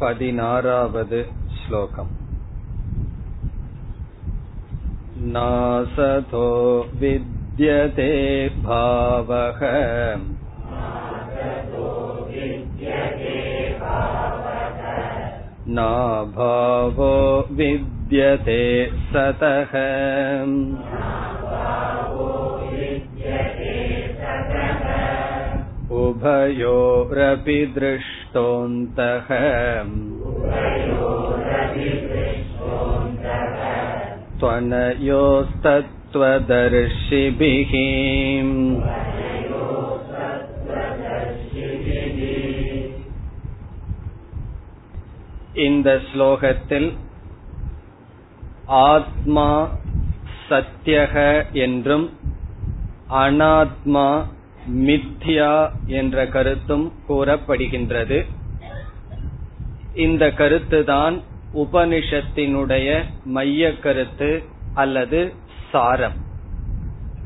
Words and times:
पदिनारावद् 0.00 1.14
श्लोकम् 1.58 2.14
नासतो 5.34 6.46
विद्यते 7.00 8.12
भावः 8.64 9.60
नाभावो 15.78 17.14
विद्यते 17.58 18.62
सतः 19.12 19.72
उभयोरपि 26.02 27.58
दृष्टोऽन्तः 28.30 29.28
त्वनयोस्तत्त्वदर्शिभिः 36.36 37.72
இந்த 45.66 45.88
ஸ்லோகத்தில் 46.06 46.88
ஆத்மா 48.86 49.48
சத்தியக 50.48 51.14
என்றும் 51.64 52.06
அனாத்மா 53.22 54.08
மித்யா 54.69 55.69
என்ற 55.85 56.27
கருத்தும் 56.27 56.93
கூறப்படுகின்றது. 57.09 58.25
இந்த 59.95 60.27
கருத்துதான் 60.27 61.21
உபனிஷத்தினுடைய 61.53 63.01
மைய 63.23 63.79
கருத்து 63.79 64.43
அல்லது 64.73 65.33
சாரம். 65.71 66.13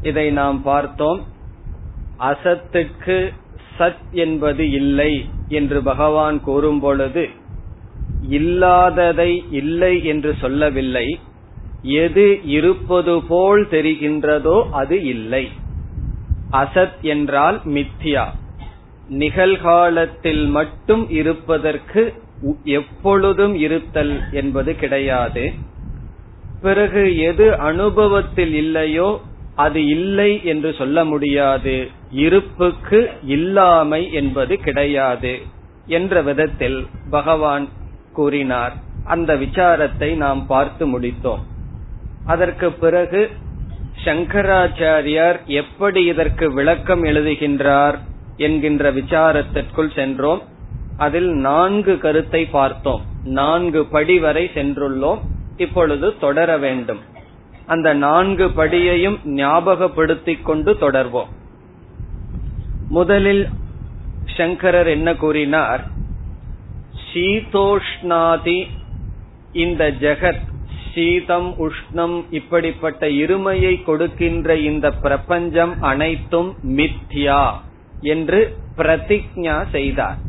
இதை 0.02 0.32
நாம் 0.32 0.62
பார்த்தோம். 0.62 1.24
அசத்துக்கு 2.20 3.34
சத் 3.80 4.12
என்பது 4.12 4.72
இல்லை 4.72 5.30
என்று 5.48 5.84
பகவான் 5.84 6.42
கூறும் 6.42 6.80
பொழுது 6.80 7.30
இல்லாததை 8.30 9.44
இல்லை 9.52 10.06
என்று 10.06 10.36
சொல்லவில்லை. 10.42 11.20
எது 11.82 12.40
இருப்பது 12.44 13.22
போல் 13.22 13.68
தெரிகின்றதோ 13.68 14.70
அது 14.72 15.04
இல்லை. 15.04 15.50
அசத் 16.60 17.00
என்றால் 17.14 17.58
மித்யா 17.76 18.26
நிகழ்காலத்தில் 19.22 20.44
மட்டும் 20.58 21.04
இருப்பதற்கு 21.20 22.04
எப்பொழுதும் 22.80 23.56
இருத்தல் 23.56 24.14
என்பது 24.32 24.72
கிடையாது. 24.76 25.44
பிறகு 26.62 27.04
எது 27.30 27.48
அனுபவத்தில் 27.60 28.54
இல்லையோ 28.54 29.10
அது 29.56 29.82
இல்லை 29.88 30.32
என்று 30.44 30.70
சொல்ல 30.74 30.98
முடியாது. 31.06 31.76
இருப்புக்கு 32.26 33.00
இல்லாமை 33.36 34.02
என்பது 34.14 34.54
கிடையாது 34.60 35.34
என்ற 35.98 36.22
விதத்தில் 36.22 36.80
பகவான் 37.10 37.66
கூறினார். 38.14 38.76
அந்த 39.06 39.32
விசாரத்தை 39.36 40.10
நாம் 40.16 40.42
பார்த்து 40.48 40.86
முடித்தோம். 40.94 41.44
அதற்கு 42.26 42.68
பிறகு 42.84 43.22
சங்கராச்சாரியார் 44.04 45.46
எப்படி 45.46 46.06
இதற்கு 46.06 46.54
விளக்கம் 46.54 47.04
எழுதுகின்றார் 47.04 47.98
என்கின்ற 48.38 48.92
விசாரத்திற்குள் 48.94 49.96
சென்றோம். 49.96 50.42
அதில் 50.98 51.30
நான்கு 51.30 51.98
கருத்தை 51.98 52.46
பார்த்தோம். 52.46 53.02
நான்கு 53.24 53.86
படி 53.86 54.20
வரை 54.20 54.52
சென்றுள்ளோம். 54.54 55.20
இப்பொழுது 55.58 56.18
தொடர 56.18 56.58
வேண்டும். 56.58 57.00
அந்த 57.66 57.94
நான்கு 57.94 58.48
படியையும் 58.48 59.18
ஞாபகப்படுத்திக் 59.26 60.42
கொண்டு 60.42 60.74
தொடர்வோம். 60.74 61.28
முதலில் 62.90 63.48
சங்கரர் 64.26 64.88
என்ன 64.88 65.16
கூறினார்? 65.16 65.88
சீதோஷ்ணாதி 67.14 68.68
இந்த 69.52 69.92
ஜெகத் 69.92 70.54
சீதம் 70.96 71.48
உஷ்ணம் 71.66 72.16
இப்படிப்பட்ட 72.30 73.08
இருமையை 73.22 73.74
கொடுக்கின்ற 73.84 74.56
இந்த 74.70 74.88
பிரபஞ்சம் 74.92 75.74
அனைத்தும் 75.82 76.52
மித்யா 76.78 77.42
என்று 78.14 78.40
பிரதிஜா 78.78 79.58
செய்தார். 79.72 80.20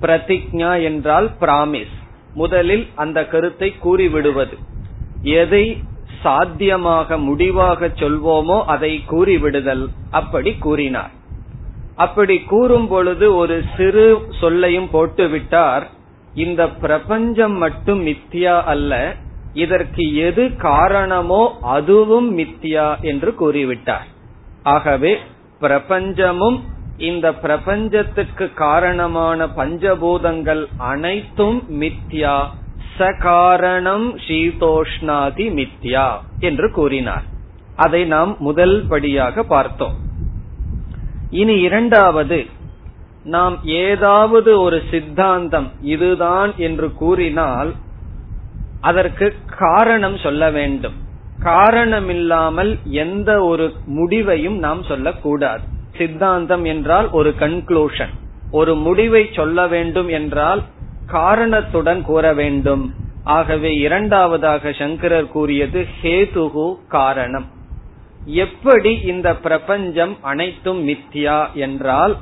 பிரதிஜா 0.00 0.70
என்றால் 0.82 1.28
பிராமிஸ். 1.40 1.96
முதலில் 2.34 2.84
அந்த 2.94 3.18
கருத்தை 3.26 3.68
கூறிவிடுவது. 3.84 4.56
எதை 5.40 5.64
சாத்தியமாக 6.22 7.18
முடிவாக 7.18 7.90
சொல்வோமோ 8.02 8.58
அதை 8.64 8.92
கூறிவிடுதல். 9.10 9.84
அப்படி 10.10 10.52
கூறினார். 10.66 11.12
அப்படி 11.96 12.36
கூறும் 12.52 12.88
பொழுது 12.88 13.26
ஒரு 13.34 13.56
சிறு 13.76 14.06
சொல்லையும் 14.40 14.88
போட்டுவிட்டார். 14.92 15.84
இந்த 16.34 16.62
பிரபஞ்சம் 16.84 17.56
மட்டும் 17.56 18.00
மித்தியா 18.06 18.54
அல்ல 18.72 18.92
இதற்கு 19.54 20.14
எது 20.14 20.56
காரணமோ 20.56 21.58
அதுவும் 21.62 22.38
மித்தியா 22.38 23.00
என்று 23.00 23.34
கூறிவிட்டார். 23.40 24.08
ஆகவே 24.62 25.18
பிரபஞ்சமும் 25.60 26.60
இந்த 26.98 27.34
பிரபஞ்சத்துக்கு 27.34 28.52
காரணமான 28.54 29.46
பஞ்சபூதங்கள் 29.46 30.66
அனைத்தும் 30.76 31.64
மித்யா 31.80 32.44
சகாரணம் 32.98 34.08
சீதோஷ்ணாதி 34.28 35.46
மித்யா 35.58 36.08
என்று 36.38 36.70
கூறினார். 36.70 37.22
அதை 37.76 38.04
நாம் 38.04 38.36
முதல் 38.38 38.86
படியாக 38.88 39.42
பார்த்தோம். 39.42 39.94
இனி 41.30 41.60
இரண்டாவது 41.60 42.46
நாம் 43.24 43.58
ஏதாவது 43.64 44.60
ஒரு 44.60 44.82
சித்தாந்தம் 44.90 45.70
இதுதான் 45.80 46.52
என்று 46.56 46.92
கூறினால் 46.92 47.74
அதற்கு 48.82 49.26
காரணம் 49.58 50.18
சொல்ல 50.18 50.50
வேண்டும். 50.50 50.96
காரணமில்லாமல் 51.42 52.72
எந்த 52.84 53.30
ஒரு 53.44 53.66
முடிவையும் 53.86 54.58
நாம் 54.58 54.82
சொல்லக்கூடாது. 54.82 55.64
சித்தாந்தம் 55.96 56.64
என்றால் 56.64 57.08
ஒரு 57.10 57.34
கன்க்ளூஷன் 57.40 58.12
ஒரு 58.50 58.74
முடிவை 58.74 59.22
சொல்ல 59.32 59.66
வேண்டும் 59.66 60.08
என்றால் 60.08 60.62
காரணத்துடன் 61.06 62.02
கூற 62.02 62.34
வேண்டும். 62.34 62.84
ஆகவே 63.24 63.70
இரண்டாவதாக 63.76 64.72
சங்கரர் 64.72 65.28
கூறியது 65.28 65.80
ஹேதுகு 66.02 66.66
காரணம். 66.88 67.46
எப்படி 68.24 68.92
இந்த 69.04 69.28
பிரபஞ்சம் 69.36 70.14
அனைத்தும் 70.22 70.88
மித்யா 70.88 71.38
என்றால் 71.52 72.14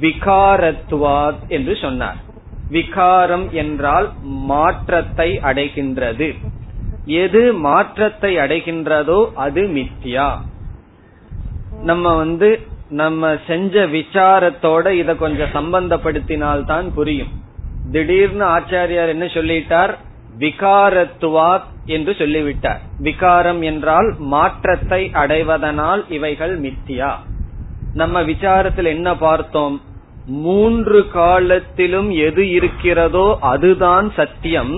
விகாரத்துவாத் 0.00 1.42
என்று 1.48 1.76
சொன்னார். 1.76 2.20
விகாரம் 2.70 3.52
என்றால் 3.52 4.12
மாற்றத்தை 4.22 5.38
அடைகின்றது. 5.38 6.34
எது 7.06 7.52
மாற்றத்தை 7.52 8.36
அடைகின்றதோ 8.36 9.32
அது 9.34 9.62
மித்யா. 9.62 10.28
நம்ம 11.82 12.16
வந்து 12.16 12.48
நம்ம 12.88 13.36
செஞ்ச 13.46 13.86
விசாரத்தோட 13.86 14.90
இத 14.90 15.14
கொஞ்சம் 15.14 15.54
சம்பந்தப்படுத்தினால்தான் 15.54 16.92
புரியும். 16.94 17.32
திடீர்னு 17.90 18.44
ஆச்சாரியார் 18.44 19.08
என்ன 19.08 19.24
சொல்லிட்டார்? 19.24 19.92
விகாரத்துவா 20.38 21.60
என்று 21.86 22.14
சொல்லிவிட்டார். 22.14 22.80
விகாரம் 22.98 23.62
என்றால் 23.62 24.14
மாற்றத்தை 24.18 25.10
அடைவதனால் 25.12 26.04
இவைகள் 26.08 26.60
மித்தியா 26.60 27.12
நம்ம 27.94 28.22
விசாரத்தில் 28.22 28.84
என்ன 28.84 29.16
பார்த்தோம்? 29.16 29.80
மூன்று 30.44 31.00
காலத்திலும் 31.08 32.10
எது 32.10 32.42
இருக்கிறதோ 32.48 33.26
அதுதான் 33.40 34.10
சத்தியம். 34.10 34.74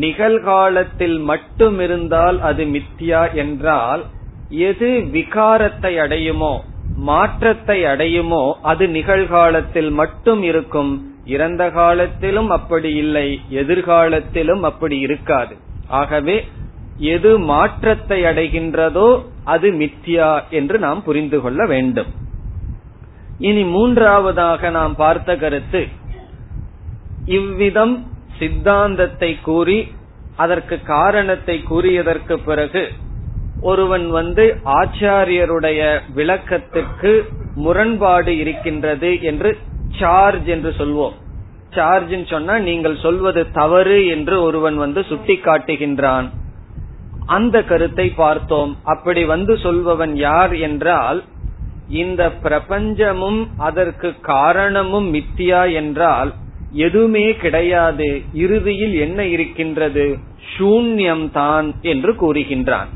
நிகழ்காலத்தில் 0.00 1.18
மட்டும் 1.18 1.80
இருந்தால் 1.80 2.38
அது 2.40 2.64
மித்தியா 2.64 3.34
என்றால் 3.34 4.02
எது 4.50 4.90
விகாரத்தை 5.14 5.92
அடையுமோ 6.04 6.54
மாற்றத்தை 6.96 7.78
அடையுமோ 7.84 8.44
அது 8.62 8.88
நிகழ்காலத்தில் 8.88 9.90
மட்டும் 9.90 10.42
இருக்கும். 10.42 10.92
இறந்த 11.24 11.70
காலத்திலும் 11.70 12.50
அப்படி 12.50 12.90
இல்லை 12.94 13.28
எதிர்காலத்திலும் 13.50 14.62
அப்படி 14.62 14.98
இருக்காது. 14.98 15.54
ஆகவே 15.88 16.36
எது 17.14 17.38
மாற்றத்தை 17.38 18.22
அடைகின்றதோ 18.22 19.08
அது 19.44 19.70
மித்யா 19.70 20.30
என்று 20.50 20.78
நாம் 20.78 21.02
புரிந்து 21.02 21.40
கொள்ள 21.40 21.66
வேண்டும். 21.66 22.12
இனி 23.38 23.64
மூன்றாவதாக 23.64 24.70
நாம் 24.70 24.94
பார்த்த 24.96 25.36
கருத்து 25.36 25.82
இவ்விதம் 27.26 28.06
சித்தாந்தத்தை 28.38 29.40
கூறி 29.40 29.78
அதற்கு 30.36 30.82
காரணத்தை 30.82 31.62
கூறியதற்கு 31.70 32.34
பிறகு 32.44 32.92
ஒருவன் 33.60 34.10
வந்து 34.10 34.44
ஆச்சாரியருடைய 34.64 35.80
விளக்கத்துக்கு 36.14 37.12
முரண்பாடு 37.54 38.36
இருக்கின்றது 38.38 39.22
என்று 39.22 39.58
சார்ஜ் 39.98 40.44
என்று 40.44 40.70
சொல்வோம். 40.78 41.14
சார்ஜ்னு 41.74 42.26
சொன்னா 42.26 42.58
நீங்கள் 42.58 42.96
சொல்வது 42.96 43.50
தவறு 43.50 44.06
என்று 44.06 44.42
ஒருவன் 44.42 44.76
வந்து 44.76 45.04
சுட்டி 45.04 45.36
காட்டுகின்றான் 45.36 46.26
அந்த 47.26 47.56
கருத்தை 47.62 48.08
பார்த்தோம். 48.08 48.76
அப்படி 48.84 49.24
வந்து 49.24 49.54
சொல்பவன் 49.54 50.14
யார் 50.14 50.54
என்றால் 50.54 51.24
இந்த 51.88 52.32
பிரபஞ்சமும் 52.42 53.46
அதற்கு 53.58 54.20
காரணமும் 54.20 55.14
மித்தியா 55.14 55.72
என்றால் 55.72 56.32
எதுவுமே 56.72 57.34
கிடையாது. 57.34 58.22
இறுதியில் 58.32 58.94
என்ன 58.94 59.24
இருக்கின்றது? 59.24 60.18
சூன்யம் 60.58 61.30
தான் 61.30 61.74
என்று 61.80 62.12
கூறுகின்றான். 62.12 62.86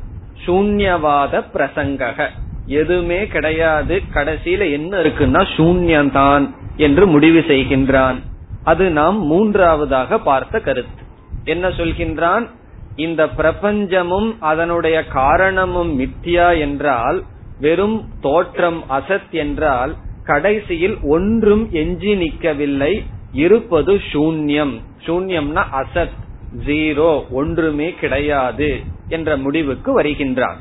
சூன்யவாத 0.46 1.44
பிரசங்கக. 1.54 2.28
எதுவுமே 2.66 3.26
கிடையாது. 3.26 4.02
கடைசியில 4.14 4.70
என்ன 4.72 4.98
இருக்குன்னா 4.98 5.46
சூன்யம்தான் 5.56 6.54
என்று 6.76 7.06
முடிவு 7.06 7.40
செய்கின்றான். 7.40 8.16
அது 8.64 8.90
நாம் 8.90 9.22
மூன்றாவதாக 9.22 10.18
பார்த்த 10.18 10.60
கருத்து. 10.60 11.02
என்ன 11.44 11.68
சொல்கின்றான்? 11.68 12.50
இந்த 12.96 13.26
பிரபஞ்சமும் 13.26 14.36
அதனுடைய 14.40 15.04
காரணமும் 15.04 16.00
மித்தியா 16.00 16.58
என்றால் 16.58 17.22
வெறும் 17.60 18.08
தோற்றம் 18.20 18.84
அசத் 18.90 19.30
என்றால் 19.30 19.96
கடைசியில் 20.24 20.98
ஒன்றும் 21.02 21.68
எஞ்சி 21.72 22.14
நிற்கவில்லை. 22.14 23.04
இருப்பது 23.32 23.94
சூன்யம். 23.94 24.80
சூன்யம்னா 25.06 25.64
அசத். 25.72 26.18
ஜீரோ. 26.66 27.30
ஒன்றுமே 27.30 27.92
கிடையாது 27.92 28.80
என்ற 29.08 29.36
முடிவுக்கு 29.36 30.02
வருகின்றான். 30.02 30.56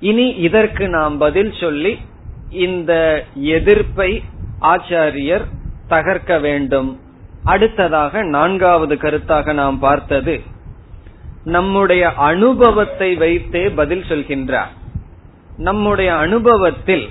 இனி 0.00 0.28
இதற்கு 0.28 0.88
நாம் 0.88 1.18
பதில் 1.18 1.52
சொல்லி 1.60 1.98
இந்த 2.50 3.24
எதிர்ப்பை 3.34 4.22
ஆச்சாரியர் 4.60 5.44
தகர்க்க 5.88 6.40
வேண்டும். 6.40 7.00
அடுத்ததாக 7.44 8.22
நான்காவது 8.22 8.94
கருத்தாக 8.94 9.52
நாம் 9.52 9.78
பார்த்தது. 9.78 10.40
நம்முடைய 11.44 12.12
அனுபவத்தை 12.12 13.14
வைத்தே 13.14 13.68
பதில் 13.68 14.04
சொல்கின்றார். 14.08 14.72
நம்முடைய 15.56 16.14
அனுபவத்தில் 16.14 17.08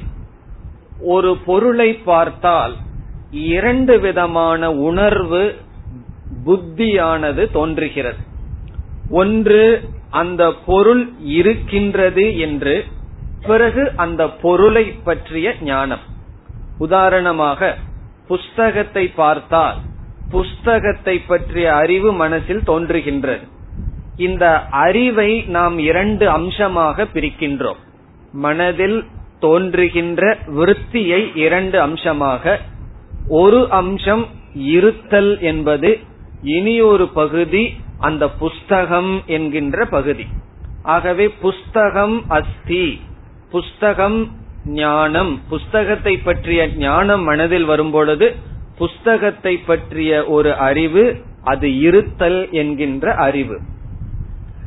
ஒரு 1.00 1.38
பொருளை 1.38 1.94
பார்த்தால் 1.94 2.76
இரண்டு 3.32 4.00
விதமான 4.00 4.72
உணர்வு 4.72 5.56
புத்தியானது 6.46 7.52
தோன்றுகிறது. 7.52 8.18
ஒன்று 9.10 9.90
அந்த 10.10 10.54
பொருள் 10.66 11.10
இருக்கின்றது 11.20 12.38
என்று 12.38 12.86
பிறகு 13.46 13.92
அந்த 13.96 14.30
பொருளை 14.30 14.86
பற்றிய 15.04 15.56
ஞானம். 15.62 16.00
உதாரணமாக 16.78 17.78
புஸ்தகத்தை 18.28 19.08
பார்த்தால் 19.08 19.78
புஸ்தகத்தை 20.30 21.20
பற்றிய 21.20 21.76
அறிவு 21.76 22.14
மனசில் 22.14 22.64
தோன்றுகின்றது. 22.68 23.48
இந்த 24.18 24.60
அறிவை 24.60 25.44
நாம் 25.48 25.78
இரண்டு 25.80 26.30
அம்சமாக 26.30 27.04
பிரிக்கின்றோம். 27.04 27.82
மனதில் 28.34 29.06
தோன்றுகின்ற 29.40 30.38
விருத்தியை 30.48 31.36
இரண்டு 31.36 31.82
அம்சமாக 31.82 32.60
ஒரு 33.28 33.60
அம்சம் 33.70 34.28
இருத்தல் 34.54 35.40
என்பது 35.40 36.00
இனி 36.42 36.82
ஒரு 36.82 37.08
பகுதி 37.08 37.74
அந்த 38.00 38.30
புஸ்தகம் 38.30 39.24
என்கின்ற 39.26 39.86
பகுதி. 39.86 40.26
ஆகவே 40.84 41.30
புஸ்தகம் 41.30 42.24
அஸ்தி 42.28 43.02
புஸ்தகம் 43.52 44.32
ஞானம். 44.66 45.42
புஸ்தகத்தை 45.50 46.18
பற்றிய 46.18 46.68
ஞானம் 46.78 47.24
மனதில் 47.24 47.66
வரும்பொழுது 47.66 48.36
புஸ்தகத்தை 48.78 49.58
பற்றிய 49.58 50.26
ஒரு 50.26 50.56
அறிவு 50.56 51.04
அது 51.44 51.80
இருத்தல் 51.80 52.52
என்கின்ற 52.52 53.16
அறிவு. 53.16 53.60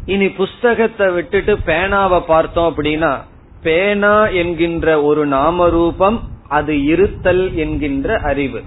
இனி 0.06 0.28
புஸ்தகத்தை 0.28 1.10
விட்டுட்டு 1.10 1.58
பேனாவை 1.66 2.20
பார்த்தோம் 2.26 2.74
அப்படின்னா 2.74 3.12
பேனா 3.62 4.28
என்கின்ற 4.28 5.02
ஒரு 5.02 5.26
நாம 5.26 5.68
ரூபம் 5.68 6.28
அது 6.48 6.84
இருத்தல் 6.84 7.56
என்கின்ற 7.56 8.18
அறிவு. 8.18 8.62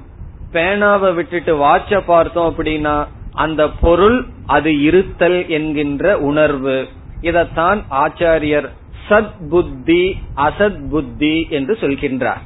பேனாவை 0.53 1.13
விட்டுட்டு 1.13 1.57
வாட்ச 1.57 2.01
பார்த்தோம் 2.05 2.55
அப்படின்னா 2.55 3.07
அந்த 3.31 3.69
பொருள் 3.69 4.25
அது 4.45 4.81
இருத்தல் 4.81 5.49
என்கின்ற 5.49 6.17
உணர்வு. 6.17 6.87
இதத்தான் 7.21 7.83
ஆச்சாரியர் 7.91 8.69
சத் 9.09 9.49
புத்தி 9.49 10.17
அசத் 10.35 10.89
புத்தி 10.89 11.47
என்று 11.49 11.77
சொல்கின்றார். 11.81 12.41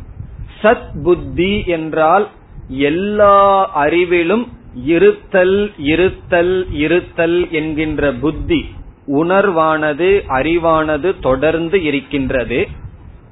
சத் 0.64 1.04
புத்தி 1.04 1.64
என்றால் 1.66 2.30
எல்லா 2.68 3.70
அறிவிலும் 3.86 4.48
இருத்தல் 4.74 5.72
இருத்தல் 5.78 6.72
இருத்தல் 6.72 7.52
என்கின்ற 7.52 8.12
புத்தி. 8.12 8.66
உணர்வானது 9.08 10.22
அறிவானது 10.28 11.20
தொடர்ந்து 11.20 11.84
இருக்கின்றது. 11.84 12.68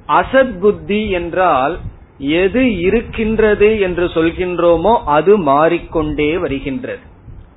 அசத் 0.08 0.58
புத்தி 0.58 1.10
என்றால் 1.10 1.78
எது 2.18 2.78
இருக்கின்றது 2.78 3.80
என்று 3.80 4.06
சொல்கின்றோமோ 4.06 4.98
அது 5.04 5.36
மாறிக்கொண்டே 5.36 6.38
வருகின்றது. 6.38 7.00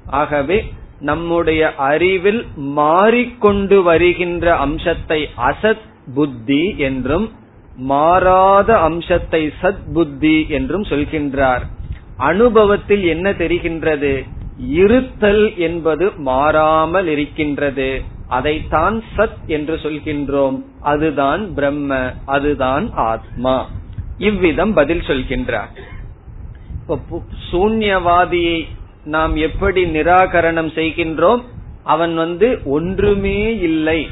ஆகவே 0.07 0.63
நம்முடைய 0.99 1.75
அறிவில் 1.75 2.45
மாறிக்கொண்டு 2.55 3.83
வருகின்ற 3.83 4.55
அம்சத்தை 4.55 5.29
அசத் 5.37 5.85
புத்தி 6.15 6.75
என்றும் 6.77 7.31
மாறாத 7.77 8.77
அம்சத்தை 8.77 9.53
சத் 9.61 9.93
புத்தி 9.93 10.45
என்றும் 10.49 10.83
சொல்கின்றார். 10.83 11.61
அனுபவத்தில் 12.17 13.03
என்ன 13.03 13.31
தெரிகின்றது? 13.31 14.23
இருத்தல் 14.57 15.57
என்பது 15.57 16.11
மாறாமல் 16.17 17.07
இருக்கின்றது. 17.07 18.03
அதைத்தான் 18.27 19.03
சத் 19.17 19.45
என்று 19.47 19.75
சொல்கின்றோம். 19.75 20.61
அதுதான் 20.81 21.53
பிரம்ம 21.53 22.11
அதுதான் 22.25 22.91
ஆத்மா. 22.93 23.69
இவ்விதம் 24.17 24.73
பதில் 24.73 24.99
சொல்கின்றார். 24.99 25.79
சூன்யவாதியை 27.51 28.65
நாம் 29.03 29.35
எப்படி 29.35 29.85
நிராகரணம் 29.85 30.71
செய்கின்றோம்? 30.71 31.41
அவன் 31.83 32.15
வந்து 32.15 32.59
ஒன்றுமே 32.65 33.57
இல்லை. 33.59 34.07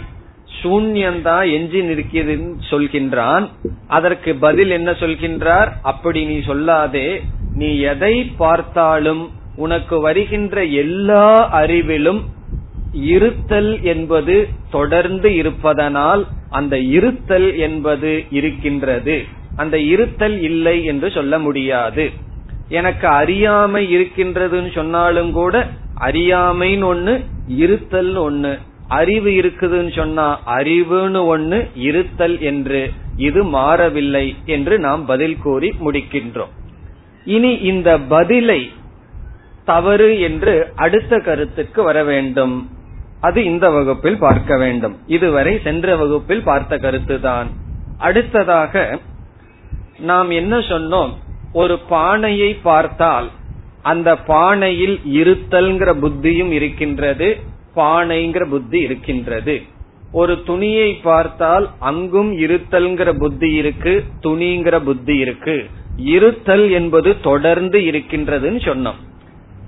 சூன்யந்தான் 0.61 1.51
எஞ்சி 1.51 1.81
நிற்கிறதுன்னு 1.81 2.53
சொல்கின்றான். 2.69 3.49
அதற்கு 3.87 4.35
பதில் 4.35 4.69
என்ன 4.69 4.91
சொல்கின்றார்? 4.91 5.71
அப்படி 5.83 6.25
நீ 6.25 6.37
சொல்லாதே. 6.37 7.21
நீ 7.53 7.77
எதை 7.77 8.23
பார்த்தாலும் 8.23 9.29
உனக்கு 9.55 9.99
வருகின்ற 9.99 10.63
எல்லா 10.63 11.61
அறிவிலும் 11.61 12.21
இருத்தல் 12.93 13.83
என்பது 13.83 14.47
தொடர்ந்து 14.71 15.35
இருப்பதனால் 15.35 16.27
அந்த 16.49 16.79
இருத்தல் 16.79 17.57
என்பது 17.57 18.25
இருக்கின்றது. 18.29 19.23
அந்த 19.55 19.79
இருத்தல் 19.79 20.41
இல்லை 20.41 20.83
என்று 20.83 21.11
சொல்ல 21.11 21.39
முடியாது. 21.39 22.11
எனக்கு 22.69 23.07
அறியாமை 23.07 23.95
இருக்கின்றதுன்னு 23.95 24.71
சொன்னாலும் 24.71 25.31
கூட 25.31 25.69
அறியாமைன்னு 25.99 26.87
ஒண்ணு 26.93 27.23
இருத்தல் 27.47 28.17
ஒண்ணு. 28.17 28.59
அறிவு 28.87 29.29
இருக்குதுன்னு 29.29 29.95
சொன்னா 29.95 30.39
அறிவுன்னு 30.45 31.21
ஒண்ணு 31.35 31.69
இருத்தல் 31.75 32.39
என்று. 32.39 32.91
இது 33.17 33.43
மாறவில்லை 33.43 34.35
என்று 34.45 34.79
நாம் 34.79 35.05
பதில் 35.05 35.37
கூறி 35.37 35.73
முடிக்கின்றோம். 35.85 36.53
இனி 37.25 37.53
இந்த 37.53 37.97
பதிலை 37.97 38.71
தவறு 39.65 40.19
என்று 40.19 40.71
அடுத்த 40.75 41.19
கருத்துக்கு 41.19 41.83
வர 41.83 42.03
வேண்டும். 42.03 42.69
அது 43.21 43.43
இந்த 43.43 43.69
வகுப்பில் 43.69 44.17
பார்க்க 44.17 44.57
வேண்டும். 44.57 44.97
இதுவரை 45.07 45.59
சென்ற 45.63 45.95
வகுப்பில் 45.95 46.43
பார்த்த 46.43 46.77
கருத்துதான். 46.77 47.45
அடுத்ததாக 47.97 48.99
நாம் 49.99 50.29
என்ன 50.29 50.57
சொன்னோம்? 50.57 51.09
ஒரு 51.53 51.79
பானையை 51.79 52.53
பார்த்தால் 52.53 53.29
அந்த 53.81 54.13
பானையில் 54.13 54.99
இருத்தல்ங்கிற 55.11 55.93
புத்தியும் 55.99 56.51
இருக்கின்றது 56.51 57.37
பானைங்கிற 57.75 58.49
புத்தி 58.49 58.79
இருக்கின்றது. 58.79 59.61
ஒரு 60.11 60.43
துணியை 60.43 60.93
பார்த்தால் 60.93 61.69
அங்கும் 61.79 62.37
இருத்தல்ங்கிற 62.37 63.17
புத்தி 63.17 63.53
இருக்கு 63.53 64.03
துணிங்கிற 64.23 64.79
புத்தி 64.79 65.17
இருக்கு. 65.17 65.65
இருத்தல் 65.95 66.69
என்பது 66.69 67.21
தொடர்ந்து 67.21 67.79
இருக்கின்றதுன்னு 67.79 68.61
சொன்னோம். 68.63 68.99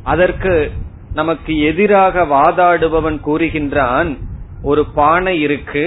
அதற்கு 0.05 0.71
நமக்கு 1.13 1.53
எதிராக 1.59 2.23
வாதாடுபவன் 2.25 3.19
கூறுகின்றான் 3.27 4.09
ஒரு 4.61 4.85
பானை 4.85 5.35
இருக்கு. 5.41 5.85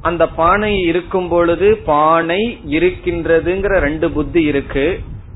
அந்த 0.00 0.28
பானை 0.28 0.72
இருக்கும் 0.80 1.28
பொழுது 1.28 1.68
பானை 1.76 2.42
இருக்கின்றதுங்கிற 2.70 3.78
ரெண்டு 3.86 4.10
புத்தி 4.10 4.42
இருக்கு. 4.42 4.86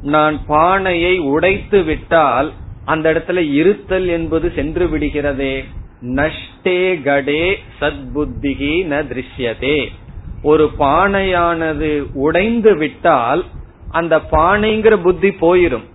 நான் 0.02 0.37
பானையை 0.47 1.19
உடைத்து 1.19 1.83
விட்டால் 1.83 2.52
அந்த 2.85 3.12
இடத்துல 3.12 3.41
இருத்தல் 3.52 4.09
என்பது 4.09 4.52
சென்று 4.55 4.87
விடுகிறதே. 4.87 5.64
நஷ்டே 6.02 6.81
கடே 7.02 7.45
சத்புத்திகி 7.81 8.73
ந 8.93 9.00
திருஷ்யதே. 9.11 9.79
ஒரு 10.43 10.71
பானையானது 10.79 11.91
உடைந்து 12.25 12.76
விட்டால் 12.76 13.45
அந்த 13.91 14.17
பானைங்கிற 14.33 14.97
புத்தி 14.97 15.29
போயிரும். 15.29 15.87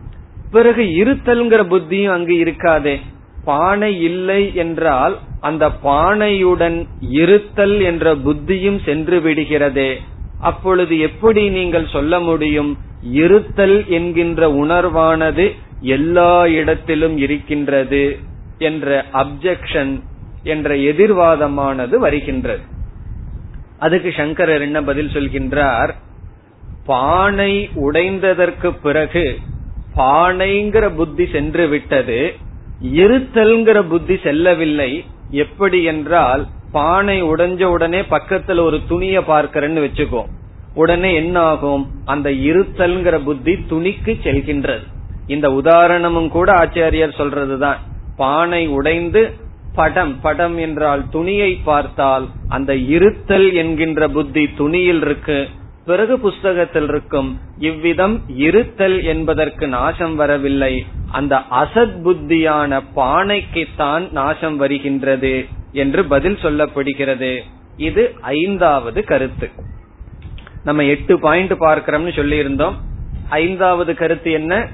பிறகு 0.51 0.84
இருத்தல்ங்கிற 0.84 1.62
புத்தியும் 1.70 2.12
அங்கு 2.12 2.36
இருக்காதே. 2.44 3.00
பானை 3.46 4.01
இல்லை 4.01 4.56
என்றால் 4.56 5.18
அந்த 5.42 5.70
பானையுடன் 5.84 6.88
இருத்தல் 7.00 7.80
என்ற 7.80 8.16
புத்தியும் 8.16 8.80
சென்று 8.86 9.20
விடுகிறதே. 9.20 9.96
அப்பொழுது 10.39 11.00
எப்படி 11.00 11.50
நீங்கள் 11.50 11.88
சொல்ல 11.88 12.20
முடியும்? 12.20 12.77
இருத்தல் 13.01 13.88
என்கின்ற 13.88 14.48
உணர்வானது 14.48 15.56
எல்லா 15.82 16.48
இடத்திலும் 16.48 17.18
இருக்கின்றது 17.18 18.20
என்ற 18.58 19.06
அப்செக்ஷன் 19.13 20.01
என்ற 20.44 20.75
எதிர்வாதமானது 20.75 21.96
வருகின்றது. 21.96 22.62
அதுக்கு 23.77 24.13
சங்கரர் 24.18 24.62
என்ன 24.62 24.84
பதில் 24.84 25.08
சொல்கின்றார்? 25.08 25.89
பானை 26.86 27.70
உடைந்ததற்கு 27.75 28.75
பிறகு 28.82 29.39
பானைங்கிற 29.98 30.86
புத்தி 30.96 31.25
சென்று 31.32 31.68
விட்டது 31.68 32.20
இருத்தல்ங்கிற 32.94 33.77
புத்தி 33.89 34.16
செல்லவில்லை. 34.24 34.92
எப்படி 35.44 35.80
என்றால் 35.84 36.44
பானை 36.72 37.24
உடைஞ்ச 37.24 37.63
உடனே 37.63 38.01
பக்கத்துல 38.01 38.60
ஒரு 38.60 38.80
துணிய 38.88 39.20
பார்க்கிறேன்னு 39.22 39.84
வச்சுக்கோ. 39.86 40.22
உடனே 40.74 41.12
என்ன 41.16 41.39
ஆகும் 41.39 41.84
அந்த 42.06 42.30
இருத்தல்ங்கிற 42.50 43.18
புத்தி 43.24 43.54
துணிக்கு 43.70 44.13
செல்கின்றது. 44.25 44.86
இந்த 45.27 45.48
உதாரணமும் 45.51 46.30
கூட 46.30 46.54
ஆச்சாரியர் 46.54 47.20
சொல்றதுதான். 47.20 47.80
பானை 48.18 48.68
உடைந்து 48.68 49.22
படம் 49.75 50.13
படம் 50.22 50.58
என்றால் 50.58 51.04
துணியை 51.10 51.51
பார்த்தால் 51.63 52.25
அந்த 52.48 52.72
இருத்தல் 52.75 53.54
என்கின்ற 53.54 54.08
புத்தி 54.08 54.44
துணியில் 54.58 55.01
இருக்கு. 55.01 55.39
பிறகு 55.88 56.15
புஸ்தகத்தில் 56.20 56.88
இருக்கும் 56.88 57.29
இவ்விதம் 57.60 58.15
இருத்தல் 58.46 59.03
என்பதற்கு 59.03 59.67
நாசம் 59.67 60.15
வரவில்லை. 60.15 60.74
அந்த 61.12 61.36
அசத் 61.51 62.01
புத்தியான 62.01 62.82
பானைக்குத்தான் 62.96 64.12
நாசம் 64.12 64.58
வருகின்றது 64.58 65.34
என்று 65.72 66.06
பதில் 66.06 66.38
சொல்லப்படுகிறது. 66.41 67.32
இது 67.77 68.03
ஐந்தாவது 68.22 69.03
கருத்து. 69.03 69.50
நம்ம 70.63 70.84
எட்டு 70.84 71.20
பாயிண்ட் 71.20 71.53
பார்க்கிறோம்னு 71.53 72.15
சொல்லி 72.15 72.38
இருந்தோம் 72.38 72.75
ஐந்தாவது 73.29 73.96
கருத்து 73.96 74.32
என்ன? 74.32 74.67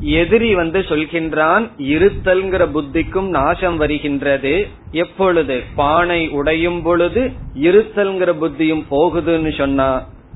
எதிரி 0.00 0.54
வந்து 0.54 0.80
சொல்கின்றான் 0.80 1.64
இருத்தல்ங்கிற 1.94 2.62
புத்திக்கும் 2.76 3.28
நாசம் 3.28 3.76
வருகின்றது. 3.76 4.54
எப்பொழுது? 4.92 5.56
பானை 5.74 6.28
உடையும் 6.28 6.82
பொழுது 6.82 7.22
இருத்தல்ங்கிற 7.54 8.30
புத்தியும் 8.42 8.86
போகுதுன்னு 8.90 9.52
சொன்னா 9.58 9.90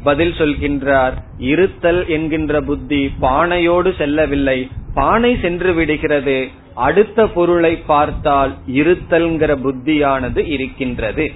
பதில் 0.04 0.32
சொல்கின்றார். 0.32 1.12
இருத்தல் 1.38 2.08
என்கின்ற 2.08 2.60
புத்தி 2.60 3.12
பானையோடு 3.20 3.96
செல்லவில்லை. 3.96 4.68
பானை 4.94 5.38
சென்று 5.42 5.74
விடுகிறது. 5.74 6.48
அடுத்த 6.74 7.26
பொருளை 7.26 7.76
பார்த்தால் 7.76 8.54
இருத்தல்ங்கிற 8.66 9.56
புத்தியானது 9.56 10.46
இருக்கின்றது. 10.46 11.32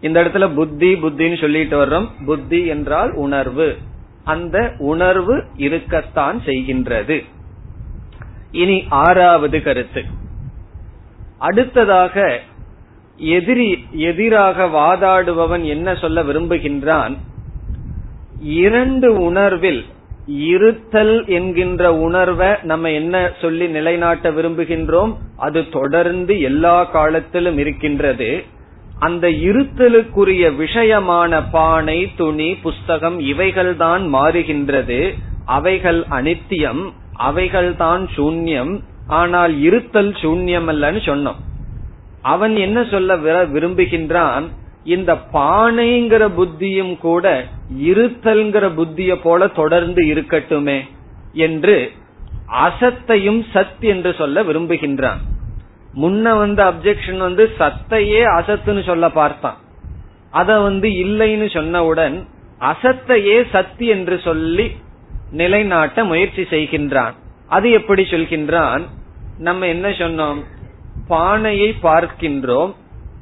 இந்த 0.00 0.24
இடத்துல 0.24 0.54
புத்தி 0.54 0.94
புத்தின்னு 0.94 1.40
சொல்லிட்டு 1.40 1.86
வர்றோம். 1.86 2.08
புத்தி 2.26 2.66
என்றால் 2.66 3.12
உணர்வு. 3.12 3.76
அந்த 4.24 4.72
உணர்வு 4.78 5.44
இருக்கத்தான் 5.56 6.40
செய்கின்றது. 6.46 7.24
இனி 8.50 8.84
ஆறாவது 8.88 9.62
கருத்து. 9.62 10.04
அடுத்ததாக 11.38 12.40
எதிரி 13.16 13.86
எதிராக 13.90 14.64
வாதாடுபவன் 14.64 15.64
என்ன 15.64 15.94
சொல்ல 15.94 16.22
விரும்புகின்றான்? 16.22 17.16
இரண்டு 18.44 19.20
உணர்வில் 19.20 19.84
இருத்தல் 20.26 21.26
என்கின்ற 21.26 21.94
உணர்வை 21.94 22.48
நம்ம 22.62 22.90
என்ன 22.90 23.30
சொல்லி 23.40 23.66
நிலைநாட்ட 23.68 24.30
விரும்புகின்றோம்? 24.30 25.14
அது 25.36 25.68
தொடர்ந்து 25.68 26.40
எல்லா 26.40 26.84
காலத்திலும் 26.84 27.58
இருக்கின்றது. 27.58 28.44
அந்த 28.98 29.28
இருத்தலுக்குரிய 29.28 30.44
விஷயமான 30.56 31.42
பானை 31.52 32.10
துணி 32.16 32.54
புஸ்தகம் 32.54 33.20
இவைகள்தான் 33.20 34.02
மாறுகின்றது. 34.14 35.14
அவைகள் 35.44 36.04
அனித்தியம் 36.10 36.92
அவைகள்தான் 37.18 38.06
சூன்யம். 38.16 38.80
ஆனால் 39.06 39.60
இருத்தல் 39.60 40.12
சூன்யம் 40.12 40.68
அல்லன்னு 40.68 41.00
சொன்னோம். 41.04 41.40
அவன் 42.22 42.56
என்ன 42.56 42.84
சொல்ல 42.84 43.16
விரும்புகின்றான்? 43.16 44.42
இந்த 44.84 45.14
பானைங்கிற 45.32 46.30
புத்தியும் 46.36 46.98
கூட 46.98 47.44
இருத்தல்ங்கிற 47.82 48.74
புத்திய 48.74 49.20
போல 49.22 49.46
தொடர்ந்து 49.46 50.04
இருக்கட்டுமே 50.04 50.80
என்று 51.32 51.92
அசத்தையும் 52.64 53.44
சத் 53.54 53.80
என்று 53.80 54.14
சொல்ல 54.18 54.42
விரும்புகின்றான். 54.42 55.16
முன்ன 55.94 56.22
வந்து 56.22 56.62
அப்செக்ஷன் 56.64 57.16
வந்து 57.16 57.50
சத்தையே 57.58 58.22
அசத்துன்னு 58.24 58.82
சொல்ல 58.82 59.10
பார்த்தான். 59.10 59.56
அத 60.30 60.60
வந்து 60.60 60.88
இல்லைன்னு 60.88 61.48
சொன்னவுடன் 61.52 62.26
அசத்தையே 62.60 63.44
சத்தி 63.50 63.86
என்று 63.86 64.20
சொல்லி 64.24 64.70
நிலைநாட்ட 65.30 66.04
முயற்சி 66.04 66.42
செய்கின்றான். 66.42 67.12
அது 67.46 67.70
எப்படி 67.70 68.02
சொல்கின்றான்? 68.02 68.82
நம்ம 69.38 69.66
என்ன 69.66 69.88
சொன்னோம்? 69.88 70.44
பானையை 71.08 71.74
பார்க்கின்றோம். 71.82 72.74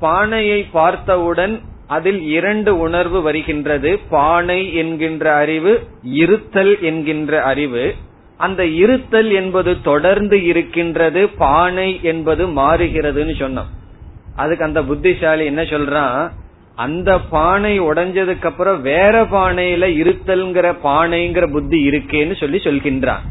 பானையை 0.03 0.61
பார்த்தவுடன் 0.73 1.55
அதில் 1.87 2.23
இரண்டு 2.37 2.71
உணர்வு 2.79 3.19
வருகின்றது. 3.23 3.91
பானை 4.11 4.61
என்கின்ற 4.75 5.25
அறிவு 5.35 5.73
இருத்தல் 6.03 6.73
என்கின்ற 6.81 7.43
அறிவு. 7.43 7.85
அந்த 8.37 8.63
இருத்தல் 8.83 9.31
என்பது 9.31 9.73
தொடர்ந்து 9.81 10.37
இருக்கின்றது 10.45 11.29
பானை 11.43 11.89
என்பது 12.03 12.45
மாறுகிறதுன்னு 12.47 13.35
சொன்னோம். 13.43 13.71
அதுக்கு 14.37 14.65
அந்த 14.65 14.83
புத்திசாலி 14.85 15.45
என்ன 15.45 15.63
சொல்றான்? 15.63 16.31
அந்த 16.77 17.11
பானை 17.35 17.75
உடைஞ்சதுக்கு 17.81 18.49
அப்புறம் 18.51 18.81
வேற 18.83 19.25
பானையில 19.25 19.89
இருத்தல்ங்கிற 20.03 20.69
பானைங்கிற 20.85 21.47
புத்தி 21.53 21.79
இருக்கேன்னு 21.89 22.37
சொல்லி 22.41 22.61
சொல்கின்றான். 22.65 23.23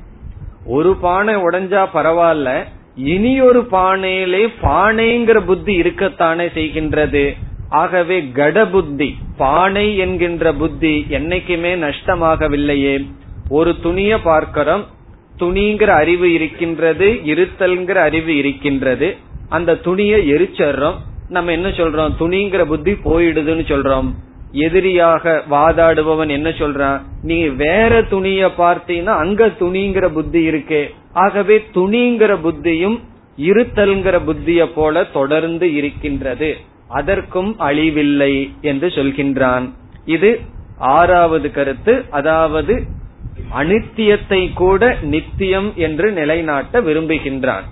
ஒரு 0.65 0.91
பானை 0.95 1.35
உடைஞ்சா 1.35 1.83
பரவாயில்ல 1.93 2.49
இனி 2.95 3.41
ஒரு 3.41 3.67
பானையிலே 3.71 4.47
பானைங்கிற 4.61 5.45
புத்தி 5.45 5.79
இருக்கத்தானே 5.79 6.47
செய்கின்றது? 6.55 7.37
ஆகவே 7.69 8.27
கட 8.27 8.67
புத்தி 8.67 9.17
பானை 9.37 9.97
என்கின்ற 9.97 10.53
புத்தி 10.53 11.05
என்னைக்குமே 11.09 11.71
நஷ்டமாகவில்லையே. 11.77 13.11
ஒரு 13.49 13.79
துணிய 13.79 14.21
பார்க்கிறோம் 14.21 14.85
துணிங்கிற 15.39 15.83
அறிவு 15.83 16.33
இருக்கின்றது 16.33 17.19
இருத்தல்ங்கிற 17.25 17.93
அறிவு 17.93 18.37
இருக்கின்றது. 18.37 19.17
அந்த 19.49 19.75
துணியை 19.75 20.31
எரிச்சறோம் 20.31 20.95
நம்ம 21.29 21.51
என்ன 21.51 21.67
சொல்றோம்? 21.67 22.11
துணிங்கிற 22.19 22.65
புத்தி 22.65 22.91
போயிடுதுன்னு 22.91 23.63
சொல்றோம். 23.71 24.13
எதிரியாக 24.51 25.43
வாதாடுபவன் 25.49 26.29
என்ன 26.29 26.49
சொல்றான்? 26.49 27.01
நீ 27.23 27.47
வேற 27.47 28.01
துணிய 28.01 28.47
பார்த்தீங்கன்னா 28.57 29.05
அங்க 29.05 29.47
துணிங்கிற 29.47 30.07
புத்தி 30.07 30.47
இருக்கே. 30.47 30.89
ஆகவே 31.13 31.63
துணிங்கிற 31.73 32.37
புத்தியும் 32.43 32.99
இருத்தல்ங்கிற 33.37 34.23
புத்திய 34.23 34.65
போல 34.65 35.03
தொடர்ந்து 35.03 35.73
இருக்கின்றது. 35.73 36.57
அதற்கும் 36.87 37.55
அழிவில்லை 37.59 38.49
என்று 38.61 38.87
சொல்கின்றான். 38.87 39.69
இது 40.05 40.39
ஆறாவது 40.77 41.51
கருத்து. 41.51 42.05
அதாவது 42.09 42.85
அனித்தியத்தை 43.53 44.53
கூட 44.53 44.97
நித்தியம் 45.01 45.73
என்று 45.75 46.11
நிலைநாட்ட 46.11 46.81
விரும்புகின்றான். 46.81 47.63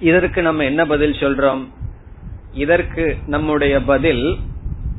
இதற்கு 0.00 0.42
நம்ம 0.42 0.64
என்ன 0.64 0.86
பதில் 0.86 1.12
சொல்றோம்? 1.12 1.68
இதற்கு 2.52 3.16
நம்முடைய 3.26 3.82
பதில் 3.82 4.36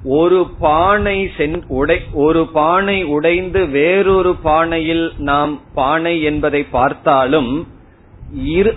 ஒரு 0.03 0.47
பானை 0.59 1.31
உடை 1.67 2.01
ஒரு 2.13 2.47
பானை 2.47 3.03
உடைந்து 3.03 3.67
வேறொரு 3.67 4.35
பானையில் 4.43 5.11
நாம் 5.17 5.61
பானை 5.73 6.21
என்பதை 6.21 6.63
பார்த்தாலும் 6.63 7.67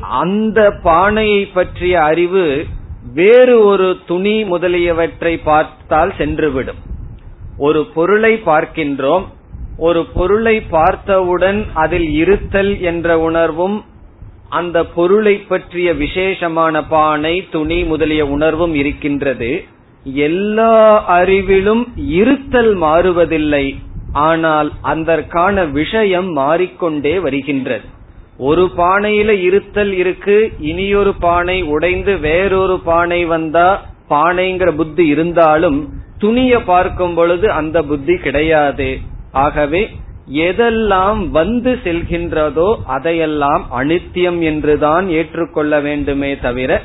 அந்த 0.01 0.71
பானையை 0.83 1.47
பற்றிய 1.47 2.03
அறிவு 2.03 2.67
வேறு 3.15 3.65
ஒரு 3.65 3.99
துணி 4.07 4.45
முதலியவற்றை 4.45 5.37
பார்த்தால் 5.37 6.13
சென்றுவிடும். 6.19 6.81
ஒரு 7.59 7.85
பொருளை 7.85 8.43
பார்க்கின்றோம். 8.47 9.25
ஒரு 9.77 10.07
பொருளை 10.07 10.61
பார்த்தவுடன் 10.61 11.67
அதில் 11.75 12.11
இருத்தல் 12.11 12.81
என்ற 12.81 13.19
உணர்வும் 13.19 13.85
அந்த 14.49 14.85
பொருளை 14.85 15.37
பற்றிய 15.37 15.95
விசேஷமான 15.95 16.85
பானை 16.85 17.49
துணி 17.51 17.83
முதலிய 17.83 18.27
உணர்வும் 18.27 18.75
இருக்கின்றது. 18.75 19.65
எல்லா 20.07 20.75
அறிவிலும் 21.17 21.83
இருத்தல் 22.19 22.73
மாறுவதில்லை. 22.77 23.67
ஆனால் 24.29 24.71
அதற்கான 24.83 25.65
விஷயம் 25.79 26.31
மாறிக்கொண்டே 26.33 27.15
வருகின்றது. 27.19 27.87
ஒரு 28.39 28.65
பானையில 28.77 29.31
இருத்தல் 29.49 29.93
இருக்கு 29.93 30.37
இனியொரு 30.71 31.13
பானை 31.21 31.59
உடைந்து 31.75 32.13
வேறொரு 32.19 32.77
பானை 32.85 33.21
வந்தா 33.25 33.69
பானைங்கிற 34.09 34.71
புத்தி 34.77 35.05
இருந்தாலும் 35.07 35.79
துணிய 36.19 36.53
பார்க்கும் 36.63 37.15
பொழுது 37.15 37.47
அந்த 37.53 37.77
புத்தி 37.83 38.17
கிடையாது. 38.17 38.89
ஆகவே 39.45 39.83
எதெல்லாம் 40.47 41.21
வந்து 41.31 41.73
செல்கின்றதோ 41.85 42.67
அதையெல்லாம் 42.87 43.63
அனித்தியம் 43.81 44.41
என்றுதான் 44.51 45.07
ஏற்றுக்கொள்ள 45.11 45.81
வேண்டுமே 45.81 46.33
தவிர 46.39 46.81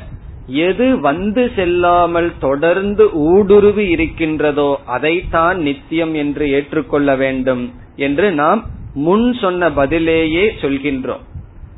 எது 0.48 1.00
வந்து 1.00 1.52
செல்லாமல் 1.56 2.38
தொடர்ந்து 2.38 3.12
ஊடுருவி 3.12 3.88
இருக்கின்றதோ 3.88 4.80
அதைத்தான் 4.84 5.58
நித்தியம் 5.58 6.14
என்று 6.14 6.50
ஏற்றுக்கொள்ள 6.50 7.16
வேண்டும் 7.16 7.74
என்று 7.96 8.32
நாம் 8.32 8.66
முன் 8.94 9.34
சொன்ன 9.34 9.70
பதிலேயே 9.70 10.44
சொல்கின்றோம். 10.60 11.20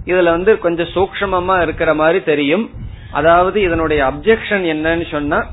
இதுல 0.06 0.22
வந்து 0.22 0.58
கொஞ்சம் 0.58 0.92
சூக்மமா 0.94 1.62
இருக்கிற 1.62 1.94
மாதிரி 1.94 2.24
தெரியும். 2.24 2.70
அதாவது 3.10 3.62
இதனுடைய 3.62 4.12
அப்செக்ஷன் 4.12 4.64
என்னன்னு 4.74 5.10
சொன்னா 5.10 5.46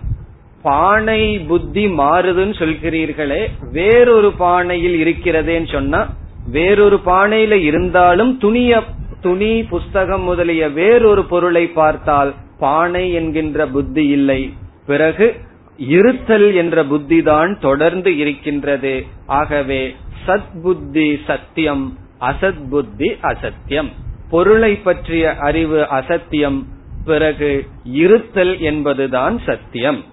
பானை 0.62 1.40
புத்தி 1.40 1.88
மாறுதுன்னு 1.88 2.56
சொல்கிறீர்களே 2.60 3.48
வேறொரு 3.72 4.34
பானையில் 4.40 4.98
இருக்கிறதேன்னு 5.04 5.72
சொன்னா 5.72 6.08
வேறொரு 6.52 7.00
பானையில 7.06 7.52
இருந்தாலும் 7.52 8.38
துணிய 8.38 8.84
துணி 9.22 9.64
புஸ்தகம் 9.64 10.22
முதலிய 10.22 10.70
வேறொரு 10.70 11.24
பொருளை 11.24 11.68
பார்த்தால் 11.68 12.34
பானை 12.60 13.14
என்கின்ற 13.14 13.68
புத்தி 13.68 14.08
இல்லை. 14.08 14.54
பிறகு 14.86 15.36
இருத்தல் 15.78 16.54
என்ற 16.54 16.84
புத்தி 16.84 17.22
தான் 17.22 17.60
தொடர்ந்து 17.60 18.18
இருக்கின்றது. 18.18 19.06
ஆகவே 19.26 19.96
சத் 20.28 20.62
புத்தி 20.62 21.20
சத்தியம் 21.28 21.98
அசத் 22.20 22.70
புத்தி 22.70 23.16
அசத்தியம். 23.22 23.92
பொருளை 24.30 24.76
பற்றிய 24.76 25.36
அறிவு 25.36 25.82
அசத்தியம் 25.90 26.66
பிறகு 27.06 27.68
இருத்தல் 27.84 28.60
என்பதுதான் 28.60 29.40
சத்தியம். 29.46 30.04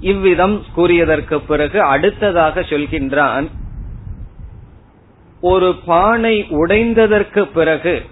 இவ்விதம் 0.00 0.62
கூறியதற்கு 0.76 1.40
பிறகு 1.46 1.80
அடுத்ததாக 1.82 2.60
சொல்கின்றான் 2.60 3.48
ஒரு 5.40 5.74
பானை 5.84 6.46
உடைந்ததற்கு 6.50 7.42
பிறகு 7.54 8.02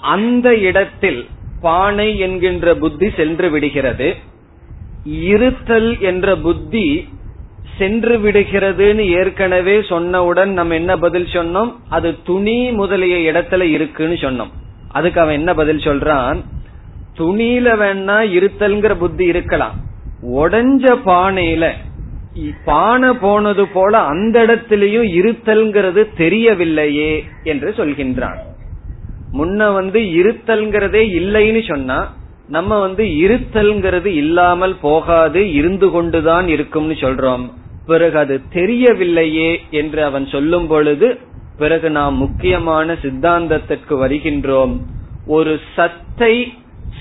அந்த 0.00 0.56
இடத்தில் 0.56 1.28
பானை 1.60 2.18
என்கின்ற 2.18 2.74
புத்தி 2.74 3.10
சென்று 3.10 3.50
விடுகிறது. 3.50 4.16
இருத்தல் 5.04 6.00
என்ற 6.00 6.36
புத்தி 6.36 7.08
சென்று 7.78 8.18
விடுகிறதுன்னு 8.18 9.04
ஏற்கனவே 9.06 9.78
சொன்னவுடன் 9.78 10.46
நம்ம 10.46 10.74
என்ன 10.74 10.96
பதில் 10.96 11.24
சொன்னோம்? 11.24 11.74
அது 11.88 12.16
துணி 12.22 12.70
முதலிய 12.70 13.32
இடத்துல 13.32 13.60
இருக்குன்னு 13.60 14.14
சொன்னோம். 14.14 14.50
அதுக்கு 14.88 15.20
அவன் 15.20 15.34
என்ன 15.34 15.54
பதில் 15.54 15.78
சொல்றான்? 15.78 16.44
துணியில 17.18 17.68
வேணா 17.82 18.18
இருத்தல்ங்கிற 18.38 18.94
புத்தி 18.94 19.24
இருக்கலாம். 19.24 19.74
உடஞ்ச 20.22 20.96
பானையில 21.06 21.70
பானை 22.64 23.12
போனது 23.12 23.68
போல 23.68 23.98
அந்த 23.98 24.42
இடத்திலையும் 24.46 25.08
இருத்தல்ங்கிறது 25.20 26.06
தெரியவில்லையே 26.18 27.24
என்று 27.42 27.74
சொல்கின்றான். 27.76 28.47
முன்ன 29.32 29.72
வந்து 29.72 30.00
இருத்தல்ங்கிறதே 30.00 31.02
இல்லைன்னு 31.20 31.68
சொன்னா 31.68 32.16
நம்ம 32.48 32.80
வந்து 32.80 33.04
இருத்தல்ங்கிறது 33.04 34.04
இல்லாமல் 34.04 34.76
போகாது 34.80 35.52
இருந்து 35.52 35.90
கொண்டுதான் 35.90 36.48
இருக்கும்னு 36.48 36.92
சொல்றோம். 36.92 37.44
பிறகு 37.86 38.18
அது 38.18 38.40
தெரியவில்லையே 38.54 39.56
என்று 39.70 40.04
அவன் 40.04 40.26
சொல்லும் 40.26 40.66
பொழுது 40.66 41.18
பிறகு 41.58 41.90
நாம் 41.90 42.16
முக்கியமான 42.16 42.92
சித்தாந்தத்திற்கு 42.92 43.90
வருகின்றோம். 43.90 44.74
ஒரு 45.26 45.60
சத்தை 45.76 46.52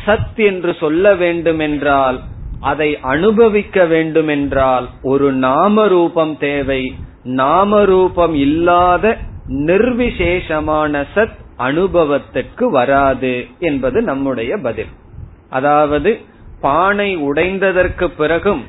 சத் 0.06 0.40
என்று 0.46 0.76
சொல்ல 0.80 1.16
வேண்டும் 1.16 1.60
என்றால் 1.60 2.20
அதை 2.60 2.98
அனுபவிக்க 3.00 3.86
வேண்டும் 3.86 4.28
என்றால் 4.28 4.90
ஒரு 5.04 5.32
நாம 5.32 5.88
ரூபம் 5.88 6.38
தேவை. 6.38 6.94
நாம 7.24 7.86
ரூபம் 7.86 8.36
இல்லாத 8.36 9.18
நிர்விசேஷமான 9.48 11.06
சத் 11.16 11.46
அனுபவத்துக்கு 11.58 12.66
வராது 12.70 13.48
என்பது 13.60 14.02
நம்முடைய 14.02 14.58
பதில். 14.58 14.92
அதாவது 15.50 16.12
பானை 16.62 17.18
உடைந்ததற்கு 17.18 18.08
பிறகும் 18.08 18.64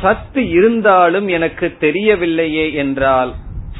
சத்து 0.00 0.48
இருந்தாலும் 0.48 1.28
எனக்கு 1.28 1.66
தெரியவில்லையே 1.80 2.72
என்றால் 2.74 3.34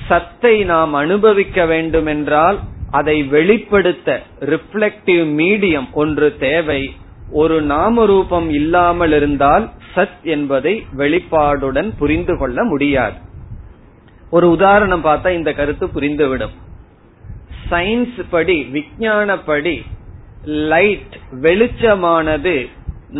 சத்தை 0.08 0.64
நாம் 0.64 0.94
அனுபவிக்க 0.94 1.66
வேண்டும் 1.66 2.06
என்றால் 2.06 2.58
அதை 2.90 3.22
வெளிப்படுத்த 3.22 4.22
ரிஃப்ளெக்டிவ் 4.40 5.26
மீடியம் 5.40 5.88
ஒன்று 5.92 6.36
தேவை. 6.38 6.92
ஒரு 7.32 7.62
நாம 7.62 8.06
ரூபம் 8.06 8.50
இல்லாமல் 8.50 9.12
இருந்தால் 9.12 9.68
சத் 9.94 10.22
என்பதை 10.22 10.86
வெளிப்பாடுடன் 10.96 11.90
புரிந்து 11.98 12.38
கொள்ள 12.38 12.64
முடியாது. 12.64 13.14
ஒரு 14.30 14.50
உதாரணம் 14.50 15.04
பார்த்தா 15.04 15.28
இந்த 15.28 15.52
கருத்து 15.52 15.86
புரிந்துவிடும். 15.86 16.56
சயின்ஸ் 17.70 18.20
படி 18.30 18.58
விஞ்ஞானப்படி 18.76 19.76
லைட் 20.72 21.14
வெளிச்சமானது 21.42 22.56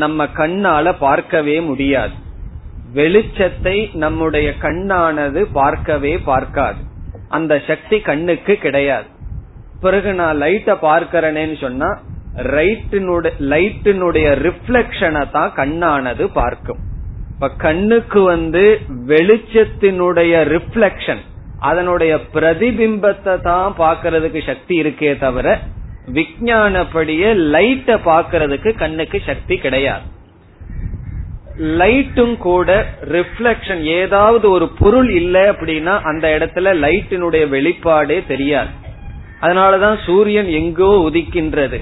நம்ம 0.03 0.25
கண்ணால 0.41 0.95
பார்க்கவே 0.99 1.57
முடியாது. 1.61 2.15
வெளிச்சத்தை 2.95 3.77
நம்முடைய 3.95 4.49
கண்ணானது 4.63 5.41
பார்க்கவே 5.53 6.13
பார்க்காது. 6.31 6.81
அந்த 7.29 7.53
சக்தி 7.67 7.97
கண்ணுக்கு 8.11 8.55
கிடையாது. 8.57 9.09
பிறகு 9.81 10.11
நான் 10.15 10.41
லைட்ட 10.43 10.71
பார்க்கிறேன்னு 10.89 11.59
சொன்னா 11.65 11.91
லைட்டினுடைய 13.53 14.29
ரிஃப்ளக்ஷனை 14.47 15.23
தான் 15.31 15.53
கண்ணானது 15.57 16.25
பார்க்கும். 16.41 16.81
இப்ப 17.33 17.49
கண்ணுக்கு 17.65 18.21
வந்து 18.23 18.65
வெளிச்சத்தினுடைய 19.13 20.33
ரிஃப்ளெக்ஷன் 20.55 21.23
அதனுடைய 21.69 22.13
பிரதிபிம்பத்தை 22.35 23.35
தான் 23.41 23.75
பாக்கிறதுக்கு 23.79 24.41
சக்தி 24.47 24.75
இருக்கே 24.83 25.13
தவிர 25.19 25.59
விஞ்ஞானப்படியே 26.17 27.29
லைட்ட 27.55 27.97
பாக்கிறதுக்கு 28.07 28.71
கண்ணுக்கு 28.83 29.19
சக்தி 29.27 29.57
கிடையாது. 29.57 30.07
லைட்டும் 31.81 32.35
கூட 32.37 32.69
ரிஃப்ளெக்ஷன் 33.17 33.83
ஏதாவது 33.99 34.47
ஒரு 34.51 34.67
பொருள் 34.79 35.11
இல்லை 35.11 35.43
அப்படின்னா 35.53 35.95
அந்த 36.11 36.27
இடத்துல 36.37 36.73
லைட்டினுடைய 36.85 37.45
வெளிப்பாடே 37.55 38.19
தெரியாது. 38.27 38.73
அதனாலதான் 39.41 39.99
சூரியன் 40.07 40.51
எங்கோ 40.61 40.91
உதிக்கின்றது. 41.09 41.81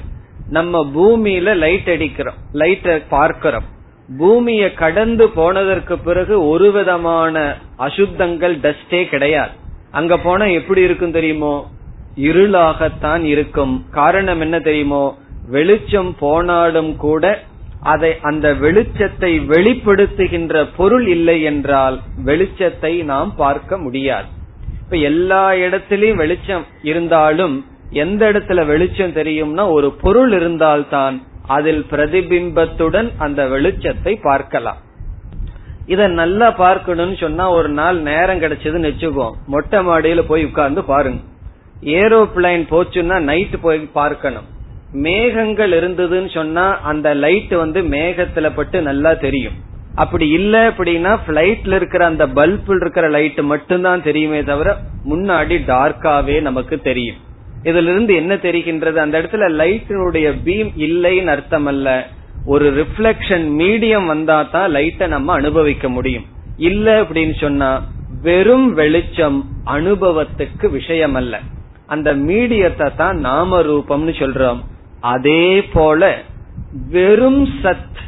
நம்ம 0.56 0.82
பூமியில 0.96 1.54
லைட் 1.64 1.90
அடிக்கிறோம் 1.94 2.40
லைட்டை 2.52 2.96
பார்க்கிறோம். 3.08 3.68
பூமியை 4.18 4.68
கடந்து 4.74 5.24
போனதற்கு 5.38 5.94
பிறகு 5.98 6.34
ஒரு 6.48 6.68
விதமான 6.72 7.34
அசுத்தங்கள் 7.86 8.54
டஸ்டே 8.66 9.00
கிடையாது. 9.14 9.54
அங்க 9.90 10.18
போனா 10.18 10.44
எப்படி 10.44 10.80
இருக்கும் 10.80 11.10
தெரியுமோ? 11.10 11.70
இருளாகத்தான் 12.16 13.22
இருக்கும். 13.22 13.86
காரணம் 13.90 14.40
என்ன 14.40 14.58
தெரியுமோ? 14.58 15.18
வெளிச்சம் 15.50 16.16
போனாலும் 16.18 16.96
கூட 16.96 17.42
அதை 17.80 18.16
அந்த 18.20 18.54
வெளிச்சத்தை 18.54 19.32
வெளிப்படுத்துகின்ற 19.46 20.68
பொருள் 20.76 21.06
இல்லை 21.06 21.42
என்றால் 21.42 22.00
வெளிச்சத்தை 22.24 23.04
நாம் 23.04 23.34
பார்க்க 23.36 23.78
முடியாது. 23.78 24.26
இப்ப 24.84 24.96
எல்லா 24.96 25.50
இடத்திலையும் 25.50 26.14
வெளிச்சம் 26.14 26.64
இருந்தாலும் 26.82 27.66
எந்த 27.90 28.32
இடத்துல 28.32 28.66
வெளிச்சம் 28.66 29.12
தெரியும்னா 29.12 29.70
ஒரு 29.70 29.92
பொருள் 29.92 30.32
இருந்தால்தான் 30.32 31.22
அதில் 31.46 31.86
பிரதிபிம்பத்துடன் 31.90 33.12
அந்த 33.18 33.46
வெளிச்சத்தை 33.46 34.16
பார்க்கலாம். 34.22 34.76
இத 35.88 36.06
நல்லா 36.06 36.50
பார்க்கணும்னு 36.50 37.16
சொன்னா 37.16 37.50
ஒரு 37.50 37.68
நாள் 37.68 37.98
நேரம் 38.00 38.40
கிடைச்சதுன்னு 38.40 38.88
வச்சுக்கோ. 38.88 39.26
மொட்டை 39.46 39.78
மாடியில 39.86 40.22
போய் 40.26 40.44
உட்கார்ந்து 40.44 40.82
பாருங்க. 40.84 41.20
ஏரோபிளைன் 41.82 42.64
போச்சுன்னா 42.70 43.18
நைட் 43.20 43.60
போய் 43.60 43.78
பார்க்கணும். 43.78 44.46
மேகங்கள் 44.92 45.70
இருந்ததுன்னு 45.70 46.30
சொன்னா 46.34 46.80
அந்த 46.80 47.14
லைட் 47.14 47.54
வந்து 47.54 47.80
மேகத்துல 47.82 48.50
பட்டு 48.54 48.82
நல்லா 48.82 49.12
தெரியும். 49.14 49.56
அப்படி 49.94 50.28
இல்ல 50.28 50.68
அப்படின்னா 50.68 51.12
பிளைட்ல 51.28 51.74
இருக்கிற 51.74 52.04
அந்த 52.06 52.26
பல்பில் 52.26 52.80
இருக்கிற 52.80 53.08
லைட் 53.08 53.40
மட்டும்தான் 53.52 54.02
தெரியுமே 54.02 54.42
தவிர 54.42 54.76
முன்னாடி 55.10 55.56
டார்க்காவே 55.72 56.40
நமக்கு 56.40 56.78
தெரியும். 56.80 57.16
இதுல 57.62 57.90
இருந்து 57.92 58.14
என்ன 58.14 58.34
தெரிகின்றது? 58.34 58.94
அந்த 58.94 59.22
இடத்துல 59.22 59.46
லைட்டினுடைய 59.62 60.28
பீம் 60.44 60.70
இல்லைன்னு 60.76 61.32
அர்த்தம் 61.36 61.66
அல்ல 61.66 61.88
ஒரு 62.44 62.66
ரிஃப்ளெக்ஷன் 62.70 63.46
மீடியம் 63.60 64.06
வந்தா 64.06 64.42
தான் 64.42 64.70
லைட்டை 64.70 65.06
நம்ம 65.08 65.32
அனுபவிக்க 65.32 65.88
முடியும். 65.88 66.26
இல்ல 66.56 67.02
அப்படின்னு 67.02 67.40
சொன்னா 67.40 67.82
வெறும் 68.22 68.74
வெளிச்சம் 68.74 69.44
அனுபவத்துக்கு 69.66 70.70
விஷயம் 70.70 71.14
அல்ல 71.14 71.40
அந்த 71.86 72.14
மீடியத்தை 72.14 72.94
தான் 72.94 73.18
நாம 73.18 73.62
ரூபம்னு 73.62 74.14
சொல்றோம். 74.22 74.58
அதே 75.00 75.62
போல 75.62 76.22
வெறும் 76.90 77.46
சத் 77.62 77.98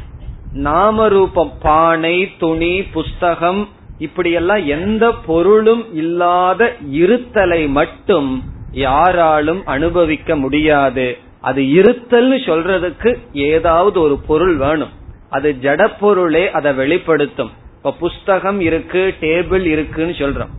நாம 0.53 1.07
ரூபம் 1.07 1.51
பானை 1.61 2.31
துணி 2.37 2.81
புஸ்தகம் 2.81 3.67
இப்படியெல்லாம் 3.97 4.65
எந்த 4.65 5.13
பொருளும் 5.25 5.93
இல்லாத 5.93 6.75
இருத்தலை 6.91 7.69
மட்டும் 7.69 8.43
யாராலும் 8.71 9.65
அனுபவிக்க 9.65 10.35
முடியாது. 10.35 11.17
அது 11.41 11.61
இருத்தல்னு 11.61 12.37
சொல்றதுக்கு 12.47 13.17
ஏதாவது 13.33 14.01
ஒரு 14.01 14.17
பொருள் 14.27 14.55
வேணும். 14.55 14.89
அது 15.29 15.55
ஜட 15.61 15.91
பொருளே 15.99 16.51
அதை 16.51 16.73
வெளிப்படுத்தும். 16.73 17.51
இப்ப 17.77 17.91
புஸ்தகம் 17.91 18.59
இருக்கு 18.59 19.13
டேபிள் 19.21 19.65
இருக்குன்னு 19.65 20.13
சொல்றோம். 20.13 20.51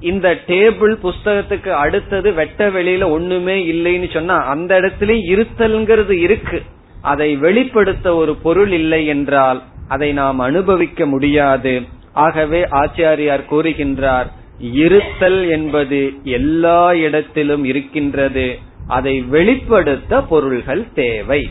இந்த 0.00 0.38
டேபிள் 0.46 0.92
புஸ்தகத்துக்கு 1.02 1.68
அடுத்தது 1.68 2.32
வெட்ட 2.32 2.68
வெளியில 2.68 3.04
ஒண்ணுமே 3.04 3.56
இல்லைன்னு 3.72 4.12
சொன்னா 4.12 4.36
அந்த 4.36 4.80
இடத்துல 4.80 5.16
இருத்தல்ங்கிறது 5.32 6.10
இருக்கு. 6.10 6.62
அதை 7.02 7.36
வெளிப்படுத்த 7.36 8.14
ஒரு 8.14 8.34
பொருள் 8.34 8.72
இல்லை 8.72 9.06
என்றால் 9.06 9.62
அதை 9.88 10.12
நாம் 10.12 10.38
அனுபவிக்க 10.38 11.06
முடியாது. 11.06 11.82
ஆகவே 12.12 12.60
ஆச்சாரியார் 12.62 13.48
கூறுகின்றார் 13.50 14.26
இருத்தல் 14.58 15.50
என்பது 15.50 16.12
எல்லா 16.24 16.94
இடத்திலும் 16.94 17.64
இருக்கின்றது. 17.64 18.58
அதை 18.90 19.20
வெளிப்படுத்த 19.20 20.20
பொருள்கள் 20.22 20.92
தேவை. 20.92 21.50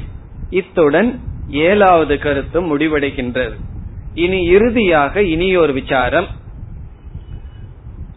இத்துடன் 0.50 1.20
ஏழாவது 1.50 2.18
கருத்து 2.18 2.60
முடிவடைகின்றது. 2.62 3.56
இனி 4.14 4.44
இறுதியாக 4.44 5.22
இனி 5.22 5.56
ஒரு 5.56 5.74
விசாரம். 5.74 6.28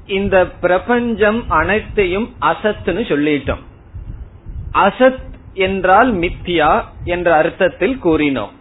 இந்த 0.07 0.47
பிரபஞ்சம் 0.47 1.51
அனைத்தையும் 1.51 2.35
அசத்துன்னு 2.41 3.05
சொல்லிட்டோம். 3.11 3.63
அசத் 4.75 5.23
என்றால் 5.55 6.15
மித்தியா 6.15 6.85
என்ற 7.05 7.35
அர்த்தத்தில் 7.35 7.99
கூறினோம். 8.05 8.53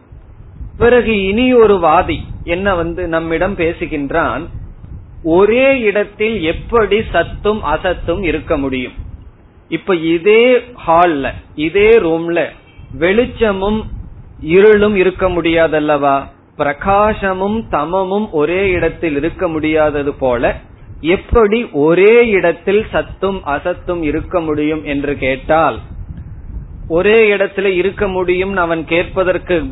பிறகு 0.78 1.24
இனி 1.24 1.54
ஒரு 1.54 1.80
வாதி 1.80 2.20
என்ன 2.44 2.76
வந்து 2.76 3.08
நம்மிடம் 3.08 3.56
பேசுகின்றான்? 3.56 4.48
ஒரே 5.24 5.80
இடத்தில் 5.80 6.42
எப்படி 6.44 7.00
சத்தும் 7.12 7.64
அசத்தும் 7.64 8.24
இருக்க 8.24 8.58
முடியும்? 8.58 9.01
இப்ப 9.72 9.96
இதே 9.96 10.44
ஹால்ல 10.88 11.32
இதே 11.56 11.90
ரூம்ல 11.90 12.46
வெளிச்சமும் 12.94 13.80
இருளும் 14.40 14.96
இருக்க 14.96 15.30
முடியாதல்லவா? 15.30 16.16
பிரகாசமும் 16.58 17.58
தமமும் 17.72 18.28
ஒரே 18.32 18.70
இடத்தில் 18.70 19.16
இருக்க 19.16 19.48
முடியாதது 19.48 20.14
போல 20.14 20.60
எப்படி 21.02 21.60
ஒரே 21.86 22.28
இடத்தில் 22.28 22.86
சத்தும் 22.92 23.40
அசத்தும் 23.46 24.02
இருக்க 24.02 24.40
முடியும் 24.40 24.84
என்று 24.84 25.14
கேட்டால் 25.18 25.80
ஒரே 26.88 27.18
இடத்துல 27.32 27.68
இருக்க 27.82 28.08
முடியும் 28.08 28.58
அவன் 28.58 28.86
கேட்பதற்கு 28.86 29.64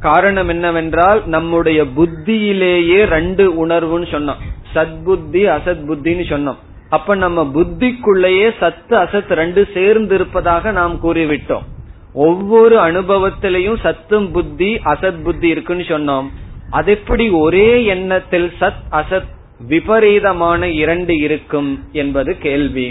காரணம் 0.00 0.48
என்னவென்றால் 0.48 1.20
நம்முடைய 1.26 1.84
புத்தியிலேயே 1.96 3.04
ரெண்டு 3.04 3.66
உணர்வுன்னு 3.66 4.08
சொன்னோம். 4.14 4.42
சத்புத்தி 4.74 5.42
அசத் 5.56 5.84
புத்தின்னு 5.88 6.26
சொன்னோம். 6.32 6.60
அப்ப 6.88 7.14
நம்ம 7.14 7.42
புத்திக்குள்ளேயே 7.54 8.50
சத்து 8.60 8.96
அசத் 8.96 9.32
ரெண்டு 9.40 9.68
சேர்ந்து 9.74 10.14
இருப்பதாக 10.14 10.70
நாம் 10.70 10.94
கூறிவிட்டோம். 11.02 11.66
ஒவ்வொரு 12.12 12.76
அனுபவத்திலையும் 12.78 13.80
சத்தும் 13.82 14.30
புத்தி 14.32 14.74
அசத் 14.74 15.22
புத்தி 15.22 15.48
இருக்குன்னு 15.48 15.82
சொன்னோம். 15.82 16.28
அது 16.70 16.92
எப்படி 16.92 17.28
ஒரே 17.28 17.84
எண்ணத்தில் 17.84 18.52
சத் 18.60 18.82
அசத் 18.90 19.28
விபரீதமான 19.66 20.68
இரண்டு 20.68 21.16
இருக்கும் 21.16 21.70
என்பது 21.92 22.38
கேள்வி. 22.38 22.88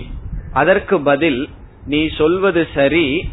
அதற்கு 0.53 1.01
பதில் 1.01 1.49
நீ 1.86 2.07
சொல்வது 2.17 2.67
சரி 2.73 3.29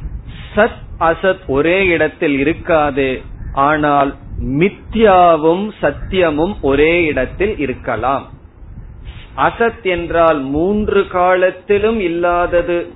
சத் 0.57 0.81
அசத் 1.00 1.46
ஒரே 1.46 1.87
இடத்தில் 1.87 2.38
இருக்காது 2.38 3.22
ஆனால் 3.53 4.14
மித்யாவும் 4.61 5.66
சத்தியமும் 5.83 6.55
ஒரே 6.61 7.05
இடத்தில் 7.05 7.59
இருக்கலாம். 7.59 8.24
அசத் 9.37 9.83
என்றால் 9.83 10.40
மூன்று 10.40 11.07
காலத்திலும் 11.07 12.01
இல்லாதது. 12.01 12.92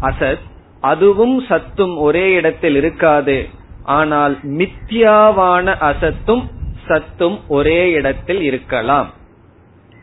அசத் 0.00 0.46
அதுவும் 0.80 1.40
சத்தும் 1.40 1.96
ஒரே 1.96 2.32
இடத்தில் 2.32 2.74
இருக்காது. 2.74 3.48
ஆனால் 3.84 4.38
மித்யாவான 4.42 5.74
அசத்தும் 5.80 6.42
சத்தும் 6.86 7.38
ஒரே 7.48 7.90
இடத்தில் 7.90 8.42
இருக்கலாம். 8.42 9.10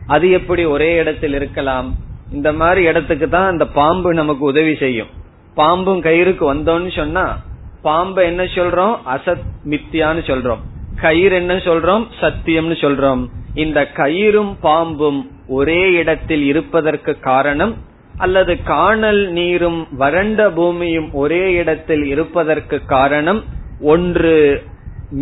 அது 0.07 0.31
எப்படி 0.31 0.65
ஒரே 0.65 0.95
இடத்தில் 0.95 1.33
இருக்கலாம்? 1.33 1.95
இந்த 2.31 2.53
மாதிரி 2.53 2.83
இடத்துக்கு 2.83 3.29
தான் 3.29 3.47
அந்த 3.47 3.67
பாம்பு 3.67 4.13
நமக்கு 4.13 4.45
உதவி 4.45 4.75
செய்யும். 4.75 5.07
பாம்பும் 5.55 6.01
கயிறுக்கு 6.01 6.53
வந்தோம்னு 6.53 6.95
சொன்னா 6.95 7.37
பாம்பு 7.81 8.23
என்ன 8.23 8.43
சொல்றோம்? 8.43 8.97
அசத் 9.15 9.45
மித்தியான்னு 9.65 10.23
சொல்றோம். 10.31 10.59
கயிறு 11.01 11.35
என்ன 11.35 11.53
சொல்றோம்? 11.53 12.07
சத்தியம்னு 12.21 12.77
சொல்றோம். 12.83 13.27
இந்த 13.55 13.91
கயிறும் 13.93 14.53
பாம்பும் 14.61 15.19
ஒரே 15.47 15.91
இடத்தில் 15.91 16.43
இருப்பதற்கு 16.43 17.19
காரணம் 17.19 17.73
அல்லது 18.17 18.63
காணல் 18.63 19.31
நீரும் 19.31 19.87
வறண்ட 19.97 20.49
பூமியும் 20.49 21.09
ஒரே 21.13 21.53
இடத்தில் 21.53 22.05
இருப்பதற்கு 22.05 22.85
காரணம் 22.85 23.43
ஒன்று 23.79 24.63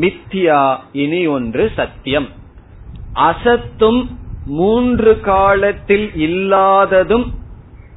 மித்தியா 0.01 0.77
இனி 0.91 1.27
ஒன்று 1.27 1.71
சத்தியம். 1.75 2.27
அசத்தும் 3.13 4.01
மூன்று 4.45 5.19
காலத்தில் 5.19 6.07
இல்லாததும் 6.15 7.25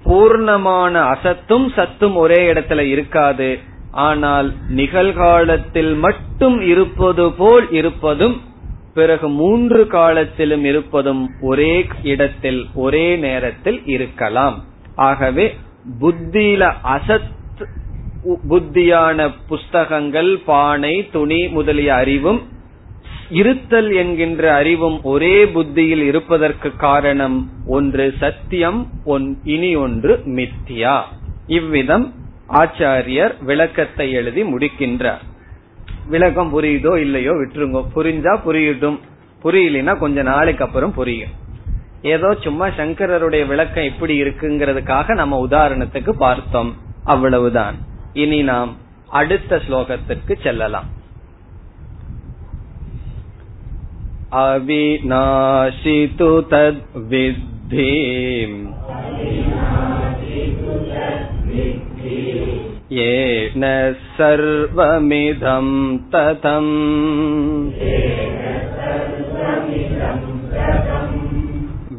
பூர்ணமான 0.05 0.95
அசத்தும் 1.15 1.67
சத்தும் 1.75 2.15
ஒரே 2.15 2.53
இடத்துல 2.53 2.79
இருக்காது. 2.79 3.59
ஆனால் 3.91 4.49
நிகழ்காலத்தில் 4.69 5.95
மட்டும் 5.95 6.61
இருப்பது 6.61 7.33
போல் 7.33 7.71
இருப்பதும் 7.71 8.37
பிறகு 8.99 9.27
மூன்று 9.41 9.83
காலத்திலும் 9.95 10.65
இருப்பதும் 10.71 11.23
ஒரே 11.51 11.73
இடத்தில் 12.13 12.61
ஒரே 12.85 13.07
நேரத்தில் 13.27 13.81
இருக்கலாம். 13.95 14.59
ஆகவே 15.09 15.47
புத்தியில 16.01 16.63
அசத் 16.95 17.31
புத்தியான 18.49 19.19
புஸ்தகங்கள் 19.49 20.31
பானை 20.51 20.95
துணி 21.13 21.41
முதலிய 21.57 21.91
அறிவும் 22.03 22.41
இருத்தல் 23.41 23.91
என்கின்ற 24.03 24.43
அறிவும் 24.55 24.99
ஒரே 25.13 25.37
புத்தியில் 25.55 26.05
இருப்பதற்கு 26.11 26.69
காரணம் 26.87 27.39
ஒன்று 27.77 28.07
சத்தியம் 28.21 28.81
இனி 29.57 29.73
ஒன்று 29.85 30.15
மித்தியா 30.39 30.97
இவ்விதம் 31.59 32.07
ஆச்சாரியர் 32.63 33.35
விளக்கத்தை 33.45 34.07
எழுதி 34.19 34.43
முடிக்கின்றார். 34.53 35.25
விளக்கம் 36.10 36.54
புரியுதோ 36.54 36.94
இல்லையோ 36.98 37.34
விட்டுருங்க 37.34 37.82
புரிஞ்சா 37.96 38.34
புரியட்டும் 38.46 39.00
புரியலனா 39.44 39.94
கொஞ்ச 39.98 40.22
நாளைக்கு 40.24 40.64
அப்புறம் 40.64 40.94
புரியும் 40.94 41.36
ஏதோ 42.04 42.30
சும்மா 42.44 42.68
சங்கரருடைய 42.78 43.44
விளக்கம் 43.48 43.84
எப்படி 43.84 44.14
இருக்குங்கிறதுக்காக 44.24 45.16
நம்ம 45.16 45.40
உதாரணத்துக்கு 45.48 46.14
பார்த்தோம் 46.20 46.72
அவ்வளவுதான் 47.04 47.76
இனி 48.14 48.40
நாம் 48.44 48.72
அடுத்த 49.12 49.62
ஸ்லோகத்திற்கு 49.68 50.34
செல்லலாம் 50.42 50.90
अविनाशितु 55.04 56.30
तद्विद्धि 56.52 57.88
येन 62.98 63.64
सर्वमिदं 64.18 65.68
ततम् 66.14 66.74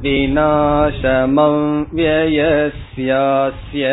विनाशमं 0.03 1.57
व्ययस्यास्य 1.97 3.85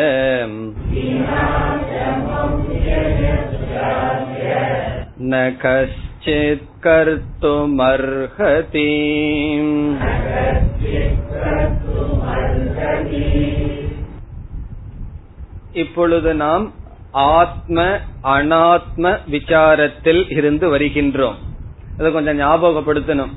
न 5.30 5.32
कश्चित् 5.64 6.68
कर्तुमर्हति 6.84 8.88
இப்பொழுது 15.82 16.30
நாம் 16.42 16.64
ஆத்ம 17.15 17.99
அனாத்ம 18.23 19.19
விசாரத்தில் 19.31 20.31
இருந்து 20.31 20.77
வருகின்றோம். 20.77 21.35
அதை 21.99 22.11
கொஞ்சம் 22.11 22.39
ஞாபகப்படுத்தணும். 22.39 23.31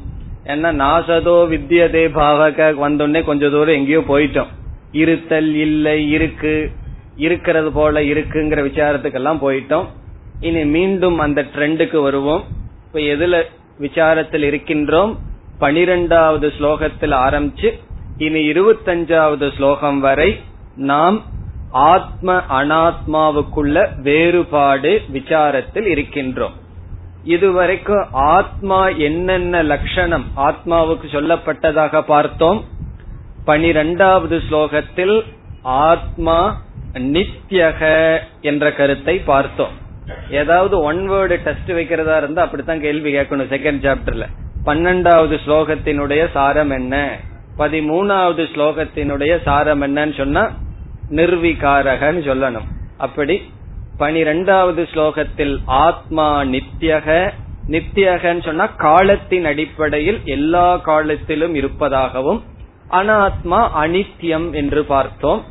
ஏன்னா 0.44 0.70
நாசதோ 0.82 1.34
வித்யதே 1.52 2.02
பாவக 2.12 2.74
வந்தோடனே 2.84 3.24
கொஞ்ச 3.24 3.48
தூரம் 3.48 3.74
எங்கேயோ 3.74 4.00
போயிட்டோம். 4.00 4.46
இருத்தல் 4.92 5.54
இல்லை 5.54 6.10
இருக்கு. 6.10 6.70
இருக்கிறது 7.16 7.72
போல 7.72 8.00
இருக்குங்கிற 8.00 8.64
விசாரத்துக்கெல்லாம் 8.68 9.42
போயிட்டோம். 9.42 9.86
இனி 10.40 10.64
மீண்டும் 10.64 11.18
அந்த 11.18 11.46
ட்ரெண்டுக்கு 11.54 12.02
வருவோம். 12.02 12.44
இப்ப 12.86 12.98
எதுல 12.98 13.42
விசாரத்தில் 13.80 14.46
இருக்கின்றோம்? 14.50 15.16
பனிரெண்டாவது 15.58 16.52
ஸ்லோகத்தில் 16.58 17.14
ஆரம்பிச்சு 17.26 17.78
இனி 18.18 18.50
இருபத்தஞ்சாவது 18.50 19.56
ஸ்லோகம் 19.56 20.00
வரை 20.00 20.40
நாம் 20.74 21.22
ஆத்ம 21.70 22.42
அனாத்மாவுக்குள்ள 22.50 24.00
வேறுபாடு 24.02 25.02
விசாரத்தில் 25.12 25.88
இருக்கின்றோம். 25.94 26.52
இதுவரைக்கும் 27.24 28.06
ஆத்மா 28.12 28.88
என்னென்ன 28.88 29.62
லட்சணம் 29.62 30.24
ஆத்மாவுக்கு 30.36 31.06
சொல்லப்பட்டதாக 31.12 32.00
பார்த்தோம். 32.00 32.64
பனிரெண்டாவது 33.44 34.42
ஸ்லோகத்தில் 34.50 35.22
ஆத்மா 35.62 36.60
நித்யக 36.94 38.18
என்ற 38.40 38.72
கருத்தை 38.72 39.18
பார்த்தோம். 39.18 39.86
ஏதாவது 40.30 40.80
ஒன் 40.80 41.10
வேர்டு 41.10 41.36
டெஸ்ட் 41.42 41.72
வைக்கிறதா 41.72 42.16
இருந்தா 42.16 42.42
அப்படித்தான் 42.42 42.80
கேள்வி 42.80 43.14
கேட்கணும் 43.14 43.50
செகண்ட் 43.54 43.82
சாப்டர்ல 43.86 44.26
பன்னெண்டாவது 44.64 45.38
ஸ்லோகத்தினுடைய 45.46 46.30
சாரம் 46.30 46.70
என்ன? 46.70 47.16
பதிமூணாவது 47.58 48.44
ஸ்லோகத்தினுடைய 48.54 49.42
சாரம் 49.42 49.82
என்னன்னு 49.82 50.16
சொன்னா 50.16 50.50
நிர்விகாரகன்னு 51.10 52.22
சொல்லணும். 52.30 52.68
அப்படி 52.98 53.52
பனிரெண்டாவது 53.96 54.88
ஸ்லோகத்தில் 54.92 55.58
ஆத்மா 55.66 56.40
நித்தியக 56.40 57.30
நித்தியகன்னு 57.68 58.44
சொன்னா 58.44 58.66
காலத்தின் 58.66 59.44
அடிப்படையில் 59.44 60.20
எல்லா 60.24 60.76
காலத்திலும் 60.76 61.54
இருப்பதாகவும் 61.54 62.42
அனாத்மா 62.90 63.60
அனித்யம் 63.84 64.52
என்று 64.52 64.84
பார்த்தோம். 64.84 65.44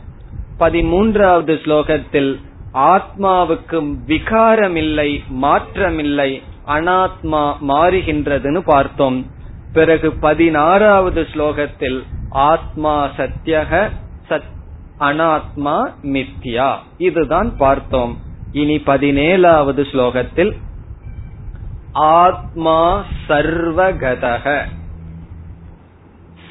பதிமூன்றாவது 0.60 1.56
ஸ்லோகத்தில் 1.64 2.42
ஆத்மாவுக்கு 2.74 3.96
விகாரமில்லை 4.08 5.24
மாற்றமில்லை 5.42 6.42
அனாத்மா 6.68 7.56
மாறுகின்றதுன்னு 7.68 8.60
பார்த்தோம். 8.60 9.26
பிறகு 9.74 10.12
பதினாறாவது 10.12 11.28
ஸ்லோகத்தில் 11.34 12.04
ஆத்மா 12.30 13.10
சத்தியக 13.18 13.90
சத் 14.30 14.56
அனாத்மா 15.00 15.94
மித்யா. 16.04 16.76
இதுதான் 16.98 17.58
பார்த்தோம். 17.58 18.18
இனி 18.52 18.78
பதினேழாவது 18.78 19.86
ஸ்லோகத்தில் 19.92 20.58
ஆத்மா 21.92 23.04
சர்வகதக. 23.28 24.66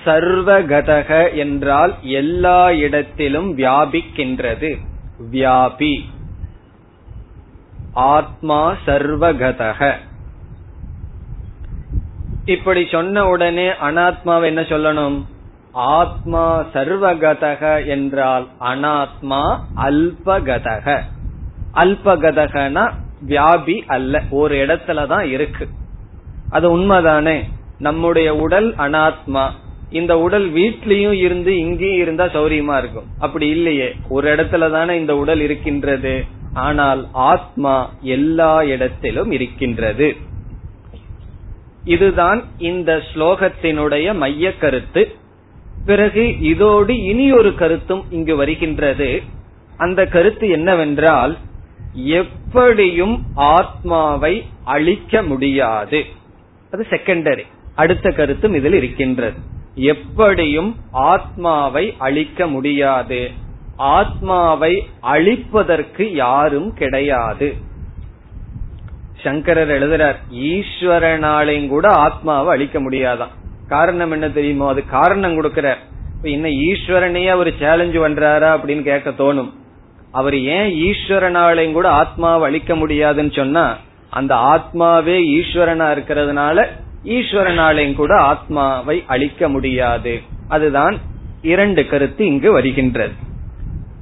சர்வகதக 0.04 1.34
என்றால் 1.34 1.94
எல்லா 2.02 2.72
இடத்திலும் 2.72 3.58
வியாபிக்கின்றது. 3.58 4.78
வியாபி. 5.32 6.00
ஆத்மா 7.92 8.74
சர்வகதக. 8.86 9.94
இப்படி 12.44 12.88
சொன்ன 12.90 13.26
உடனே 13.26 13.68
அனாத்மாவை 13.68 14.44
என்ன 14.44 14.60
சொல்லணும்? 14.60 15.24
ஆத்மா 15.76 16.64
சர்வகதக 16.74 17.86
என்றால் 17.86 18.46
அனாத்மா 18.60 19.58
அல்பகதக. 19.76 21.00
அல்பகதகனா 21.74 22.90
வியாபி 23.26 23.82
அல்ல 23.86 24.22
ஒரு 24.30 24.66
இடத்துலதான் 24.66 25.22
இருக்கு. 25.22 25.68
அது 26.50 26.78
உண்மைதானே? 26.78 27.42
நம்முடைய 27.78 28.36
உடல் 28.36 28.74
அனாத்மா. 28.74 29.50
இந்த 29.90 30.18
உடல் 30.18 30.52
வீட்லயும் 30.52 31.12
இருந்து 31.12 31.58
இங்கேயும் 31.58 32.00
இருந்தா 32.00 32.24
சௌரியமா 32.24 32.78
இருக்கும். 32.78 33.04
அப்படி 33.18 33.48
இல்லையே. 33.48 33.94
ஒரு 34.08 34.34
இடத்துல 34.34 34.70
தானே 34.70 34.98
இந்த 34.98 35.16
உடல் 35.16 35.40
இருக்கின்றது. 35.40 36.24
ஆனால் 36.54 37.06
ஆத்மா 37.12 37.90
எல்லா 38.00 38.62
இடத்திலும் 38.62 39.30
இருக்கின்றது. 39.30 40.16
இதுதான் 41.84 42.42
இந்த 42.58 43.02
ஸ்லோகத்தினுடைய 43.14 44.14
மைய 44.14 44.56
கருத்து. 44.56 45.16
பிறகு 45.86 46.40
இதோடு 46.40 47.02
இனி 47.02 47.32
ஒரு 47.32 47.54
கருத்தும் 47.54 48.04
இங்கு 48.10 48.36
வருகின்றது. 48.36 49.22
அந்த 49.76 50.06
கருத்து 50.06 50.48
என்னவென்றால் 50.48 51.36
எப்படியும் 51.92 53.22
ஆத்மாவை 53.34 54.44
அழிக்க 54.64 55.22
முடியாது. 55.22 56.04
அது 56.70 56.86
செகண்டரி 56.90 57.46
அடுத்த 57.74 58.10
கருத்தும் 58.10 58.54
இதில் 58.54 58.72
இருக்கின்றது. 58.72 59.38
எப்படியும் 59.74 60.76
ஆத்மாவை 60.90 61.94
அழிக்க 61.98 62.46
முடியாது. 62.46 63.30
ஆத்மாவை 63.76 64.88
அழிப்பதற்கு 65.02 66.02
யாரும் 66.02 66.74
கிடையாது. 66.74 67.54
சங்கரர் 69.22 69.68
எழுதுறார் 69.68 70.16
ஈஸ்வரனாலையும் 70.34 71.68
கூட 71.68 71.88
ஆத்மாவை 71.88 72.48
அழிக்க 72.48 72.80
முடியாதான். 72.80 73.34
காரணம் 73.68 74.10
என்ன 74.10 74.30
தெரியுமோ? 74.30 74.68
அது 74.68 74.86
காரணம் 74.86 75.36
கொடுக்கிறார் 75.36 75.76
என்ன 76.22 76.48
ஈஸ்வரனையே 76.48 77.28
அவர் 77.28 77.48
சேலஞ்சு 77.48 77.98
பண்றாரா 78.04 78.50
அப்படின்னு 78.56 78.82
கேட்க 78.82 79.10
தோணும். 79.10 79.50
அவர் 80.12 80.36
ஏன் 80.38 80.70
ஈஸ்வரனாலையும் 80.72 81.72
கூட 81.72 81.88
ஆத்மாவை 81.88 82.48
அழிக்க 82.48 82.76
முடியாதுன்னு 82.76 83.32
சொன்னா 83.32 83.76
அந்த 84.10 84.34
ஆத்மாவே 84.34 85.16
ஈஸ்வரனா 85.38 85.88
இருக்கிறதுனால 85.96 86.66
ஈஸ்வரனாலையும் 87.04 87.94
கூட 87.94 88.14
ஆத்மாவை 88.16 89.04
அழிக்க 89.06 89.48
முடியாது. 89.48 90.22
அதுதான் 90.48 90.98
இரண்டு 91.42 91.86
கருத்து 91.86 92.26
இங்கு 92.26 92.52
வருகின்றது. 92.52 93.12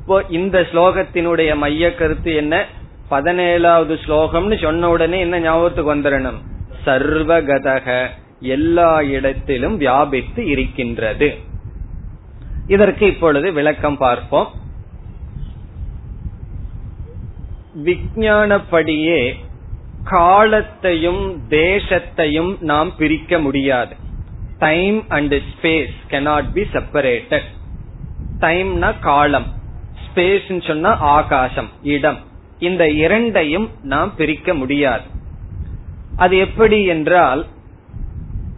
இப்போ 0.00 0.24
இந்த 0.28 0.60
ஸ்லோகத்தினுடைய 0.60 1.56
மைய 1.56 1.94
கருத்து 1.94 2.34
என்ன? 2.34 2.64
பதினேழாவது 3.10 3.96
ஸ்லோகம்னு 4.06 4.62
சொன்ன 4.62 4.88
உடனே 4.88 5.20
என்ன 5.20 5.40
ஞாபகத்துக்கு 5.40 5.94
வந்துடணும் 5.94 6.38
சர்வகதக. 6.86 8.06
எல்லா 8.44 9.02
இடத்திலும் 9.02 9.76
வியாபித்து 9.76 10.46
இருக்கின்றது. 10.46 11.38
இதற்கு 12.66 13.06
இப்பொழுது 13.06 13.52
விளக்கம் 13.52 13.96
பார்ப்போம். 13.96 14.52
விஞ்ஞானப்படியே 17.84 19.34
காலத்தையும் 20.04 21.42
தேசத்தையும் 21.48 22.60
நாம் 22.60 22.96
பிரிக்க 22.96 23.38
முடியாது. 23.38 23.94
Time 24.58 25.04
and 25.08 25.34
space 25.34 25.96
cannot 26.10 26.52
be 26.52 26.62
separated 26.62 27.48
டைம்னா 28.40 28.98
காலம். 29.00 29.46
ஸ்பேஸ் 30.04 30.66
சொன்னா 30.66 30.96
ஆகாசம் 30.96 31.68
இடம். 31.82 32.18
இந்த 32.58 32.90
இரண்டையும் 32.90 33.70
நாம் 33.82 34.14
பிரிக்க 34.16 34.54
முடியாது. 34.54 35.02
அது 36.16 36.36
எப்படி 36.36 36.84
என்றால் 36.84 37.46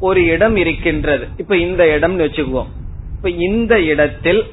ஒரு 0.01 0.25
இடம் 0.25 0.57
இருக்கின்றது. 0.57 1.27
இப்ப 1.37 1.57
இந்த 1.57 1.85
இடம்னு 1.85 2.27
வச்சுக்குவோம். 2.27 2.67
இப்ப 3.17 3.31
இந்த 3.31 3.81
இடத்தில் 3.81 4.45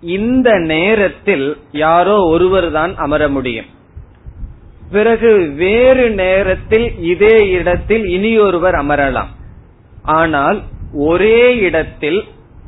இந்த 0.00 0.58
நேரத்தில் 0.58 1.56
யாரோ 1.72 2.24
ஒருவர் 2.24 2.70
தான் 2.70 2.96
அமர 2.96 3.28
முடியும். 3.28 3.64
பிறகு 4.90 5.52
வேறு 5.56 6.10
நேரத்தில் 6.10 6.98
இதே 6.98 7.48
இடத்தில் 7.48 8.04
இனியொருவர் 8.06 8.74
அமரலாம். 8.74 9.32
ஆனால் 10.02 10.62
ஒரே 10.92 11.56
இடத்தில் 11.56 12.24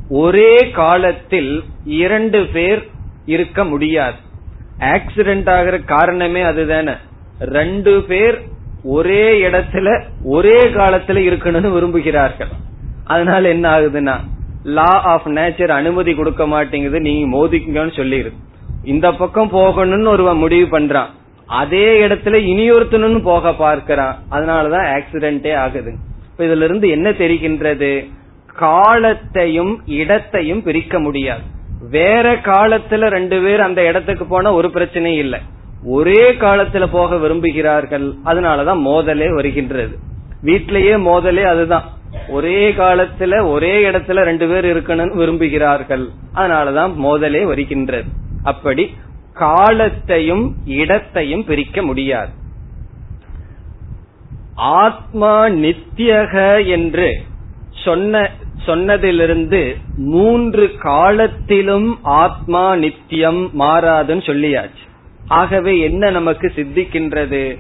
ஒரே 0.09 0.71
காலத்தில் 0.71 1.65
இரண்டு 1.85 2.47
பேர் 2.47 2.87
இருக்க 3.27 3.65
முடியாது. 3.65 4.17
ஆக்சிடென்ட் 4.79 5.51
ஆகிற 5.51 5.79
காரணமே 5.79 6.41
அதுதானே. 6.41 6.93
ரெண்டு 7.41 8.03
பேர் 8.03 8.43
ஒரே 8.85 9.43
இடத்துல 9.43 10.03
ஒரே 10.25 10.63
காலத்துல 10.63 11.19
இருக்கணும்னு 11.31 11.73
விரும்புகிறார்கள். 11.73 12.53
அதனால 13.05 13.49
என்ன 13.49 13.81
ஆகுதுன்னா 13.81 14.17
லா 14.63 15.01
ஆஃப் 15.03 15.27
நேச்சர் 15.27 15.69
அனுமதி 15.69 16.15
கொடுக்க 16.15 16.47
மாட்டேங்குது 16.47 17.01
நீங்க 17.01 17.37
மோதிக்கங்கன்னு 17.37 17.97
சொல்லிடு 17.97 18.33
இந்த 18.85 19.13
பக்கம் 19.13 19.53
போகணும்னு 19.53 20.09
ஒருவன் 20.09 20.37
முடிவு 20.37 20.79
பண்றான். 20.79 21.07
அதே 21.47 22.07
இடத்துல 22.07 22.37
இனியொருத்தனும் 22.37 23.23
போக 23.23 23.55
பார்க்கிறான். 23.55 24.19
அதனாலதான் 24.31 25.01
ஆக்சிடென்டே 25.01 25.55
ஆகுது. 25.55 25.95
இதுல 26.39 26.63
இருந்து 26.63 26.89
என்ன 26.89 27.11
தெரிகின்றது? 27.11 28.13
காலத்தையும் 28.55 29.83
இடத்தையும் 29.87 30.63
பிரிக்க 30.63 30.99
முடியாது. 30.99 31.41
வேற 31.91 32.33
காலத்துல 32.33 33.09
ரெண்டு 33.09 33.43
பேர் 33.43 33.61
அந்த 33.61 33.87
இடத்துக்கு 33.87 34.25
போனா 34.25 34.53
ஒரு 34.53 34.69
பிரச்சனையும் 34.69 35.19
இல்லை. 35.19 35.41
ஒரே 35.85 36.33
காலத்துல 36.33 36.89
போக 36.91 37.17
விரும்புகிறார்கள் 37.17 38.15
அதனாலதான் 38.25 38.81
மோதலே 38.81 39.35
வருகின்றது. 39.35 39.99
வீட்டிலேயே 40.43 40.97
மோதலே 40.97 41.43
அதுதான். 41.43 41.85
ஒரே 42.29 42.73
காலத்துல 42.73 43.51
ஒரே 43.51 43.91
இடத்துல 43.91 44.23
ரெண்டு 44.23 44.49
பேர் 44.49 44.77
இருக்கணும்னு 44.77 45.17
விரும்புகிறார்கள் 45.17 46.09
அதனாலதான் 46.35 46.95
மோதலே 46.95 47.45
வருகின்றது. 47.45 48.09
அப்படி 48.43 48.95
காலத்தையும் 49.33 50.55
இடத்தையும் 50.65 51.45
பிரிக்க 51.45 51.83
முடியாது. 51.83 52.31
ஆத்மா 54.55 55.47
நித்தியக 55.47 56.67
என்று 56.67 57.23
சொன்ன 57.71 58.31
சொன்னதிலிருந்து 58.67 59.77
மூன்று 59.97 60.77
காலத்திலும் 60.79 61.99
ஆத்மா 62.03 62.77
நித்தியம் 62.77 63.51
மாறாதுன்னு 63.59 64.23
சொல்லியாச்சு. 64.27 64.87
ஆகவே 65.29 65.81
என்ன 65.81 66.11
நமக்கு 66.11 66.53
சித்திக்கின்றது? 66.57 67.59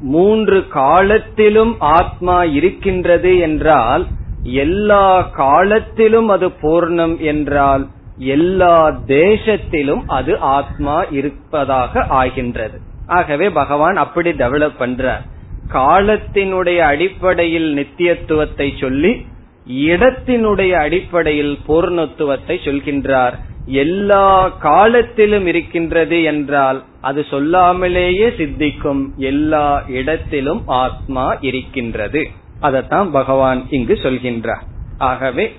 மூன்று 0.00 0.68
காலத்திலும் 0.68 1.76
ஆத்மா 1.78 2.44
இருக்கின்றது 2.44 3.38
என்றால் 3.38 4.06
எல்லா 4.42 5.20
காலத்திலும் 5.20 6.28
அது 6.28 6.48
பூர்ணம் 6.48 7.18
என்றால் 7.18 7.86
எல்லா 8.16 8.90
தேசத்திலும் 8.90 10.02
அது 10.06 10.38
ஆத்மா 10.38 11.02
இருப்பதாக 11.02 12.04
ஆகின்றது. 12.08 12.80
ஆகவே 13.06 13.50
பகவான் 13.50 13.96
அப்படி 13.96 14.30
டெவலப் 14.30 14.78
பண்றார். 14.78 15.24
காலத்தினுடைய 15.72 16.78
அடிப்படையில் 16.78 17.74
நித்தியத்துவத்தை 17.76 18.78
சொல்லி 18.80 19.26
இடத்தினுடைய 19.66 20.70
அடிப்படையில் 20.70 21.58
பூர்ணத்துவத்தை 21.68 22.56
சொல்கின்றார். 22.64 23.32
எல்லா 23.68 24.48
காலத்திலும் 24.48 25.46
இருக்கின்றது 25.46 26.22
என்றால் 26.22 26.84
அது 27.00 27.26
சொல்லாமலேயே 27.30 28.28
சித்திக்கும் 28.36 29.06
எல்லா 29.16 29.84
இடத்திலும் 29.88 30.62
ஆத்மா 30.66 31.36
இருக்கின்றது. 31.40 32.28
அதத்தான் 32.62 33.10
பகவான் 33.10 33.66
இங்கு 33.70 33.94
சொல்கின்றார். 33.94 34.62
ஆகவே 34.98 35.52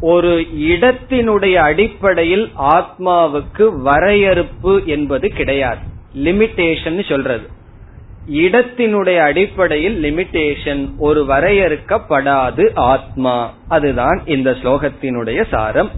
ஒரு 0.00 0.46
இடத்தினுடைய 0.58 1.54
அடிப்படையில் 1.54 2.50
ஆத்மாவுக்கு 2.58 3.80
வரையறுப்பு 3.82 4.82
என்பது 4.86 5.28
கிடையாது. 5.28 5.80
லிமிட்டேஷன் 6.16 7.08
சொல்றது. 7.08 7.48
இடத்தினுடைய 8.32 9.16
அடிப்படையில் 9.16 10.02
லிமிட்டேஷன் 10.02 10.88
ஒரு 10.98 11.24
வரையறுக்கப்படாது 11.28 12.70
ஆத்மா. 12.74 13.52
அதுதான் 13.68 14.22
இந்த 14.26 14.50
ஸ்லோகத்தினுடைய 14.50 15.48
சாரம். 15.50 15.90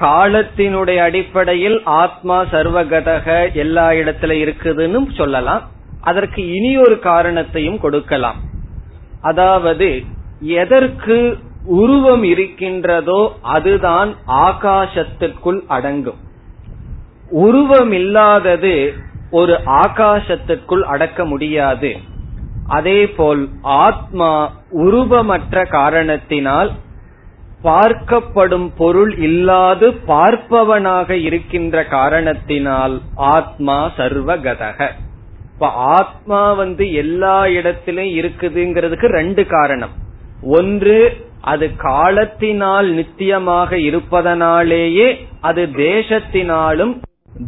காலத்தினுடைய 0.00 0.96
அடிப்படையில் 0.96 1.82
ஆத்மா 1.84 2.42
சர்வகதக 2.42 3.54
எல்லா 3.54 3.90
இடத்துல 3.90 4.32
இருக்குதுன்னு 4.44 5.14
சொல்லலாம். 5.16 5.62
அதற்கு 6.00 6.52
இனி 6.54 6.76
ஒரு 6.76 6.98
காரணத்தையும் 6.98 7.80
கொடுக்கலாம். 7.80 8.40
அதாவது 9.20 10.02
எதற்கு 10.40 11.38
உருவம் 11.66 12.22
இருக்கின்றதோ 12.22 13.20
அதுதான் 13.42 14.14
ஆகாசத்திற்குள் 14.26 15.60
அடங்கும். 15.66 16.20
உருவம் 17.30 17.92
இல்லாதது 17.92 18.94
ஒரு 19.30 19.60
ஆகாசத்திற்குள் 19.66 20.82
அடக்க 20.94 21.24
முடியாது. 21.24 21.96
அதேபோல் 22.68 23.48
ஆத்மா 23.62 24.52
உருவமற்ற 24.72 25.68
காரணத்தினால் 25.68 26.70
பார்க்கப்படும் 27.64 28.70
பொருள் 28.76 29.18
இல்லாது 29.18 29.90
பார்ப்பவனாக 30.06 31.10
இருக்கின்ற 31.10 31.84
காரணத்தினால் 31.84 33.00
ஆத்மா 33.14 33.90
சர்வகதக. 33.96 34.90
இப்ப 35.54 35.66
ஆத்மா 35.68 36.52
வந்து 36.52 36.92
எல்லா 36.92 37.46
இடத்திலும் 37.46 38.04
இருக்குதுங்கிறதுக்கு 38.04 39.06
ரெண்டு 39.06 39.46
காரணம். 39.46 39.90
ஒன்று 40.42 41.26
அது 41.40 41.76
காலத்தினால் 41.76 42.88
நித்தியமாக 42.90 43.72
இருப்பதனாலேயே 43.72 45.26
அது 45.40 45.66
தேசத்தினாலும் 45.66 47.00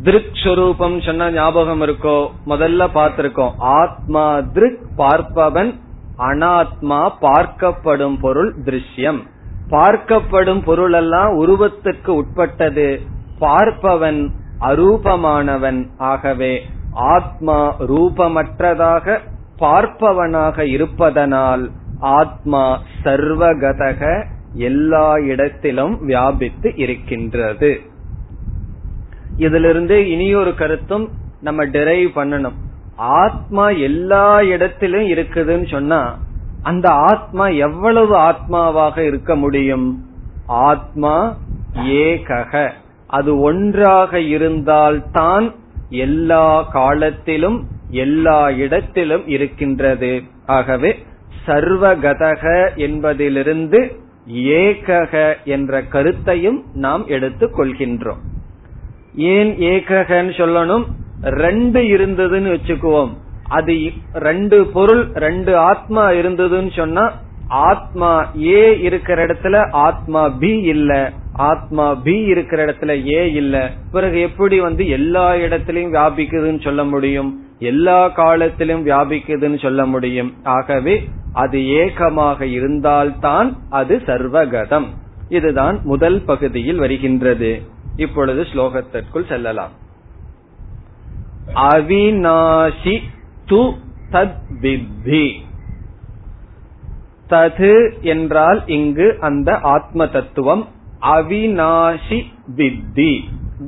திருக் 0.03 0.37
சொரூபம் 0.45 1.01
சொன்ன 1.01 1.31
ஞாபகம் 1.31 1.83
இருக்கோ? 1.83 2.31
முதல்ல 2.47 2.89
பார்த்திருக்கோம். 2.95 3.53
ஆத்மா 3.59 4.41
திருக் 4.41 4.79
பார்ப்பவன் 4.99 5.75
அனாத்மா 6.19 7.01
பார்க்கப்படும் 7.21 8.19
பொருள் 8.21 8.55
திருஷ்யம். 8.65 9.21
பார்க்கப்படும் 9.71 10.63
பொருளெல்லாம் 10.65 11.33
உருவத்துக்கு 11.41 12.09
உட்பட்டது. 12.09 13.01
பார்ப்பவன் 13.41 14.21
அரூபமானவன் 14.61 15.81
ஆகவே 15.99 16.63
ஆத்மா 16.93 17.75
ரூபமற்றதாக 17.81 19.19
பார்ப்பவனாக 19.59 20.67
இருப்பதனால் 20.67 21.71
ஆத்மா 21.99 22.81
சர்வகதக 23.05 24.25
எல்லா 24.53 25.19
இடத்திலும் 25.19 26.05
வியாபித்து 26.05 26.73
இருக்கின்றது. 26.77 27.81
இதிலிருந்து 29.37 30.09
இனியொரு 30.11 30.55
கருத்தும் 30.55 31.11
நம்ம 31.41 31.65
டிரைவ் 31.65 32.11
பண்ணணும். 32.15 32.59
ஆத்மா 32.97 33.69
எல்லா 33.69 34.43
இடத்திலும் 34.43 35.07
இருக்குதுன்னு 35.07 35.69
சொன்னா 35.71 36.19
அந்த 36.67 36.89
ஆத்மா 36.89 37.49
எவ்வளவு 37.49 38.17
ஆத்மாவாக 38.17 38.99
இருக்க 38.99 39.35
முடியும்? 39.35 40.07
ஆத்மா 40.47 41.37
ஏகக. 41.75 42.71
அது 43.07 43.41
ஒன்றாக 43.41 44.21
இருந்தால்தான் 44.21 45.55
எல்லா 45.89 46.63
காலத்திலும் 46.63 47.67
எல்லா 47.91 48.51
இடத்திலும் 48.51 49.29
இருக்கின்றது. 49.29 50.23
ஆகவே 50.47 51.05
சர்வகதக 51.47 52.77
என்பதிலிருந்து 52.77 54.01
ஏகக 54.33 55.35
என்ற 55.45 55.83
கருத்தையும் 55.83 56.65
நாம் 56.75 57.07
எடுத்துக் 57.07 57.59
கொள்கின்றோம். 57.59 58.23
ஏன் 59.15 59.57
ஏககன்னு 59.59 60.33
சொல்லணும்? 60.41 60.85
ரெண்டு 61.23 61.81
இருந்ததுன்னு 61.81 62.59
வச்சுக்குவோம். 62.59 63.13
அது 63.49 63.93
ரெண்டு 64.13 64.67
பொருள் 64.67 65.11
ரெண்டு 65.15 65.57
ஆத்மா 65.57 66.11
இருந்ததுன்னு 66.11 66.77
சொன்னா 66.77 67.13
ஆத்மா 67.49 68.31
ஏ 68.43 68.81
இருக்கிற 68.81 69.27
இடத்துல 69.27 69.71
ஆத்மா 69.71 70.29
பி 70.29 70.59
இல்ல. 70.59 71.13
ஆத்மா 71.33 71.95
பி 71.95 72.17
இருக்கிற 72.17 72.65
இடத்துல 72.65 73.15
ஏ 73.15 73.33
இல்ல. 73.33 73.73
பிறகு 73.93 74.21
எப்படி 74.21 74.61
வந்து 74.61 74.89
எல்லா 74.89 75.33
இடத்திலையும் 75.33 75.93
வியாபிக்குதுன்னு 75.93 76.63
சொல்ல 76.63 76.85
முடியும்? 76.85 77.47
எல்லா 77.59 78.09
காலத்திலும் 78.09 78.87
வியாபிக்குதுன்னு 78.87 79.59
சொல்ல 79.59 79.87
முடியும். 79.87 80.35
ஆகவே 80.43 81.09
அது 81.33 81.67
ஏகமாக 81.67 82.47
இருந்தால்தான் 82.47 83.57
அது 83.71 84.03
சர்வகதம். 84.07 84.87
இதுதான் 85.29 85.81
முதல் 85.85 86.25
பகுதியில் 86.25 86.79
வருகின்றது. 86.79 87.63
இப்பொழுது 87.97 88.43
ஸ்லோகத்திற்குள் 88.43 89.29
செல்லலாம். 89.29 89.71
அவிநாசி 91.55 93.01
து 93.47 93.77
தத் 94.11 94.37
வித்தி. 94.61 95.33
தது 97.31 98.01
என்றால் 98.01 98.63
இங்கு 98.67 99.17
அந்த 99.21 99.59
ஆத்ம 99.59 100.07
தத்துவம். 100.07 100.69
அவிநாசி 101.01 102.25
வித்தி. 102.57 103.21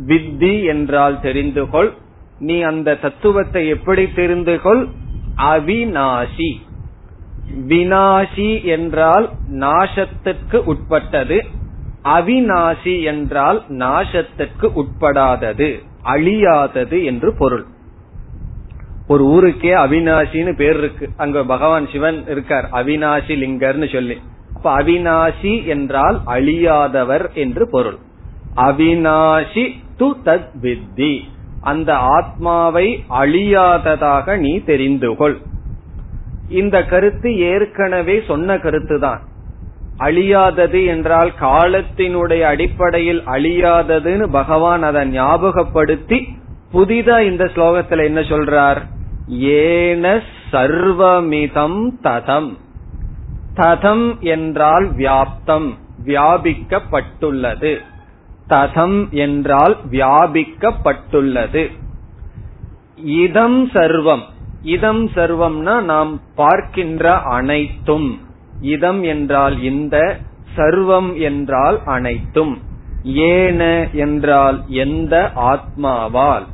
வித்தி 0.07 0.65
என்றால் 0.65 1.21
தெரிந்து 1.21 1.69
கொள். 1.69 1.93
நீ 2.39 2.61
அந்த 2.61 2.95
தத்துவத்தை 2.95 3.69
எப்படி 3.69 4.13
தெரிந்து 4.13 4.61
கொள்? 4.61 4.89
அவிநாசி. 5.37 6.57
வினாசி 7.69 8.65
என்றால் 8.65 9.31
நாசத்திற்கு 9.53 10.57
உட்பட்டது. 10.57 11.47
அவிநாசி 12.05 13.03
என்றால் 13.03 13.65
நாசத்திற்கு 13.69 14.71
உட்படாதது. 14.75 15.83
அழியாதது 16.05 17.05
என்று 17.05 17.35
பொருள். 17.39 17.67
ஒரு 19.09 19.25
ஊருக்கே 19.25 19.75
அவினாசின்னு 19.75 20.57
பேர் 20.57 20.77
இருக்கு. 20.77 21.09
அங்க 21.17 21.45
பகவான் 21.45 21.89
சிவன் 21.93 22.29
இருக்கார். 22.29 22.69
அவினாசி 22.73 23.37
லிங்கர்னு 23.37 23.93
சொல்லி. 23.93 24.21
அப்ப 24.55 24.79
அவினாசி 24.79 25.65
என்றால் 25.65 26.21
அழியாதவர் 26.27 27.33
என்று 27.33 27.69
பொருள். 27.71 27.97
அவினாசி 28.57 29.73
து 29.99 30.13
தத் 30.25 30.49
வித்தி. 30.63 31.21
அந்த 31.61 31.97
ஆத்மாவை 31.97 33.05
அழியாததாக 33.11 34.37
நீ 34.37 34.59
தெரிந்து 34.59 35.17
கொள். 35.17 35.37
இந்த 36.49 36.85
கருத்து 36.85 37.39
ஏற்கனவே 37.39 38.23
சொன்ன 38.27 38.57
கருத்துதான். 38.57 39.19
அழியாதது 39.99 40.87
என்றால் 40.87 41.33
காலத்தினுடைய 41.41 42.41
அடிப்படையில் 42.41 43.23
அழியாததுன்னு 43.27 44.29
பகவான் 44.31 44.83
அதை 44.83 45.09
ஞாபகப்படுத்தி 45.09 46.29
புதிதா 46.73 47.21
இந்த 47.21 47.45
ஸ்லோகத்துல 47.45 48.05
என்ன 48.05 48.21
சொல்றார்? 48.21 48.83
ஏன 49.29 50.23
சர்வமிதம் 50.53 51.91
ததம். 52.03 52.57
ததம் 53.55 54.21
என்றால் 54.21 54.93
வியாப்தம் 54.95 55.75
வியாபிக்கப்பட்டுள்ளது. 56.05 57.79
ததம் 58.49 59.11
என்றால் 59.11 59.77
வியாபிக்கப்பட்டுள்ளது. 59.91 61.71
இதம் 62.97 63.69
சர்வம். 63.69 64.23
இதம் 64.63 65.09
சர்வம்னா 65.09 65.83
நாம் 65.83 66.21
பார்க்கின்ற 66.35 67.21
அனைத்தும். 67.21 68.19
இதம் 68.61 69.03
என்றால் 69.03 69.63
இந்த 69.63 70.19
சர்வம் 70.57 71.15
என்றால் 71.15 71.81
அனைத்தும். 71.85 72.59
ஏன 73.03 73.89
என்றால் 73.93 74.65
எந்த 74.69 75.31
ஆத்மாவால். 75.37 76.47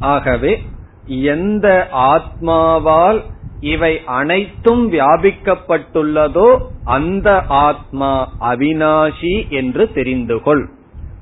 ஆகவே 0.00 0.62
எந்த 1.06 1.88
ஆத்மாவால் 1.92 3.22
இவை 3.60 4.00
அனைத்தும் 4.04 4.92
வியாபிக்கப்பட்டுள்ளதோ 4.92 6.58
அந்த 6.84 7.42
ஆத்மா 7.46 8.28
அவினாஷி 8.40 9.48
என்று 9.48 9.92
தெரிந்து 9.92 10.42
கொள். 10.42 10.68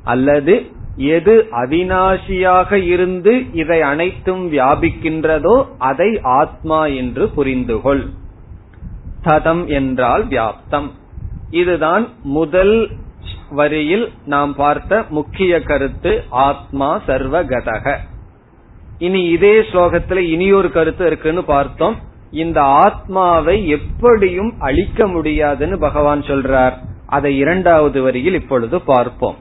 அல்லது 0.05 0.73
எது 0.97 1.47
அவினாஷியாக 1.53 2.73
இருந்து 2.73 3.45
இதை 3.53 3.81
அனைத்தும் 3.81 4.53
வியாபிக்கின்றதோ 4.53 5.67
அதை 5.79 6.21
ஆத்மா 6.23 6.87
என்று 6.87 7.29
புரிந்து 7.29 7.81
கொள். 7.81 8.05
ததம் 9.25 9.67
என்றால் 9.67 10.29
வியாப்தம். 10.29 10.89
இதுதான் 11.51 12.09
முதல் 12.23 12.91
வரியில் 13.51 14.13
நாம் 14.25 14.55
பார்த்த 14.55 15.05
முக்கிய 15.09 15.63
கருத்து 15.63 16.23
ஆத்மா 16.31 17.01
சர்வகதக. 17.07 17.97
இனி 18.99 19.25
இதே 19.25 19.61
ஸ்லோகத்துல 19.61 20.17
இனி 20.17 20.53
ஒரு 20.53 20.73
கருத்து 20.73 21.07
இருக்குன்னு 21.07 21.45
பார்த்தோம். 21.45 21.97
இந்த 22.31 22.63
ஆத்மாவை 22.63 23.69
எப்படியும் 23.69 24.55
அழிக்க 24.59 25.07
முடியாதுன்னு 25.07 25.79
பகவான் 25.79 26.21
சொல்றார். 26.21 26.73
அதை 27.07 27.37
இரண்டாவது 27.37 28.03
வரியில் 28.03 28.35
இப்பொழுது 28.35 28.81
பார்ப்போம். 28.81 29.37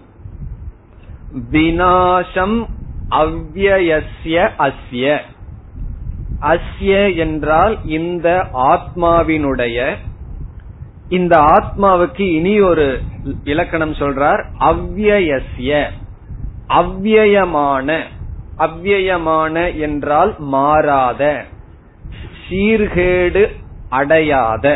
வினாசம் 1.51 2.66
அவ்யயஸ்ய 3.10 4.49
அஸ்ய. 4.58 5.20
அஸ்ய 6.41 7.16
என்றால் 7.16 7.78
இந்த 7.86 8.47
ஆத்மாவினுடைய 8.54 9.95
இந்த 11.10 11.38
ஆத்மாவுக்கு 11.38 12.22
இனி 12.22 12.60
ஒரு 12.62 13.01
இலக்கணம் 13.43 13.93
சொல்றார். 13.93 14.45
அவ்யயஸ்ய 14.60 15.89
அவ்யயமான 16.68 18.04
அவ்வியமான 18.58 19.70
என்றால் 19.78 20.36
மாறாத 20.39 21.22
சீர்கேடு 22.45 23.43
அடையாத 23.91 24.68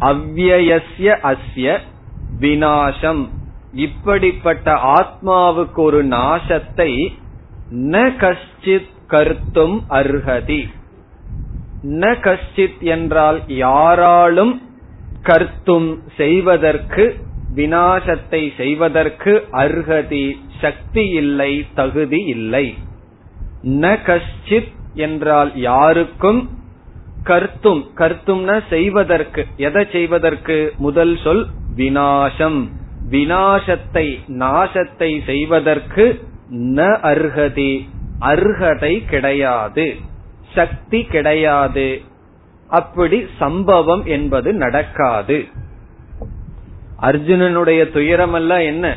அவ்யயஸ்ய 0.00 1.08
அஸ்ய 1.22 1.76
வினாசம் 2.40 3.22
இப்படிப்பட்ட 3.74 4.66
ஆத்மாவுக்கு 4.98 5.80
ஒரு 5.82 6.00
நாசத்தை 6.06 6.90
ந 7.90 8.02
கஷ்டித் 8.16 8.92
கருத்தும் 9.06 9.76
அர்ஹதி 9.90 10.62
ந 11.82 12.14
கஷ்டித் 12.20 12.80
என்றால் 12.80 13.38
யாராலும் 13.48 14.54
கர்த்தும் 15.24 15.90
செய்வதற்கு 16.16 17.04
வினாசத்தை 17.48 18.52
செய்வதற்கு 18.56 19.32
அர்ஹதி 19.52 20.26
சக்தி 20.60 21.04
இல்லை 21.08 21.52
தகுதி 21.74 22.20
இல்லை. 22.26 22.66
ந 23.66 24.02
கஷ்டித் 24.02 24.72
என்றால் 24.94 25.56
யாருக்கும் 25.56 26.50
கர்த்தும். 27.22 27.86
கர்த்தும்னா 27.94 28.62
செய்வதற்கு. 28.68 29.46
எதை 29.56 29.86
செய்வதற்கு? 29.92 30.72
முதல் 30.76 31.18
சொல் 31.24 31.46
வினாசம் 31.76 32.68
வினாசத்தை 33.08 34.20
நாசத்தை 34.28 35.24
செய்வதற்கு 35.24 36.28
ந 36.50 36.98
அர்ஹதி. 37.02 37.88
அர்ஹதை 38.20 39.06
கிடையாது. 39.06 39.94
சக்தி 40.54 41.04
கிடையாது. 41.04 42.00
அப்படி 42.68 43.26
சம்பவம் 43.38 44.06
என்பது 44.06 44.52
நடக்காது. 44.52 45.44
அர்ஜுனனுடைய 47.02 47.82
துயரமெல்லாம் 47.94 48.64
என்ன? 48.64 48.96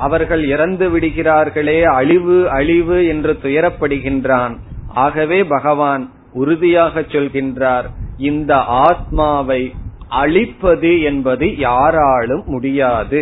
அவர்கள் 0.00 0.42
இறந்து 0.44 0.86
விடுகிறார்களே 0.90 1.78
அழிவு 1.82 2.36
அழிவு 2.50 2.98
என்று 3.06 3.32
துயரப்படுகின்றான். 3.42 4.54
ஆகவே 4.94 5.38
பகவான் 5.44 6.04
உறுதியாக 6.32 7.00
சொல்கின்றார் 7.00 7.86
இந்த 8.18 8.52
ஆத்மாவை 8.86 9.62
அழிப்பது 10.08 10.92
என்பது 11.02 11.46
யாராலும் 11.56 12.42
முடியாது. 12.46 13.20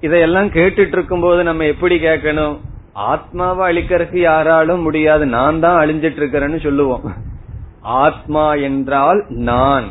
இதையெல்லாம் 0.00 0.48
கேட்டுட்டு 0.48 0.94
இருக்கும் 0.96 1.20
போது 1.20 1.42
நம்ம 1.42 1.64
எப்படி 1.64 1.96
கேட்கணும்? 1.98 2.56
ஆத்மாவை 2.92 3.62
அழிக்கிறதுக்கு 3.68 4.16
யாராலும் 4.16 4.82
முடியாது 4.82 5.24
நான் 5.26 5.60
தான் 5.60 5.78
அழிஞ்சிட்டு 5.82 6.18
இருக்கிறேன்னு 6.22 6.58
சொல்லுவோம். 6.62 7.06
ஆத்மா 8.02 8.54
என்றால் 8.68 9.20
நான். 9.28 9.86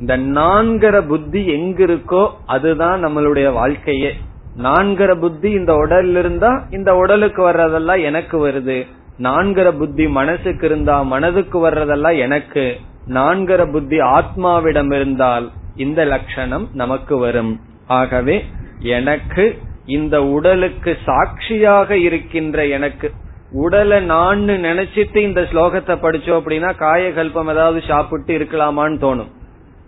இந்த 0.00 0.14
நான்கிற 0.18 0.96
புத்தி 1.08 1.46
எங்க 1.46 1.84
இருக்கோ 1.84 2.24
அதுதான் 2.46 3.04
நம்மளுடைய 3.04 3.52
வாழ்க்கையே. 3.52 4.10
நான்கிற 4.58 5.10
புத்தி 5.18 5.50
இந்த 5.50 5.72
உடல் 5.74 6.10
இருந்தா 6.16 6.50
இந்த 6.70 6.90
உடலுக்கு 6.96 7.50
வர்றதெல்லாம் 7.50 8.02
எனக்கு 8.02 8.36
வருது. 8.48 8.78
நான்கிற 9.18 9.68
புத்தி 9.72 10.08
மனசுக்கு 10.08 10.66
இருந்தா 10.66 11.02
மனதுக்கு 11.02 11.58
வர்றதெல்லாம் 11.68 12.18
எனக்கு. 12.18 12.66
நான்கிற 13.08 13.72
புத்தி 13.72 13.98
ஆத்மாவிடம் 14.00 14.92
இருந்தால் 14.94 15.46
இந்த 15.76 16.04
லட்சணம் 16.04 16.68
நமக்கு 16.72 17.16
வரும். 17.18 17.60
ஆகவே 17.86 18.44
எனக்கு 18.80 19.58
இந்த 19.86 20.16
உடலுக்கு 20.22 20.96
சாட்சியாக 21.04 21.96
இருக்கின்ற 21.96 22.66
எனக்கு 22.66 23.10
உடலை 23.52 23.98
நான் 24.04 24.40
நினைச்சிட்டு 24.40 25.16
இந்த 25.16 25.40
ஸ்லோகத்தை 25.40 25.94
படிச்சோம் 26.00 26.40
அப்படின்னா 26.40 26.70
காயகல்பம் 26.76 27.48
ஏதாவது 27.48 27.80
சாப்பிட்டு 27.88 28.38
இருக்கலாமான்னு 28.38 28.98
தோணும். 29.04 29.32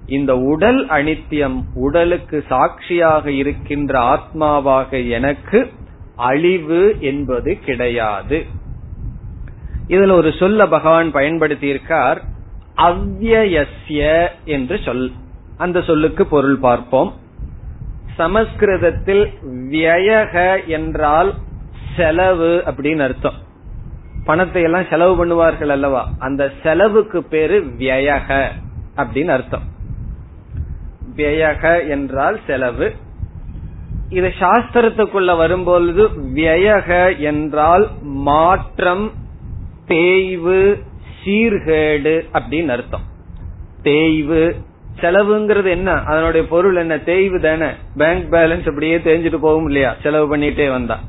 இந்த 0.07 0.36
உடல் 0.36 0.86
அனித்தியம் 0.86 1.62
உடலுக்கு 1.74 2.44
சாட்சியாக 2.48 3.30
இருக்கின்ற 3.30 4.01
ஆத்மாவாக 4.01 5.09
எனக்கு 5.09 5.70
அழிவு 6.16 6.96
என்பது 7.01 7.59
கிடையாது. 7.64 8.46
இதுல 9.88 10.12
ஒரு 10.12 10.32
சொல்ல 10.32 10.66
பகவான் 10.66 11.11
பயன்படுத்தி 11.11 11.68
இருக்கார் 11.68 12.22
அவ்யயஸ்ய 12.76 14.28
என்று 14.44 14.78
சொல். 14.84 15.12
அந்த 15.57 15.82
சொல்லுக்கு 15.82 16.26
பொருள் 16.26 16.57
பார்ப்போம். 16.57 17.14
சமஸ்கிருதத்தில் 18.16 19.32
வியக 19.70 20.66
என்றால் 20.66 21.34
செலவு 21.96 22.62
அப்படின்னு 22.66 22.98
அர்த்தம். 22.98 23.34
பணத்தை 24.24 24.62
எல்லாம் 24.62 24.86
செலவு 24.90 25.26
பண்ணுவார்கள் 25.26 25.68
அல்லவா? 25.68 26.09
அந்த 26.18 26.53
செலவுக்கு 26.62 27.22
பேரு 27.22 27.64
வியக 27.78 28.46
அப்படின்னு 28.96 29.28
அர்த்தம். 29.28 29.78
வியக 31.16 31.88
என்றால் 31.88 32.40
செலவு. 32.46 32.92
இது 34.08 34.32
சாஸ்திரத்துக்குள்ள 34.40 35.36
வரும்பொழுது 35.36 36.08
வியக 36.34 37.18
என்றால் 37.18 37.88
மாற்றம் 38.02 39.12
தேய்வு 39.86 40.78
சீர்கேடு 41.24 42.26
அப்படின்னு 42.32 42.68
அர்த்தம். 42.68 43.02
தேய்வு 43.82 44.56
செலவுங்கிறது 45.00 45.68
என்ன? 45.68 45.92
அதனுடைய 45.92 46.46
பொருள் 46.46 46.76
என்ன? 46.76 46.98
தேய்வு 46.98 47.40
தானே. 47.40 47.66
பேங்க் 47.96 48.32
பேலன்ஸ் 48.32 48.68
அப்படியே 48.68 48.98
தெரிஞ்சிட்டு 48.98 49.36
போகும் 49.36 49.66
இல்லையா? 49.66 49.96
செலவு 50.02 50.36
பண்ணிட்டே 50.36 50.70
வந்தா. 50.70 51.00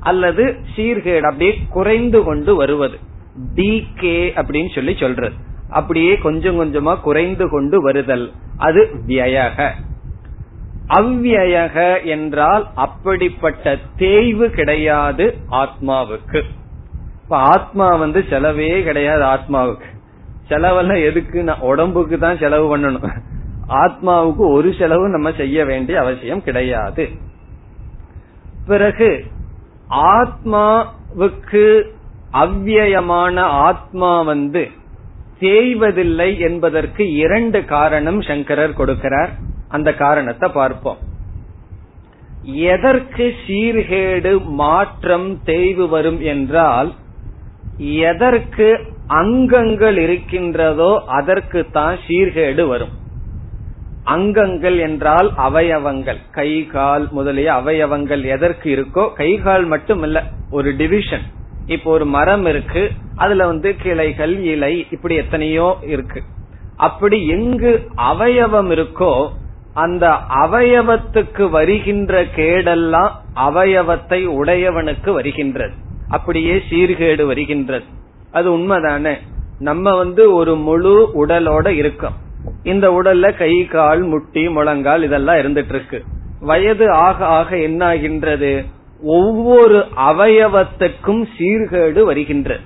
அல்லது 0.00 0.56
சீர்கேடு 0.76 1.22
அப்படியே 1.22 1.58
குறைந்து 1.68 2.22
கொண்டு 2.22 2.54
வருவது. 2.54 2.98
கே 3.96 4.32
அப்படின்னு 4.36 4.74
சொல்லி 4.74 4.96
சொல்றது. 5.00 5.34
அப்படியே 5.70 6.16
கொஞ்சம் 6.16 6.60
கொஞ்சமா 6.60 7.00
குறைந்து 7.00 7.48
கொண்டு 7.48 7.82
வருதல். 7.82 8.30
அது 8.60 8.80
வியக. 9.06 9.68
அவ்வியக 10.88 11.76
என்றால் 12.04 12.64
அப்படிப்பட்ட 12.74 13.76
தேய்வு 13.96 14.46
கிடையாது 14.50 15.26
ஆத்மாவுக்கு. 15.50 16.40
இப்ப 17.22 17.36
ஆத்மா 17.52 17.88
வந்து 17.96 18.20
செலவே 18.30 18.70
கிடையாது 18.82 19.24
ஆத்மாவுக்கு. 19.24 19.88
செலவெல்லாம் 20.48 21.02
எதுக்கு? 21.04 21.38
உடம்புக்கு 21.60 22.18
தான் 22.18 22.38
செலவு 22.38 22.66
பண்ணணும். 22.76 23.20
ஆத்மாவுக்கு 23.68 24.44
ஒரு 24.54 24.74
செலவு 24.78 25.08
நம்ம 25.08 25.32
செய்ய 25.32 25.64
வேண்டிய 25.64 26.00
அவசியம் 26.00 26.42
கிடையாது. 26.42 27.04
பிறகு 28.66 29.10
ஆத்மாவுக்கு 30.14 31.64
அவ்வியமான 32.30 33.36
ஆத்மா 33.42 34.10
வந்து 34.22 34.62
தேய்வதில்லை 35.40 36.30
என்பதற்கு 36.48 37.02
இரண்டு 37.24 37.60
காரணம் 37.74 38.20
சங்கரர் 38.28 38.78
கொடுக்கிறார். 38.80 39.32
அந்த 39.68 39.88
காரணத்தை 39.94 40.48
பார்ப்போம். 40.60 41.00
எதற்கு 42.74 43.24
சீர்கேடு 43.46 44.32
மாற்றம் 44.60 45.28
தேய்வு 45.44 45.86
வரும் 45.88 46.20
என்றால் 46.32 46.90
எதற்கு 48.06 48.68
அங்கங்கள் 49.20 49.98
இருக்கின்றதோ 50.04 50.92
அதற்கு 51.18 51.60
தான் 51.70 51.96
சீர்கேடு 52.06 52.64
வரும். 52.66 52.94
அங்கங்கள் 54.14 54.78
என்றால் 54.78 55.28
அவயவங்கள். 55.46 56.20
கை 56.38 56.50
கால் 56.74 57.04
முதலிய 57.16 57.48
அவயவங்கள் 57.60 58.22
எதற்கு 58.34 58.68
இருக்கோ 58.76 59.04
கை 59.20 59.30
கால் 59.46 59.64
மட்டும் 59.64 60.02
இல்ல 60.02 60.18
ஒரு 60.50 60.70
டிவிஷன் 60.80 61.26
இப்போ 61.70 61.90
ஒரு 61.90 62.06
மரம் 62.06 62.46
இருக்கு 62.46 62.90
அதுல 63.16 63.46
வந்து 63.46 63.76
கிளைகள் 63.76 64.38
இலை 64.44 64.86
இப்படி 64.90 65.14
எத்தனையோ 65.14 65.76
இருக்கு. 65.82 66.22
அப்படி 66.76 67.26
எங்கு 67.26 67.72
அவயவம் 67.96 68.70
இருக்கோ 68.70 69.12
அந்த 69.74 70.04
அவயவத்துக்கு 70.44 71.50
வருகின்ற 71.50 72.22
கேடெல்லாம் 72.36 73.10
அவயவத்தை 73.36 74.20
உடையவனுக்கு 74.38 75.12
வருகின்றது. 75.12 75.74
அப்படியே 76.08 76.54
சீர்கேடு 76.70 77.26
வருகின்றது. 77.26 77.84
அது 78.32 78.48
உண்மைதானே? 78.56 79.14
நம்ம 79.58 79.96
வந்து 79.96 80.32
ஒரு 80.32 80.56
முழு 80.56 80.94
உடலோட 81.14 81.68
இருக்கோம். 81.68 82.16
இந்த 82.62 82.90
உடல்ல 82.90 83.36
கை 83.36 83.64
கால் 83.64 84.02
முட்டி 84.02 84.48
முழங்கால் 84.48 85.02
இதெல்லாம் 85.02 85.36
இருந்துட்டு 85.36 85.74
இருக்கு. 85.74 86.04
வயது 86.40 86.92
ஆக 86.92 87.26
ஆக 87.26 87.58
என்ன 87.58 87.86
ஆகின்றது 87.86 88.64
ஒவ்வொரு 89.02 89.84
அவயவத்துக்கும் 89.96 91.24
சீர்கேடு 91.38 92.02
வருகின்றது 92.02 92.60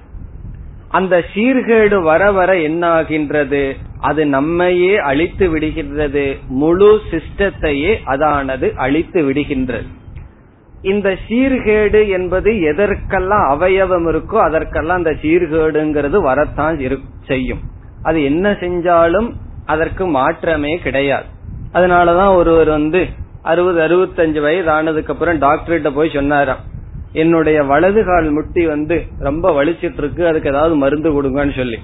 அந்த 0.89 1.25
சீர்கேடு 1.35 2.03
வர 2.03 2.33
வர 2.33 2.61
என்ன 2.61 2.89
ஆகின்றது 2.89 3.77
அது 3.99 4.27
நம்மையே 4.27 4.97
அழித்து 4.97 5.57
விடுகின்றது. 5.57 6.39
முழு 6.49 7.01
சிஸ்டத்தையே 7.11 7.97
அதானது 8.05 8.73
அழித்து 8.75 9.31
விடுகின்றது 9.31 9.87
இந்த 10.83 11.19
சீர்கேடு 11.29 12.09
என்பது 12.09 12.61
எதற்கெல்லாம் 12.61 13.49
அவயவம் 13.49 14.07
இருக்கோ 14.07 14.37
அதற்கெல்லாம் 14.37 14.97
அந்த 14.97 15.11
சீர்கேடுங்கிறது 15.11 16.23
வரத்தான் 16.23 16.81
செய்யும். 17.27 17.61
அது 18.03 18.25
என்ன 18.25 18.53
செஞ்சாலும் 18.53 19.33
அதற்கு 19.67 20.07
மாற்றமே 20.07 20.79
கிடையாது. 20.79 21.25
அதனாலதான் 21.73 22.35
ஒருவர் 22.35 22.69
வந்து 22.69 23.09
அறுபது 23.51 23.81
அறுபத்தஞ்சு 23.87 24.41
வயது 24.45 24.71
ஆனதுக்கு 24.77 25.13
அப்புறம் 25.13 25.41
டாக்டர்கிட்ட 25.45 25.91
போய் 25.97 26.15
சொன்னாராம். 26.15 26.63
என்னுடைய 27.23 27.59
வலது 27.73 28.01
கால் 28.05 28.29
முட்டி 28.37 28.63
வந்து 28.67 28.97
ரொம்ப 29.27 29.47
வலிச்சிட்டு 29.59 30.01
இருக்கு 30.03 30.23
அதுக்கு 30.31 30.51
ஏதாவது 30.53 30.75
மருந்து 30.83 31.11
கொடுங்கன்னு 31.17 31.55
சொல்லி. 31.57 31.79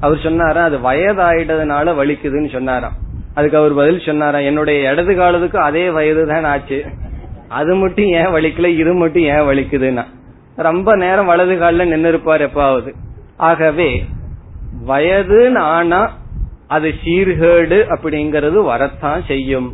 அவர் 0.00 0.24
சொன்னாரா 0.26 0.62
அது 0.68 0.78
வயதாயிட்டதுனால 0.88 1.94
வலிக்குதுன்னு 2.00 2.50
சொன்னாராம். 2.52 2.96
அதுக்கு 3.34 3.58
அவர் 3.60 3.74
பதில் 3.80 4.06
சொன்னாரா 4.06 4.38
என்னுடைய 4.50 4.90
இடது 4.90 5.14
காலத்துக்கும் 5.14 5.66
அதே 5.68 5.84
வயது 5.90 6.22
தான் 6.26 6.46
ஆச்சு. 6.52 6.78
அது 7.60 7.72
மட்டும் 7.74 8.08
ஏன் 8.20 8.32
வலிக்கல 8.36 8.70
இது 8.82 8.92
மட்டும் 8.94 9.26
ஏன் 9.34 9.48
வலிக்குதுன்னா. 9.48 10.04
ரொம்ப 10.68 10.96
நேரம் 10.96 11.26
வலது 11.26 11.56
காலில் 11.58 11.90
நின்று 11.92 12.08
இருப்பார் 12.08 12.44
எப்பாவது. 12.48 12.92
ஆகவே 13.48 13.90
வயதுன்னு 14.88 15.62
ஆனா 15.74 16.00
அது 16.76 16.88
சீர்கேடு 17.04 17.78
அப்படிங்கறது 17.94 18.58
வரத்தான் 18.64 19.22
செய்யும். 19.26 19.68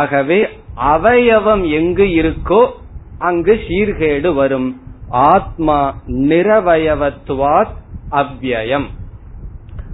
ஆகவே 0.00 0.38
அவயவம் 0.80 1.70
எங்கு 1.70 2.04
இருக்கோ 2.04 2.70
அங்கு 3.18 3.60
சீர்கேடு 3.68 4.34
வரும். 4.34 4.80
ஆத்மா 5.08 6.02
நிரவயவத்துவாத் 6.06 7.76
அவ்யயம் 8.10 8.86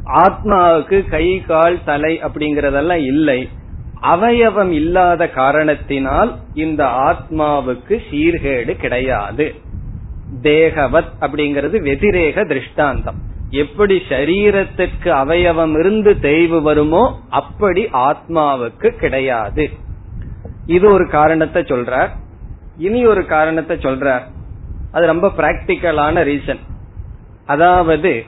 ஆத்மாவுக்கு 0.05 1.09
கை 1.09 1.41
கால் 1.41 1.85
தலை 1.85 2.21
அப்படிங்கறதெல்லாம் 2.23 3.05
இல்லை. 3.05 3.49
அவயவம் 4.03 4.71
இல்லாத 4.71 5.29
காரணத்தினால் 5.29 6.37
இந்த 6.55 6.85
ஆத்மாவுக்கு 6.85 8.01
சீர்கேடு 8.11 8.77
கிடையாது. 8.77 9.55
தேகவத் 10.43 11.13
அப்படிங்கிறது 11.21 11.77
வெதிரேக 11.81 12.47
திருஷ்டாந்தம். 12.47 13.17
எப்படி 13.51 14.03
சரீரத்திற்கு 14.09 15.09
அவயவம் 15.09 15.79
இருந்து 15.79 16.21
தெய்வு 16.21 16.63
வருமோ 16.63 17.21
அப்படி 17.31 17.85
ஆத்மாவுக்கு 17.85 18.91
கிடையாது. 18.91 19.71
இது 20.67 20.91
ஒரு 20.91 21.09
காரணத்தை 21.09 21.63
சொல்றார். 21.63 22.09
இனி 22.79 23.07
ஒரு 23.07 23.27
காரணத்தை 23.27 23.77
சொல்றார். 23.77 24.23
அது 24.93 25.07
ரொம்ப 25.07 25.29
பிராக்டிக்கலான 25.37 26.23
ரீசன் 26.31 26.59
அதாவது 27.47 28.25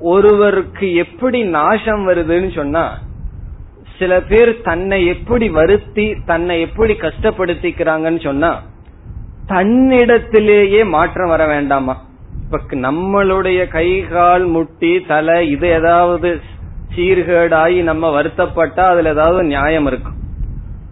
ஒருவருக்கு 0.00 0.94
எப்படி 0.94 1.42
நாசம் 1.42 2.08
வருதுன்னு 2.08 2.54
சொன்னா 2.54 2.98
சில 3.98 4.20
பேர் 4.20 4.60
தன்னை 4.60 5.06
எப்படி 5.06 5.48
வருத்தி 5.48 6.14
தன்னை 6.26 6.60
எப்படி 6.60 6.92
கஷ்டப்படுத்திக்கிறாங்கன்னு 6.92 8.22
சொன்னா 8.22 8.62
தன்னிடத்திலேயே 9.46 10.88
மாற்றம் 10.88 11.28
வர 11.28 11.46
வேண்டாமா? 11.46 12.02
இப்ப 12.44 12.76
நம்மளுடைய 12.76 13.68
கை 13.68 14.06
கால் 14.06 14.44
முட்டி 14.44 15.00
தலை 15.00 15.50
இது 15.50 15.68
ஏதாவது 15.68 16.40
சீர்கேடாகி 16.96 17.82
நம்ம 17.82 18.22
வருத்தப்பட்டா 18.22 18.80
அதுல 18.80 19.08
ஏதாவது 19.08 19.44
நியாயம் 19.44 19.86
இருக்கும். 19.86 20.17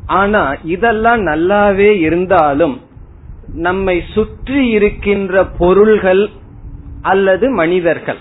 ஆனா 0.07 0.43
இதெல்லாம் 0.65 1.27
நல்லாவே 1.27 1.91
இருந்தாலும் 1.99 2.81
நம்மை 3.55 4.03
சுற்றி 4.13 4.69
இருக்கின்ற 4.69 5.45
பொருள்கள் 5.59 6.31
அல்லது 7.03 7.51
மனிதர்கள். 7.51 8.21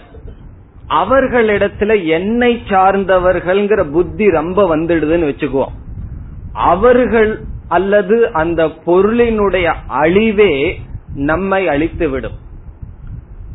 அவர்களிடத்துல 0.89 2.05
என்னை 2.05 2.61
சார்ந்தவர்கள்ங்கிற 2.67 3.91
புத்தி 3.91 4.25
ரொம்ப 4.29 4.75
வந்துடுதுன்னு 4.75 5.29
வச்சுக்குவோம். 5.29 5.75
அவர்கள் 6.53 7.43
அல்லது 7.67 8.33
அந்த 8.33 8.65
பொருளினுடைய 8.65 9.73
அழிவே 10.01 10.53
நம்மை 11.13 11.67
அழித்து 11.67 12.09
விடும் 12.09 12.37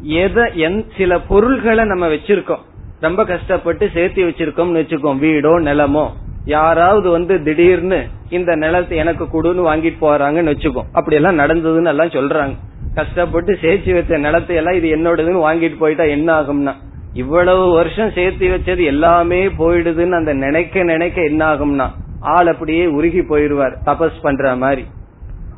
எதை 0.02 0.68
சில 0.96 1.20
பொருள்களை 1.20 1.84
நம்ம 1.84 2.06
வச்சிருக்கோம். 2.08 2.64
ரொம்ப 3.00 3.24
கஷ்டப்பட்டு 3.24 3.90
சேர்த்து 3.94 4.24
வச்சிருக்கோம்னு 4.28 4.80
வச்சுக்கோம் 4.80 5.20
வீடோ 5.24 5.52
நிலமோ. 5.68 6.06
யாராவது 6.44 7.10
வந்து 7.10 7.42
திடீர்னு 7.42 8.06
இந்த 8.28 8.56
நிலத்தை 8.56 8.98
எனக்கு 8.98 9.24
கொடுன்னு 9.24 9.62
வாங்கிட்டு 9.68 9.96
போறாங்கன்னு 10.00 10.52
வச்சுக்கோ. 10.52 10.82
அப்படி 10.92 11.16
எல்லாம் 11.16 11.38
நடந்ததுன்னு 11.38 11.86
எல்லாம் 11.86 12.14
சொல்றாங்க. 12.16 12.54
கஷ்டப்பட்டு 12.94 13.56
சேர்த்து 13.60 13.94
வச்ச 13.94 14.18
நிலத்தை 14.18 14.56
எல்லாம் 14.56 14.74
இது 14.74 14.88
என்னோடதுன்னு 14.96 15.46
வாங்கிட்டு 15.46 15.76
போயிட்டா 15.76 16.04
என்ன 16.04 16.40
ஆகும்னா? 16.40 16.72
இவ்வளவு 17.12 17.70
வருஷம் 17.70 18.10
சேர்த்து 18.10 18.48
வச்சது 18.48 18.84
எல்லாமே 18.84 19.46
போயிடுதுன்னு 19.46 20.10
அந்த 20.10 20.32
நினைக்க 20.32 20.82
நினைக்க 20.82 21.22
என்ன 21.22 21.54
ஆகும்னா? 21.54 21.88
ஆள் 22.20 22.46
அப்படியே 22.46 22.86
உருகி 22.86 23.20
போயிருவார் 23.20 23.76
தபஸ் 23.84 24.22
பண்ற 24.22 24.56
மாதிரி. 24.56 24.84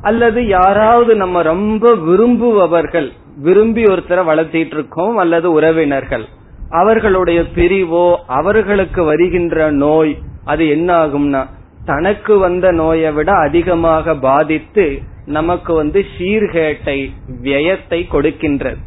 அல்லது 0.01 0.47
யாராவது 0.47 1.15
நம்ம 1.15 1.41
ரொம்ப 1.41 1.95
விரும்புபவர்கள் 1.95 3.11
விரும்பி 3.37 3.83
ஒருத்தரை 3.83 4.23
வளர்த்திட்டு 4.25 4.73
இருக்கோம் 4.73 5.17
அல்லது 5.17 5.51
உறவினர்கள். 5.51 6.25
அவர்களுடைய 6.69 7.41
பிரிவோ 7.41 8.15
அவர்களுக்கு 8.27 9.03
வருகின்ற 9.03 9.71
நோய் 9.71 10.17
அது 10.45 10.63
என்ன 10.69 10.89
ஆகும்னா 10.93 11.41
தனக்கு 11.85 12.33
வந்த 12.37 12.71
நோயை 12.71 13.11
விட 13.11 13.31
அதிகமாக 13.47 14.15
பாதித்து 14.15 14.85
நமக்கு 15.25 15.73
வந்து 15.73 16.05
சீர்கேட்டை 16.17 16.97
வியத்தை 17.41 17.99
கொடுக்கின்றது. 18.11 18.79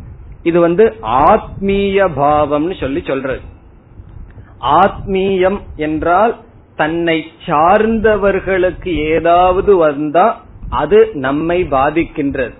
இது 0.42 0.58
வந்து 0.60 0.84
ஆத்மீய 1.02 2.08
பாவம்னு 2.16 2.80
சொல்லி 2.80 3.02
சொல்றது. 3.06 3.40
ஆத்மீயம் 4.82 5.58
என்றால் 5.76 6.34
தன்னை 6.76 7.18
சார்ந்தவர்களுக்கு 7.46 8.92
ஏதாவது 9.14 9.76
வந்தா 9.76 10.26
அது 10.70 11.10
நம்மை 11.26 11.58
பாதிக்கின்றது. 11.70 12.54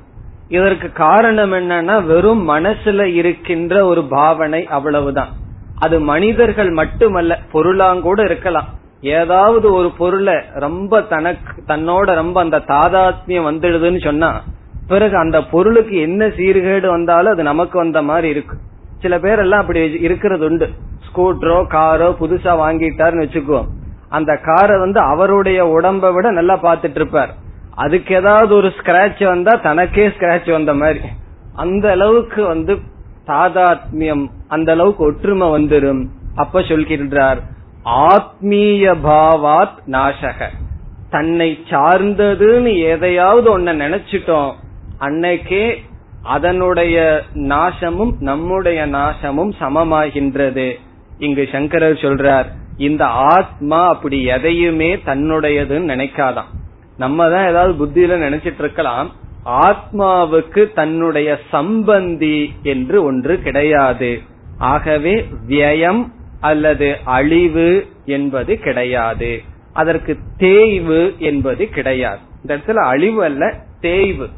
இதற்கு 0.48 0.92
காரணம் 0.92 1.52
என்னன்னா 1.52 1.96
வெறும் 2.04 2.48
மனசுல 2.48 3.04
இருக்கின்ற 3.20 3.84
ஒரு 3.86 4.04
பாவனை 4.04 4.66
அவ்வளவுதான். 4.66 5.32
அது 5.78 5.96
மனிதர்கள் 6.00 6.70
மட்டுமல்ல 6.70 7.38
பொருளாங்கூட 7.52 8.20
இருக்கலாம். 8.24 8.68
ஏதாவது 9.02 9.72
ஒரு 9.72 9.90
பொருளை 9.98 10.34
ரொம்ப 10.54 11.00
தனக்கு 11.00 11.62
தன்னோட 11.68 12.14
ரொம்ப 12.14 12.40
அந்த 12.40 12.58
தாதாத்மியம் 12.58 13.48
வந்துடுதுன்னு 13.48 14.04
சொன்னா 14.04 14.42
பிறகு 14.86 15.16
அந்த 15.16 15.42
பொருளுக்கு 15.44 15.96
என்ன 16.00 16.26
சீர்கேடு 16.26 16.86
வந்தாலும் 16.86 17.32
அது 17.32 17.42
நமக்கு 17.42 17.78
வந்த 17.78 18.02
மாதிரி 18.02 18.28
இருக்கு. 18.28 18.56
சில 19.00 19.18
பேர் 19.18 19.38
எல்லாம் 19.38 19.60
அப்படி 19.60 19.92
இருக்கிறது 19.92 20.44
உண்டு 20.44 20.68
ஸ்கூட்டரோ 21.06 21.66
காரோ 21.66 22.16
புதுசா 22.20 22.52
வாங்கிட்டாருன்னு 22.62 23.24
வச்சுக்குவோம் 23.26 23.66
அந்த 24.08 24.36
காரை 24.36 24.78
வந்து 24.78 25.00
அவருடைய 25.00 25.64
உடம்ப 25.64 26.12
விட 26.12 26.30
நல்லா 26.30 26.54
பாத்துட்டு 26.62 26.94
இருப்பார் 26.94 27.34
அதுக்கு 27.74 28.14
ஏதாவது 28.14 28.54
ஒரு 28.54 28.68
ஸ்கிராச் 28.68 29.24
வந்தா 29.24 29.54
தனக்கே 29.54 30.08
ஸ்கிராச் 30.08 30.50
வந்த 30.50 30.74
மாதிரி. 30.74 31.00
அந்த 31.54 31.90
அளவுக்கு 31.90 32.44
வந்து 32.44 32.78
தாதாத்மியம் 33.26 34.26
அந்த 34.48 34.72
அளவுக்கு 34.72 35.04
ஒற்றுமை 35.04 35.48
வந்துடும் 35.48 36.02
அப்ப 36.36 36.60
சொல்கின்றார் 36.60 37.40
ஆத்மீய 37.86 38.94
பாவாத் 39.04 39.78
நாசக. 39.86 40.48
தன்னை 41.10 41.58
சார்ந்ததுன்னு 41.70 42.78
எதையாவது 42.78 43.58
ஒன்ன 43.58 43.62
நினைச்சிட்டோம் 43.62 44.52
அன்னைக்கே 45.00 45.76
அதனுடைய 46.22 47.22
நாசமும் 47.34 48.12
நம்முடைய 48.20 48.86
நாசமும் 48.86 49.52
சமமாகின்றது. 49.60 50.72
இங்கு 51.18 51.48
சங்கரர் 51.52 51.92
சொல்றார் 51.92 52.46
இந்த 52.76 53.06
ஆத்மா 53.06 53.88
அப்படி 53.88 54.22
எதையுமே 54.22 54.96
தன்னுடையதுன்னு 54.96 55.90
நினைக்காதான் 55.92 56.50
நம்ம 56.96 57.30
தான் 57.30 57.48
ஏதாவது 57.48 57.86
புத்தியில 57.86 58.10
நினைச்சிட்டு 58.10 58.58
இருக்கலாம் 58.58 59.10
ஆத்மாவுக்கு 59.44 60.72
தன்னுடைய 60.72 61.38
சம்பந்தி 61.52 62.48
என்று 62.62 63.04
ஒன்று 63.04 63.42
கிடையாது. 63.42 64.20
ஆகவே 64.58 65.26
வியம் 65.48 66.14
அல்லது 66.40 66.96
அழிவு 67.04 67.86
என்பது 68.04 68.58
கிடையாது. 68.58 69.42
அதற்கு 69.72 70.18
தேய்வு 70.36 71.14
என்பது 71.18 71.68
கிடையாது. 71.68 72.18
இந்த 72.40 72.56
இடத்துல 72.56 72.74
அழிவு 72.74 73.24
அல்ல 73.24 73.54
தேய்வு. 73.80 74.28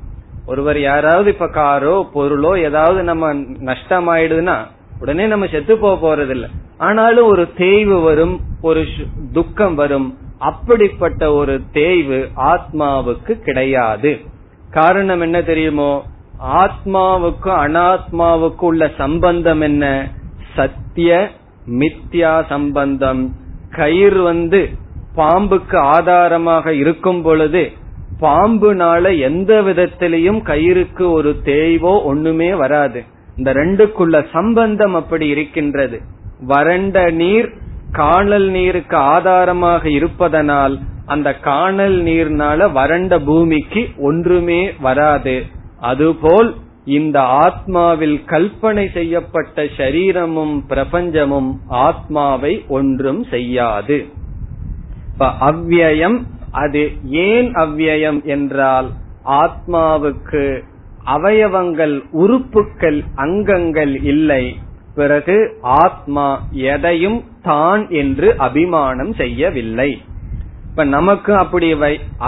ஒருவர் 0.47 0.81
யாராவது 0.81 1.31
இப்ப 1.31 1.49
காரோ 1.49 2.11
பொருளோ 2.15 2.59
ஏதாவது 2.59 3.03
நம்ம 3.03 3.35
நஷ்டமாயிடுதுன்னா 3.35 4.57
உடனே 5.01 5.27
நம்ம 5.27 5.47
செத்து 5.47 5.79
போக 5.79 6.17
போறது 6.17 6.29
இல்ல 6.29 6.49
ஆனாலும் 6.79 7.27
ஒரு 7.27 7.53
தேய்வு 7.57 8.01
வரும் 8.01 8.41
ஒரு 8.61 8.87
துக்கம் 9.33 9.75
வரும். 9.75 10.19
அப்படிப்பட்ட 10.39 11.33
ஒரு 11.33 11.61
தேய்வு 11.73 12.29
ஆத்மாவுக்கு 12.37 13.33
கிடையாது. 13.33 14.21
காரணம் 14.71 15.21
என்ன 15.21 15.43
தெரியுமோ? 15.43 16.05
ஆத்மாவுக்கும் 16.45 17.39
அனாத்மாவுக்கும் 17.45 18.61
உள்ள 18.61 18.91
சம்பந்தம் 18.99 19.61
என்ன? 19.61 20.13
சத்திய 20.57 21.31
மித்யா 21.71 22.47
சம்பந்தம். 22.49 23.37
கயிறு 23.71 24.23
வந்து 24.23 24.69
பாம்புக்கு 25.17 25.77
ஆதாரமாக 25.77 26.73
இருக்கும் 26.73 27.23
பொழுது 27.23 27.73
பாம்புனால 28.21 29.19
எந்த 29.19 29.63
விதத்திலையும் 29.63 30.41
கயிறுக்கு 30.51 31.11
ஒரு 31.11 31.31
தேய்வோ 31.45 32.05
ஒண்ணுமே 32.05 32.55
வராது. 32.55 33.05
இந்த 33.37 33.53
ரெண்டுக்குள்ள 33.53 34.27
சம்பந்தம் 34.33 34.95
அப்படி 34.95 35.29
இருக்கின்றது. 35.29 36.01
வறண்ட 36.41 37.11
நீர் 37.11 37.49
காணல் 37.93 38.49
நீருக்கு 38.49 38.97
ஆதாரமாக 38.97 39.89
இருப்பதனால் 39.89 40.79
அந்த 41.07 41.35
காணல் 41.35 42.03
நீர்னால 42.03 42.73
வறண்ட 42.73 43.19
பூமிக்கு 43.19 43.89
ஒன்றுமே 43.99 44.73
வராது. 44.81 45.37
அதுபோல் 45.81 46.55
இந்த 46.97 47.17
ஆத்மாவில் 47.45 48.19
கல்பனை 48.33 48.85
செய்யப்பட்ட 48.97 49.65
சரீரமும் 49.79 50.55
பிரபஞ்சமும் 50.71 51.51
ஆத்மாவை 51.87 52.53
ஒன்றும் 52.79 53.23
செய்யாது. 53.33 53.99
அவ்வியம் 55.49 56.19
அது 56.63 56.83
ஏன் 57.29 57.49
அவ்வியம் 57.63 58.21
என்றால் 58.35 58.89
ஆத்மாவுக்கு 59.43 60.45
அவயவங்கள் 61.15 61.97
உறுப்புகள் 62.23 63.01
அங்கங்கள் 63.25 63.95
இல்லை. 64.13 64.45
பிறகு 64.95 65.37
ஆத்மா 65.83 66.29
எதையும் 66.73 67.19
தான் 67.49 67.83
என்று 68.01 68.29
அபிமானம் 68.47 69.13
செய்யவில்லை. 69.23 69.91
இப்ப 70.69 70.85
நமக்கு 70.97 71.33
அப்படி 71.43 71.69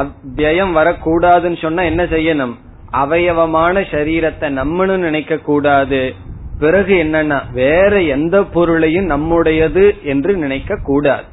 அவ்வியம் 0.02 0.72
வரக்கூடாதுன்னு 0.78 1.58
சொன்னா 1.64 1.84
என்ன 1.90 2.04
செய்யணும்? 2.14 2.54
அவயவமான 2.92 3.80
சரீரத்தை 3.80 4.52
நம்மனு 4.52 4.96
நினைக்க 4.96 5.36
கூடாது. 5.36 6.14
பிறகு 6.58 6.94
என்னன்னா 6.94 7.40
வேற 7.52 8.02
எந்த 8.02 8.42
பொருளையும் 8.42 9.04
நம்முடையது 9.04 9.96
என்று 10.02 10.36
நினைக்க 10.36 10.78
கூடாது. 10.82 11.24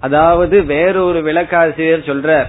அதாவது 0.00 0.62
வேறொரு 0.62 1.22
விளக்காசிரியர் 1.22 2.08
சொல்ற 2.08 2.46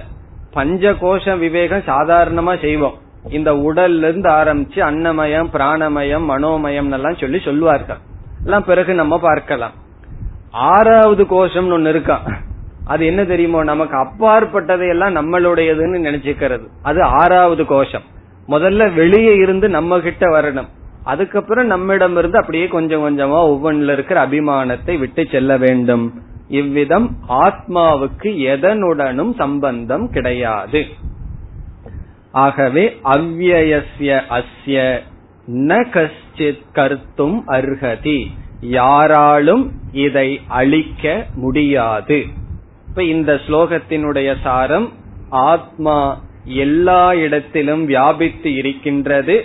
பஞ்ச 0.52 0.92
கோஷ 0.92 1.38
விவேகம் 1.38 1.82
சாதாரணமா 1.86 2.60
செய்வோம். 2.60 2.98
இந்த 3.30 3.52
உடல்ல 3.52 3.98
இருந்து 3.98 4.30
ஆரம்பிச்சு 4.30 4.76
அன்னமயம் 4.76 5.48
பிராணமயம் 5.52 6.24
மனோமயம் 6.24 6.90
எல்லாம் 6.90 7.16
சொல்லி 7.16 7.38
சொல்லுவார்கள். 7.38 7.96
எல்லாம் 8.44 8.64
பிறகு 8.64 8.94
நம்ம 8.94 9.20
பார்க்கலாம். 9.20 9.72
ஆறாவது 10.50 11.26
கோஷம் 11.26 11.70
ஒன்னு 11.70 11.88
இருக்கா? 11.88 12.22
அது 12.84 13.06
என்ன 13.06 13.24
தெரியுமோ? 13.24 13.64
நமக்கு 13.64 13.96
அப்பாற்பட்டதையெல்லாம் 13.96 15.16
நம்மளுடையதுன்னு 15.16 16.06
நினைச்சுக்கிறது. 16.08 16.66
அது 16.82 17.02
ஆறாவது 17.02 17.66
கோஷம். 17.66 18.02
முதல்ல 18.48 18.94
வெளியே 18.94 19.34
இருந்து 19.34 19.68
நம்ம 19.68 20.00
கிட்ட 20.00 20.40
வரணும். 20.40 20.68
அதுக்கப்புறம் 21.04 21.66
நம்மிடம் 21.66 22.16
இருந்து 22.16 22.38
அப்படியே 22.38 22.66
கொஞ்சம் 22.66 23.02
கொஞ்சமா 23.02 23.38
ஒவ்வொன்றுல 23.46 23.92
இருக்கிற 23.92 24.26
அபிமானத்தை 24.26 24.98
விட்டு 24.98 25.26
செல்ல 25.30 25.56
வேண்டும். 25.56 26.22
இவ்விதம் 26.48 27.16
ஆத்மாவுக்கு 27.28 28.22
எதனுடனும் 28.22 29.34
சம்பந்தம் 29.34 30.10
கிடையாது. 30.10 30.84
ஆகவே 32.32 33.00
அவ்வயசிய 33.04 34.20
அஸ்ய 34.30 34.98
ந 35.46 35.84
கஷ்டித் 35.90 36.62
கருத்தும் 36.72 37.48
அர்ஹதி. 37.48 38.26
யாராலும் 38.60 39.72
இதை 39.92 40.40
அழிக்க 40.48 41.26
முடியாது. 41.34 42.26
இப்ப 42.88 43.04
இந்த 43.04 43.34
ஸ்லோகத்தினுடைய 43.34 44.34
சாரம் 44.42 44.92
ஆத்மா 45.28 46.20
எல்லா 46.48 47.14
இடத்திலும் 47.14 47.84
வியாபித்து 47.84 48.54
இருக்கின்றது. 48.54 49.44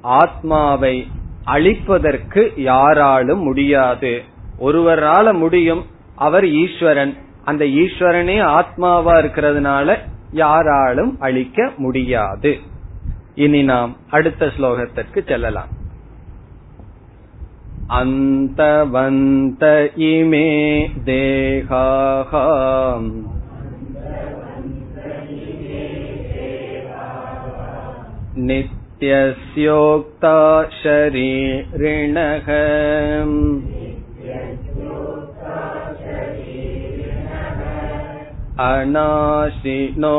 ஆத்மாவை 0.00 1.06
அழிப்பதற்கு 1.46 2.60
யாராலும் 2.60 3.42
முடியாது. 3.42 4.22
ஒருவரால 4.60 5.32
முடியும் 5.32 5.86
அவர் 6.14 6.46
ஈஸ்வரன். 6.46 7.14
அந்த 7.44 7.64
ஈஸ்வரனே 7.64 8.44
ஆத்மாவா 8.44 9.18
இருக்கிறதுனால 9.18 9.98
யாராலும் 10.32 11.20
அழிக்க 11.20 11.72
முடியாது. 11.76 12.58
இனி 13.34 13.62
நாம் 13.62 13.96
அடுத்த 14.10 14.46
ஸ்லோகத்திற்கு 14.46 15.28
செல்லலாம். 15.28 15.68
அந்தவந்த 17.88 19.90
இமே 19.96 20.86
தேகாः 21.04 22.30
नित्यस्योक्ता 28.49 30.37
शरीरिणः 30.83 32.47
अनाशिनो 38.67 40.17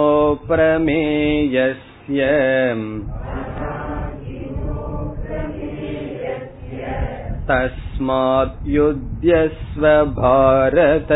प्रमेयस्य 0.49 2.29
तस्मात् 7.51 8.69
युध्यस्व 8.69 9.87
भारत 10.19 11.13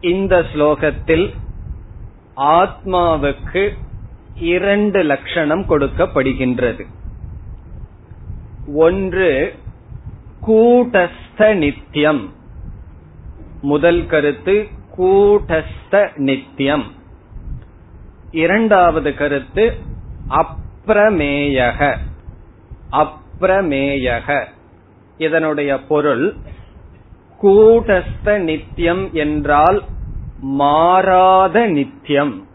இந்த 0.00 0.40
ஸ்லோகத்தில் 0.40 1.34
ஆத்மாவுக்கு 2.36 3.76
இரண்டு 4.34 5.02
லட்சணம் 5.02 5.64
கொடுக்கப்படுகின்றது. 5.68 6.86
ஒன்று 8.74 9.54
கூட்டஸ்த 10.46 11.54
நித்தியம் 11.54 12.32
முதல் 13.62 14.06
கருத்து 14.06 14.66
கூட்டஸ்த 14.96 16.16
நித்தியம் 16.16 16.92
இரண்டாவது 18.30 19.14
கருத்து 19.14 19.76
அப்ரமேயக. 20.28 21.96
அப்ரமேயக. 22.92 24.44
இதனுடைய 25.18 25.78
பொருள் 25.78 26.36
கூட்டஸ்த 27.42 28.38
நித்தியம் 28.38 29.12
என்றால் 29.12 29.84
மாறாத 30.40 31.66
நித்தியம் 31.66 32.46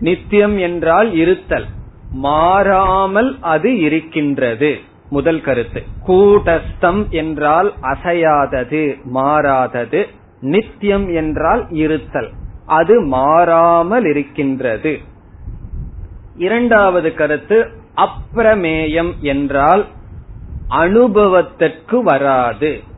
நித்தியம் 0.00 0.58
என்றால் 0.58 1.12
இருத்தல். 1.12 1.66
மாறாமல் 2.10 3.38
அது 3.40 3.80
இருக்கின்றது. 3.80 4.78
முதல் 5.10 5.40
கருத்து. 5.40 5.82
கூட்டஸ்தம் 6.06 7.08
என்றால் 7.08 7.74
அசையாதது 7.82 9.04
மாறாதது. 9.04 10.08
நித்தியம் 10.40 11.14
என்றால் 11.14 11.66
இருத்தல். 11.70 12.30
அது 12.66 13.00
மாறாமல் 13.00 14.04
இருக்கின்றது. 14.04 15.00
இரண்டாவது 16.36 17.14
கருத்து 17.14 17.70
அப்பிரமேயம் 17.96 19.18
என்றால் 19.20 19.86
அனுபவத்திற்கு 20.68 22.02
வராது. 22.02 22.90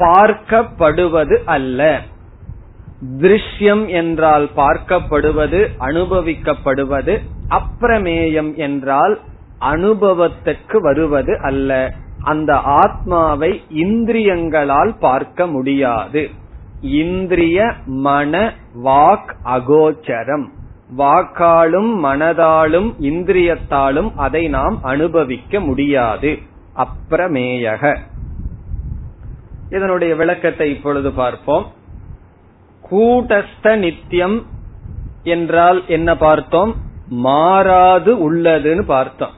பார்க்கப்படுவது 0.00 1.36
அல்ல. 1.44 2.00
திருஷ்யம் 3.18 3.84
என்றால் 3.88 4.50
பார்க்கப்படுவது 4.56 5.60
அனுபவிக்கப்படுவது 5.80 7.14
அப்பிரமேயம் 7.50 8.54
என்றால் 8.56 9.20
அனுபவத்துக்கு 9.60 10.76
வருவது 10.80 11.38
அல்ல. 11.38 11.94
அந்த 12.22 12.52
ஆத்மாவை 12.56 13.62
இந்திரியங்களால் 13.74 14.94
பார்க்க 15.00 15.46
முடியாது. 15.46 16.30
இந்திரிய 16.80 17.72
மன 17.86 18.52
வாக் 18.84 19.32
அகோச்சரம். 19.44 20.46
வாக்காலும் 20.98 21.90
மனதாலும் 22.04 22.88
இந்திரியத்தாலும் 23.00 24.10
அதை 24.16 24.48
நாம் 24.48 24.78
அனுபவிக்க 24.82 25.60
முடியாது. 25.60 26.38
அப்பிரமேயக 26.76 27.96
இதனுடைய 29.70 30.14
விளக்கத்தை 30.14 30.70
இப்பொழுது 30.70 31.12
பார்ப்போம். 31.12 31.72
கூட்டஸ்த 32.90 33.76
நித்தியம் 33.76 34.46
என்றால் 35.22 35.82
என்ன 35.86 36.16
பார்த்தோம்? 36.16 36.74
மாறாது 37.08 38.32
உள்ளதுன்னு 38.32 38.82
பார்த்தோம். 38.82 39.30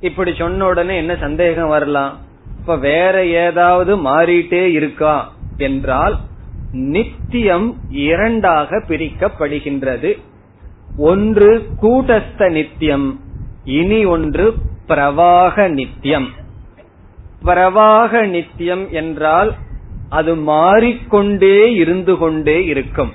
இப்படி 0.00 0.34
சொன்ன 0.34 0.66
உடனே 0.66 0.96
என்ன 0.96 1.16
சந்தேகம் 1.16 1.68
வரலாம்? 1.68 2.18
இப்ப 2.60 2.76
வேற 2.76 3.26
ஏதாவது 3.26 3.96
மாறிட்டே 3.96 4.62
இருக்கா? 4.70 5.32
என்றால் 5.56 6.16
நித்தியம் 6.72 7.76
இரண்டாக 7.90 8.76
பிரிக்கப்படுகின்றது. 8.88 10.20
ஒன்று 10.98 11.68
கூட்டஸ்த 11.82 12.50
நித்தியம் 12.50 13.20
இனி 13.64 14.04
ஒன்று 14.04 14.54
பிரவாக 14.88 15.68
நித்தியம் 15.68 16.28
பிரவாக 17.42 18.26
நித்தியம் 18.26 18.90
என்றால் 18.90 19.54
அது 20.14 20.36
மாறிக்கொண்டே 20.36 21.74
இருந்து 21.74 22.16
கொண்டே 22.16 22.64
இருக்கும். 22.64 23.12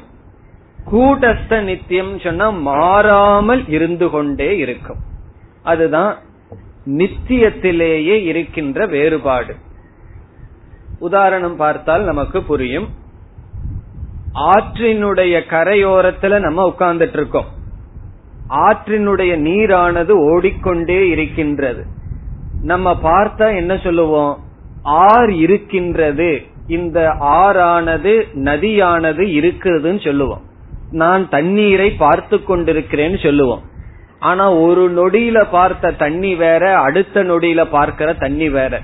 கூட்டஸ்த 0.91 1.61
நித்தியம் 1.61 2.19
சொன்னா 2.19 2.49
மாறாமல் 2.49 3.67
இருந்து 3.67 4.09
கொண்டே 4.09 4.57
இருக்கும். 4.57 4.97
அதுதான் 5.63 6.17
நித்தியத்திலேயே 6.85 8.17
இருக்கின்ற 8.23 8.85
வேறுபாடு. 8.85 9.55
உதாரணம் 10.99 11.55
பார்த்தால் 11.55 12.03
நமக்கு 12.03 12.43
புரியும். 12.43 12.87
ஆற்றினுடைய 14.33 15.35
கரையோரத்துல 15.49 16.39
நம்ம 16.39 16.67
உட்கார்ந்துட்டு 16.69 17.13
இருக்கோம் 17.13 17.57
ஆற்றினுடைய 18.49 19.31
நீரானது 19.47 20.11
ஓடிக்கொண்டே 20.11 21.09
இருக்கின்றது. 21.09 21.85
நம்ம 22.61 22.99
பார்த்தா 23.03 23.55
என்ன 23.55 23.77
சொல்லுவோம்? 23.77 24.39
ஆறு 24.83 25.37
இருக்கின்றது. 25.37 26.48
இந்த 26.69 26.99
ஆறானது 27.19 28.13
நதியானது 28.43 29.23
இருக்கிறதுன்னு 29.39 30.03
சொல்லுவோம். 30.03 30.41
நான் 30.91 31.29
தண்ணீரை 31.29 31.91
பார்த்து 31.91 32.37
கொண்டிருக்கிறேன்னு 32.37 33.23
சொல்லுவோம். 33.23 33.61
ஆனா 34.19 34.53
ஒரு 34.53 34.83
நொடியில 34.91 35.45
பார்த்த 35.51 35.91
தண்ணி 35.91 36.35
வேற 36.35 36.77
அடுத்த 36.77 37.23
நொடியில 37.23 37.63
பார்க்கிற 37.63 38.13
தண்ணி 38.13 38.49
வேற. 38.49 38.81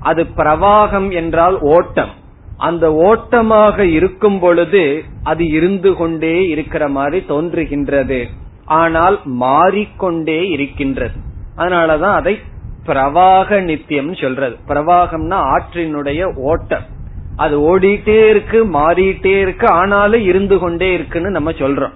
அது 0.00 0.26
பிரவாகம் 0.36 1.12
என்றால் 1.12 1.58
ஓட்டம். 1.60 2.12
அந்த 2.56 2.94
ஓட்டமாக 2.94 3.84
இருக்கும் 3.84 4.38
பொழுது 4.38 5.04
அது 5.22 5.46
இருந்து 5.46 5.94
கொண்டே 5.94 6.36
இருக்கிற 6.42 6.88
மாதிரி 6.88 7.24
தோன்றுகின்றது. 7.28 8.26
ஆனால் 8.64 9.20
மாறிக்கொண்டே 9.24 10.48
இருக்கின்றது. 10.48 11.18
அதனாலதான் 11.56 12.16
அதை 12.20 12.38
பிரவாக 12.86 13.60
நித்தியம் 13.62 14.14
சொல்றது. 14.14 14.56
பிரவாகம்னா 14.68 15.38
ஆற்றினுடைய 15.54 16.22
ஓட்டம். 16.36 16.96
அது 17.44 17.56
ஓடிட்டே 17.70 18.18
இருக்கு 18.32 18.58
மாறிட்டே 18.76 19.34
இருக்கு 19.44 19.66
ஆனாலும் 19.80 20.24
இருந்து 20.30 20.56
கொண்டே 20.58 20.88
இருக்குன்னு 20.94 21.30
நம்ம 21.30 21.50
சொல்றோம். 21.62 21.94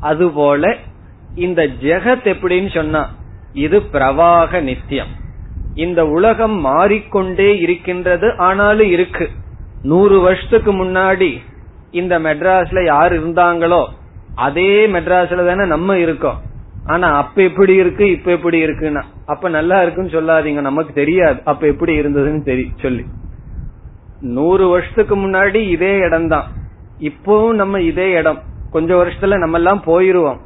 அதுபோல 0.00 0.72
இந்த 1.46 1.60
ஜெகத் 1.82 2.26
எப்படின்னு 2.34 2.70
சொன்னா 2.74 3.02
இது 3.64 3.78
பிரவாக 3.92 4.60
நித்தியம். 4.60 5.12
இந்த 5.84 6.00
உலகம் 6.16 6.56
மாறிக்கொண்டே 6.68 7.50
இருக்கின்றது 7.58 8.28
ஆனாலும் 8.48 8.90
இருக்கு. 8.96 9.26
நூறு 9.82 10.16
வருஷத்துக்கு 10.20 10.72
முன்னாடி 10.72 11.30
இந்த 12.00 12.14
மெட்ராஸ்ல 12.18 12.80
யார் 12.84 13.12
இருந்தாங்களோ 13.18 13.82
அதே 14.46 14.72
மெட்ராஸ்ல 14.94 15.46
தானே 15.50 15.66
நம்ம 15.74 15.98
இருக்கோம். 15.98 16.40
ஆனா 16.86 17.08
அப்ப 17.22 17.42
எப்படி 17.42 17.74
இருக்கு 17.82 18.04
இப்ப 18.16 18.28
எப்படி 18.36 18.58
இருக்குன்னா 18.66 19.02
அப்ப 19.26 19.48
நல்லா 19.58 19.78
இருக்குன்னு 19.82 20.14
சொல்லாதீங்க 20.16 20.60
நமக்கு 20.68 20.92
தெரியாது. 20.92 21.38
அப்ப 21.44 21.66
எப்படி 21.66 21.94
இருந்ததுன்னு 22.00 22.42
சொல்லி. 22.82 23.04
நூறு 24.20 24.68
வருஷத்துக்கு 24.68 25.16
முன்னாடி 25.16 25.68
இதே 25.68 25.96
இடம் 25.96 26.28
தான் 26.28 26.44
இப்பவும் 27.00 27.52
நம்ம 27.52 27.80
இதே 27.80 28.10
இடம். 28.10 28.38
கொஞ்ச 28.70 28.94
வருஷத்துல 28.94 29.38
நம்ம 29.38 29.56
எல்லாம் 29.56 29.82
போயிருவோம். 29.86 30.38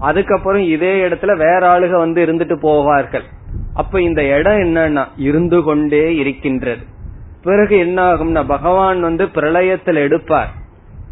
அதுக்கப்புறம் 0.00 0.62
இதே 0.62 1.04
இடத்துல 1.04 1.36
வேற 1.36 1.80
ஆளுக 1.80 1.90
வந்து 1.90 2.26
இருந்துட்டு 2.26 2.58
போவார்கள். 2.62 3.22
அப்ப 3.74 4.02
இந்த 4.02 4.24
இடம் 4.24 4.58
என்னன்னா 4.58 5.08
இருந்து 5.16 5.62
கொண்டே 5.62 6.14
இருக்கின்றது. 6.14 6.82
பிறகு 7.42 7.78
என்ன 7.78 8.14
ஆகும்னா 8.14 8.46
பகவான் 8.46 9.00
வந்து 9.00 9.24
பிரளயத்தில் 9.24 9.94
எடுப்பார். 9.94 10.50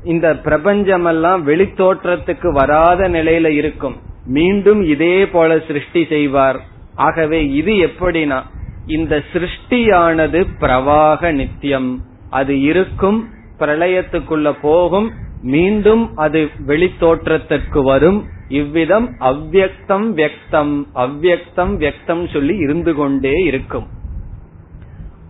இந்த 0.04 0.34
பிரபஞ்சமெல்லாம் 0.34 1.42
வெளித்தோற்றத்துக்கு 1.46 2.52
வராத 2.52 3.08
நிலையில 3.08 3.46
இருக்கும். 3.46 3.96
மீண்டும் 4.26 4.82
இதே 4.82 5.28
போல 5.28 5.58
சிருஷ்டி 5.66 6.06
செய்வார். 6.08 6.60
ஆகவே 6.94 7.46
இது 7.46 7.72
எப்படினா 7.72 8.42
இந்த 8.86 9.22
சிருஷ்டியானது 9.32 10.46
பிரவாக 10.60 11.32
நித்தியம் 11.32 12.00
அது 12.30 12.60
இருக்கும் 12.60 13.28
பிரளயத்துக்குள்ள 13.58 14.54
போகும் 14.62 15.12
மீண்டும் 15.42 16.16
அது 16.16 16.50
வெளித்தோற்றத்திற்கு 16.66 17.82
வரும். 17.82 18.26
இவ்விதம் 18.48 19.16
அவ்வக்தம் 19.20 20.06
வியக்தம் 20.14 20.86
அவ்வக்தம் 20.94 21.74
வியக்தம் 21.76 22.32
சொல்லி 22.32 22.56
இருந்து 22.56 22.94
கொண்டே 22.94 23.32
இருக்கும். 23.32 23.86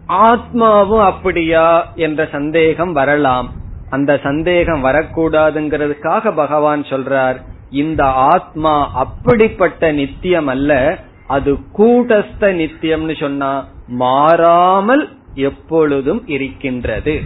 ஆத்மாவும் 0.09 1.05
அப்படியா 1.05 1.93
என்ற 1.95 2.29
சந்தேகம் 2.33 2.93
வரலாம். 2.93 3.53
அந்த 3.91 4.21
சந்தேகம் 4.23 4.85
வரக்கூடாதுங்கிறதுக்காக 4.85 6.33
பகவான் 6.35 6.83
சொல்றார் 6.83 7.37
இந்த 7.71 8.05
ஆத்மா 8.05 8.91
அப்படிப்பட்ட 8.95 9.93
நித்தியம் 9.93 10.47
அல்ல 10.47 10.99
அது 11.27 11.53
கூட்டஸ்த 11.79 12.41
நித்தியம்னு 12.41 13.21
சொன்னா 13.21 13.65
மாறாமல் 13.87 15.17
எப்பொழுதும் 15.39 16.27
இருக்கின்றது. 16.27 17.23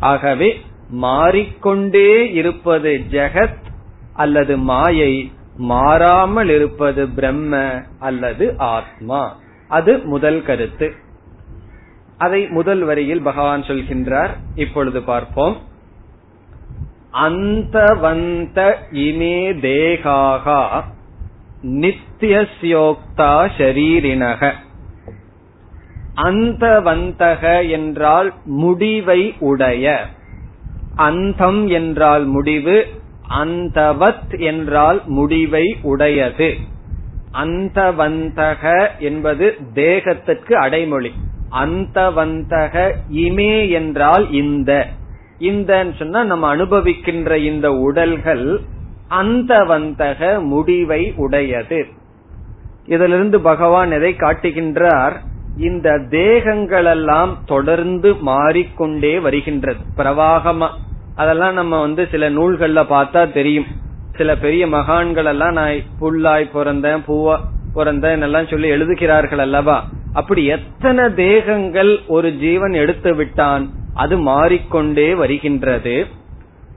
ஆகவே 0.00 0.60
மாறிக்கொண்டே 0.88 2.32
இருப்பது 2.32 3.00
ஜெகத் 3.10 3.68
அல்லது 4.12 4.58
மாயை 4.58 5.32
மாறாமல் 5.56 6.48
இருப்பது 6.48 7.08
பிரம்ம 7.08 7.82
அல்லது 7.98 8.54
ஆத்மா. 8.58 9.36
அது 9.68 9.98
முதல் 9.98 10.42
கருத்து. 10.42 10.92
அதை 12.18 12.46
முதல் 12.48 12.82
வரியில் 12.82 13.22
பகவான் 13.22 13.62
சொல்கின்றார். 13.62 14.30
இப்பொழுது 14.54 15.02
பார்ப்போம். 15.02 15.56
அந்தவந்த 17.12 18.74
இமே 18.92 19.38
தேகாகா 19.60 20.84
நித்தியசியோக்தா 21.62 23.48
ஷரீரினக 23.56 24.52
அந்தவந்தக 26.22 27.70
என்றால் 27.70 28.34
முடிவை 28.44 29.34
உடைய. 29.38 30.06
அந்தம் 30.94 31.68
என்றால் 31.68 32.24
முடிவு 32.24 32.86
அந்தவத் 33.30 34.38
என்றால் 34.38 35.02
முடிவை 35.06 35.76
உடையது. 35.82 36.54
அந்தவந்தக 37.32 38.88
என்பது 38.98 39.56
தேகத்திற்கு 39.74 40.52
அடைமொழி. 40.52 41.12
அந்தவந்தக 41.52 42.92
இமே 43.12 43.70
என்றால் 43.70 44.30
இந்த. 44.30 44.86
இந்த 45.38 45.86
சொன்னா 45.98 46.24
நம்ம 46.24 46.56
அனுபவிக்கின்ற 46.56 47.36
இந்த 47.36 47.72
உடல்கள் 47.72 48.60
அந்தவந்தக 49.10 50.42
முடிவை 50.42 51.12
உடையது. 51.16 51.86
இதிலிருந்து 52.86 53.40
பகவான் 53.40 53.90
எதை 53.90 54.14
காட்டுகின்றார்? 54.14 55.12
இந்த 55.56 55.90
தேகங்களெல்லாம் 55.90 57.28
தொடர்ந்து 57.46 58.14
மாறிக்கொண்டே 58.14 59.18
வருகின்றது. 59.18 59.78
பிரவாகமா. 59.96 60.68
அதெல்லாம் 61.14 61.54
நம்ம 61.54 61.80
வந்து 61.80 62.08
சில 62.10 62.30
நூல்கள்ல 62.30 62.82
பார்த்தா 62.90 63.32
தெரியும். 63.32 63.66
சில 64.16 64.36
பெரிய 64.36 64.66
மகான்கள் 64.66 65.24
எல்லாம் 65.24 65.52
நான் 65.52 65.72
புல்லாய் 66.00 66.46
பிறந்தேன் 66.54 67.02
பூவா 67.06 67.38
பிறந்தேன் 67.74 68.20
எல்லாம் 68.20 68.46
சொல்லி 68.46 68.68
எழுதுகிறார்கள் 68.68 69.38
அல்லவா? 69.38 69.84
அப்படி 70.12 70.44
எத்தனை 70.46 71.14
தேகங்கள் 71.14 72.00
ஒரு 72.06 72.32
ஜீவன் 72.32 72.72
எடுத்து 72.72 73.14
விட்டான் 73.14 73.70
அது 73.94 74.18
மாறிக்கொண்டே 74.18 75.14
வருகின்றது. 75.14 76.06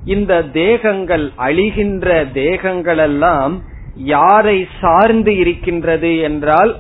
இந்த 0.06 0.42
தேகங்கள் 0.42 1.32
அழிகின்ற 1.38 2.32
தேகங்கள் 2.32 2.98
எல்லாம் 2.98 3.62
யாரை 3.96 4.68
சார்ந்து 4.82 5.38
இருக்கின்றது 5.38 6.18
என்றால் 6.18 6.76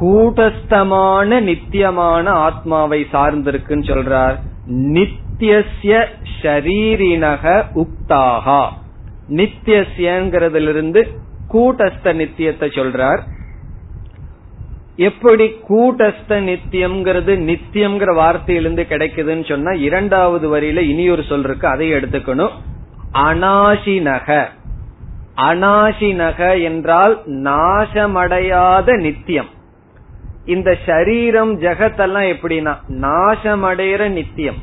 கூட்டஸ்தமான 0.00 1.40
நித்தியமான 1.40 2.30
ஆத்மாவை 2.30 3.06
சார்ந்திருக்குன்னு 3.12 3.86
சொல்றார். 3.92 4.36
நித்தியசிய 4.68 6.04
ஷரீரினக 6.42 7.64
உக்தாகா 7.74 8.68
நித்தியசியங்கிறதிலிருந்து 9.28 11.06
கூட்டஸ்த 11.52 12.04
நித்தியத்தை 12.04 12.68
சொல்றார். 12.78 13.20
எப்படி 14.96 15.46
கூட்டஸ்த 15.68 16.28
நித்தியம்ங்கிறது 16.28 17.32
நித்தியம்ங்கிற 17.48 18.12
வார்த்தையிலிருந்து 18.14 18.84
கிடைக்குதுன்னு 18.92 19.48
சொன்னா 19.48 19.72
இரண்டாவது 19.72 20.46
வரியில 20.56 20.76
இனி 20.76 21.10
ஒரு 21.10 21.22
சொல் 21.22 21.44
இருக்கு 21.44 21.66
அதை 21.68 21.92
எடுத்துக்கணும். 21.92 22.54
அனாசினக. 23.12 24.48
அனாசினக 25.36 26.62
என்றால் 26.62 27.22
நாசமடையாத 27.26 29.00
நித்தியம். 29.00 29.54
இந்த 30.46 30.78
சரீரம் 30.86 31.60
ஜெகத்தெல்லாம் 31.60 32.28
எப்படின்னா 32.34 32.72
நாசமடைகிற 33.00 34.08
நித்தியம். 34.08 34.58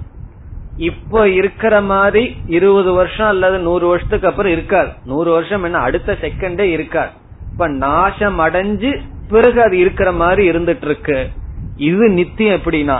இப்ப 0.78 1.30
இருக்கிற 1.30 1.82
மாதிரி 1.82 2.24
இருபது 2.48 2.92
வருஷம் 2.94 3.28
அல்லது 3.28 3.58
நூறு 3.60 3.88
வருஷத்துக்கு 3.88 4.28
அப்புறம் 4.28 4.52
இருக்காது 4.52 4.92
நூறு 5.06 5.32
வருஷம் 5.32 5.64
என்ன 5.64 5.78
அடுத்த 5.78 6.18
செகண்டே 6.22 6.60
இருக்காது 6.60 7.12
இப்ப 7.52 7.68
நாசம் 7.68 8.40
அடைஞ்சு 8.40 8.92
பிறகு 9.28 9.62
அது 9.62 9.78
இருக்கிற 9.78 10.12
மாதிரி 10.12 10.44
இருந்துட்டு 10.50 10.86
இருக்கு 10.86 11.30
இது 11.78 12.10
நித்தியம் 12.10 12.60
எப்படின்னா 12.60 12.98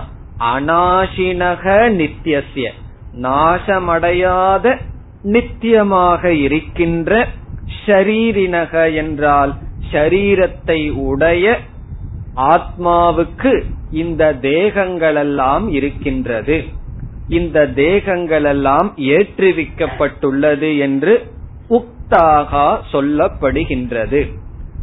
அநாசினக 0.56 1.64
நித்தியசிய 2.00 2.70
நாசமடையாத 3.22 4.76
நித்தியமாக 5.24 6.24
இருக்கின்ற 6.26 7.28
ஷரீரினக 7.86 8.94
என்றால் 8.94 9.54
ஷரீரத்தை 9.92 10.80
உடைய 11.02 11.46
ஆத்மாவுக்கு 12.36 13.64
இந்த 13.90 14.38
தேகங்களெல்லாம் 14.42 15.70
இருக்கின்றது. 15.70 16.64
இந்த 17.28 17.72
தேகங்களெல்லாம் 17.76 18.92
ஏற்றுவிக்கப்பட்டுள்ளது 18.98 20.80
என்று 20.80 21.32
உக்தாகா 21.70 22.78
சொல்லப்படுகின்றது. 22.92 24.32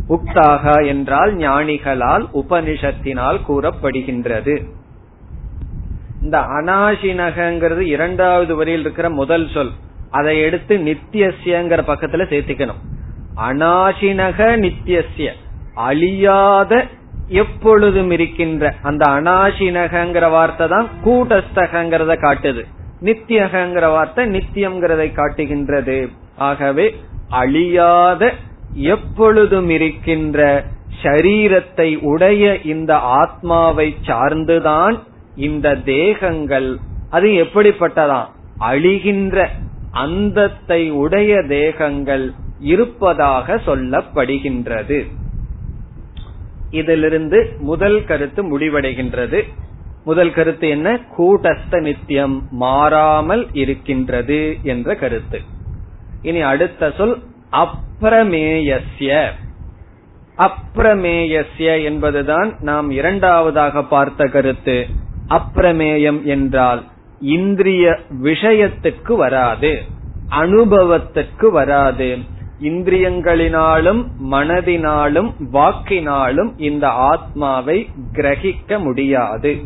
உக்தாகா 0.09 0.87
என்றால் 0.87 1.37
ஞானிகளால் 1.37 2.27
உபனிஷத்தினால் 2.35 3.41
கூறப்படுகின்றது. 3.49 4.65
இந்த 6.21 6.41
அனாசினகங்கிறது 6.41 7.79
இரண்டாவது 7.79 8.57
வரியில் 8.57 8.81
இருக்கிற 8.81 9.11
முதல் 9.11 9.49
சொல். 9.49 9.71
அதை 10.11 10.41
எடுத்து 10.41 10.77
நித்தியசியங்கிற 10.77 11.83
பக்கத்துல 11.87 12.23
சேர்த்துக்கணும். 12.33 12.81
அனாசினக 13.37 14.39
நித்தியசிய 14.57 15.29
அழியாத 15.75 16.87
எப்பொழுதும் 17.31 18.11
இருக்கின்ற 18.11 18.75
அந்த 18.83 19.07
அனாசினகங்கிற 19.07 20.31
வார்த்தை 20.31 20.69
தான் 20.69 20.89
கூட்டஸ்தகங்கிறத 21.05 22.15
காட்டுது. 22.17 22.63
நித்தியகங்கிற 23.03 23.87
வார்த்தை 23.91 24.25
நித்தியம்ங்கிறதை 24.27 25.13
காட்டுகின்றது. 25.13 26.09
ஆகவே 26.37 26.87
அழியாத 27.29 28.33
எப்பொழுதும் 28.75 29.69
இருக்கின்ற 29.69 30.65
ஷரீரத்தை 31.03 31.99
உடைய 32.03 32.61
இந்த 32.65 32.97
ஆத்மாவை 32.97 33.97
சார்ந்துதான் 34.07 34.99
இந்த 35.37 35.75
தேகங்கள் 35.75 36.79
அது 37.11 37.29
எப்படிப்பட்டதா? 37.45 38.21
அழிகின்ற 38.61 39.47
அந்தத்தை 39.93 40.91
உடைய 40.91 41.43
தேகங்கள் 41.49 42.33
இருப்பதாக 42.61 43.57
சொல்லப்படுகின்றது. 43.67 44.99
இதிலிருந்து 46.71 47.57
முதல் 47.59 48.05
கருத்து 48.05 48.59
முடிவடைகின்றது. 48.59 49.43
முதல் 50.05 50.33
கருத்து 50.33 50.69
என்ன? 50.69 51.01
கூட்டஸ்த 51.19 51.81
நித்தியம் 51.81 52.49
மாறாமல் 52.51 53.49
இருக்கின்றது 53.53 54.59
என்ற 54.63 54.95
கருத்து. 54.95 55.41
இனி 56.23 56.41
அடுத்த 56.41 56.91
சொல் 56.91 57.23
அப்ரமேயஸ்ய. 57.53 59.31
அப்ரமேயஸ்ய 60.39 61.85
என்பதுதான் 61.85 62.57
நாம் 62.61 62.91
இரண்டாவதாக 62.91 63.83
பார்த்த 63.83 64.27
கருத்து. 64.27 64.87
அப்ரமேயம் 65.29 66.23
என்றால் 66.23 66.85
இந்திரிய 67.21 67.99
விஷயத்துக்கு 68.23 69.17
வராது 69.17 69.83
அனுபவத்துக்கு 70.31 71.51
வராது. 71.51 72.19
இந்திரியங்களினாலும் 72.63 74.07
மனதினாலும் 74.31 75.33
வாக்கினாலும் 75.53 76.53
இந்த 76.57 76.89
ஆத்மாவை 76.89 77.91
கிரகிக்க 78.13 78.79
முடியாது. 78.79 79.61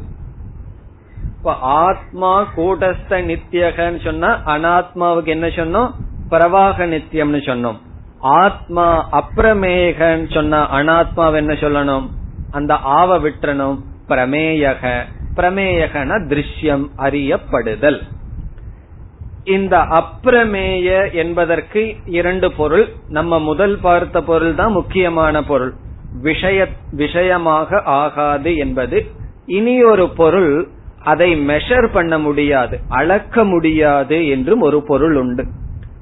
இப்ப 1.39 1.55
ஆத்மா 1.61 2.53
கூட்டஸ்த 2.57 3.39
நித்தியகன்னு 3.39 4.05
சொன்னா 4.05 4.41
அனாத்மாவுக்கு 4.47 5.27
என்ன 5.27 5.47
சொன்னோம்? 5.47 5.91
பிரவாக 6.31 6.87
நித்தியம்னு 6.87 7.41
சொன்னோம். 7.41 7.77
ஆத்மா 8.21 9.09
அப்பிரமேயகன்னு 9.13 10.35
சொன்னா 10.35 10.75
அனாத்மாவை 10.75 11.35
என்ன 11.35 11.53
சொல்லணும்? 11.53 12.09
அந்த 12.51 12.75
ஆவ 12.75 13.19
விட்டுறணும். 13.19 13.79
பிரமேயக. 14.09 15.03
பிரமேயகன 15.37 16.27
திருஷ்யம் 16.27 16.89
அறியப்படுதல். 16.97 18.01
இந்த 19.45 19.77
அப்பிரமேய 19.77 21.13
என்பதற்கு 21.13 21.95
இரண்டு 22.07 22.53
பொருள். 22.53 22.89
நம்ம 23.09 23.39
முதல் 23.39 23.79
பார்த்த 23.81 24.23
பொருள் 24.23 24.55
தான் 24.55 24.73
முக்கியமான 24.73 25.43
பொருள். 25.43 25.73
விஷய 26.23 26.69
விஷயமாக 26.91 27.81
ஆகாது 27.83 28.57
என்பது. 28.57 29.07
இனி 29.47 29.83
ஒரு 29.83 30.09
பொருள் 30.09 30.69
அதை 31.03 31.47
மெஷர் 31.47 31.89
பண்ண 31.93 32.19
முடியாது 32.19 32.81
அளக்க 32.89 33.45
முடியாது 33.45 34.29
என்றும் 34.29 34.61
ஒரு 34.61 34.83
பொருள் 34.83 35.17
உண்டு. 35.17 35.45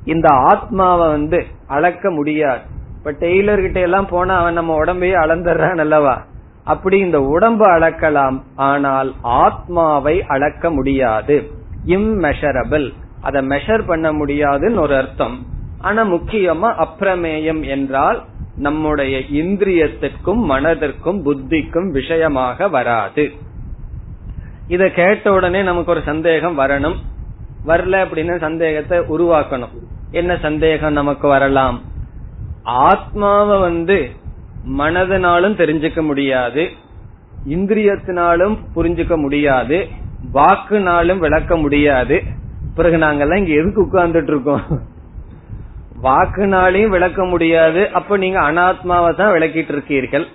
இந்த 0.05 0.29
ஆத்மாவை 0.29 1.09
வந்து 1.09 1.47
அளக்க 1.67 2.11
முடியாது. 2.11 2.61
இப்ப 2.97 3.13
டெய்லர் 3.13 3.61
கிட்ட 3.61 3.81
எல்லாம் 3.81 4.07
போனா 4.07 4.39
அவன் 4.39 4.53
நம்ம 4.53 4.85
உடம்பையே 4.85 5.17
அளந்துடுறான் 5.25 5.79
அல்லவா? 5.79 6.27
அப்படி 6.65 6.99
இந்த 6.99 7.21
உடம்பு 7.21 7.65
அளக்கலாம் 7.67 8.43
ஆனால் 8.55 9.15
ஆத்மாவை 9.23 10.23
அளக்க 10.27 10.71
முடியாது. 10.71 11.51
இம்மெஷரபிள் 11.87 12.93
அதை 13.23 13.47
மெஷர் 13.47 13.87
பண்ண 13.87 14.13
முடியாதுன்னு 14.13 14.81
ஒரு 14.81 14.97
அர்த்தம். 14.97 15.47
ஆனா 15.79 16.05
முக்கியமா 16.05 16.87
அப்பிரமேயம் 16.87 17.67
என்றால் 17.67 18.25
நம்முடைய 18.57 19.19
இந்திரியத்திற்கும் 19.19 20.43
மனதிற்கும் 20.49 21.23
புத்திக்கும் 21.23 21.91
விஷயமாக 21.91 22.69
வராது. 22.69 23.33
இத 24.69 24.89
கேட்ட 24.89 25.33
உடனே 25.33 25.63
நமக்கு 25.63 25.91
ஒரு 25.91 26.03
சந்தேகம் 26.05 26.59
வரணும். 26.59 26.97
வரல 27.67 27.95
அப்படின்னு 28.05 28.39
சந்தேகத்தை 28.39 28.99
உருவாக்கணும். 28.99 29.75
என்ன 30.11 30.39
சந்தேகம் 30.43 30.93
நமக்கு 30.93 31.29
வரலாம்? 31.29 31.83
ஆத்மாவை 32.63 33.59
வந்து 33.59 34.11
மனதினாலும் 34.79 35.57
தெரிஞ்சுக்க 35.57 36.03
முடியாது. 36.03 36.69
இந்திரியத்தினாலும் 37.49 38.59
புரிஞ்சுக்க 38.77 39.17
முடியாது. 39.17 39.89
வாக்குனாலும் 40.35 41.19
விளக்க 41.19 41.57
முடியாது. 41.57 42.23
பிறகு 42.75 42.97
நாங்கெல்லாம் 42.97 43.41
இங்க 43.43 43.55
எதுக்கு 43.61 43.81
உட்கார்ந்துட்டு 43.83 44.33
இருக்கோம்? 44.35 44.65
வாக்குனாலையும் 46.03 46.95
விளக்க 46.95 47.25
முடியாது. 47.25 47.91
அப்ப 47.93 48.17
நீங்க 48.17 48.39
அனாத்மாவை 48.41 49.11
தான் 49.15 49.35
விளக்கிட்டு 49.35 49.69
இருக்கீர்கள். 49.69 50.27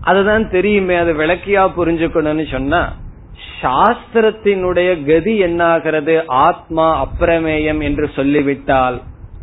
அதுதான் 0.00 0.50
தெரியுமே 0.50 0.96
அது 0.96 1.12
விளக்கியா 1.12 1.62
புரிஞ்சுக்கணும்னு 1.76 2.46
சொன்னா 2.50 2.80
சாஸ்திரத்தினுடைய 3.62 4.90
கதி 5.06 5.34
என்னாகிறது? 5.42 6.14
ஆத்மா 6.26 7.06
அப்பிரமேயம் 7.06 7.80
என்று 7.82 8.10
சொல்லிவிட்டால் 8.14 8.98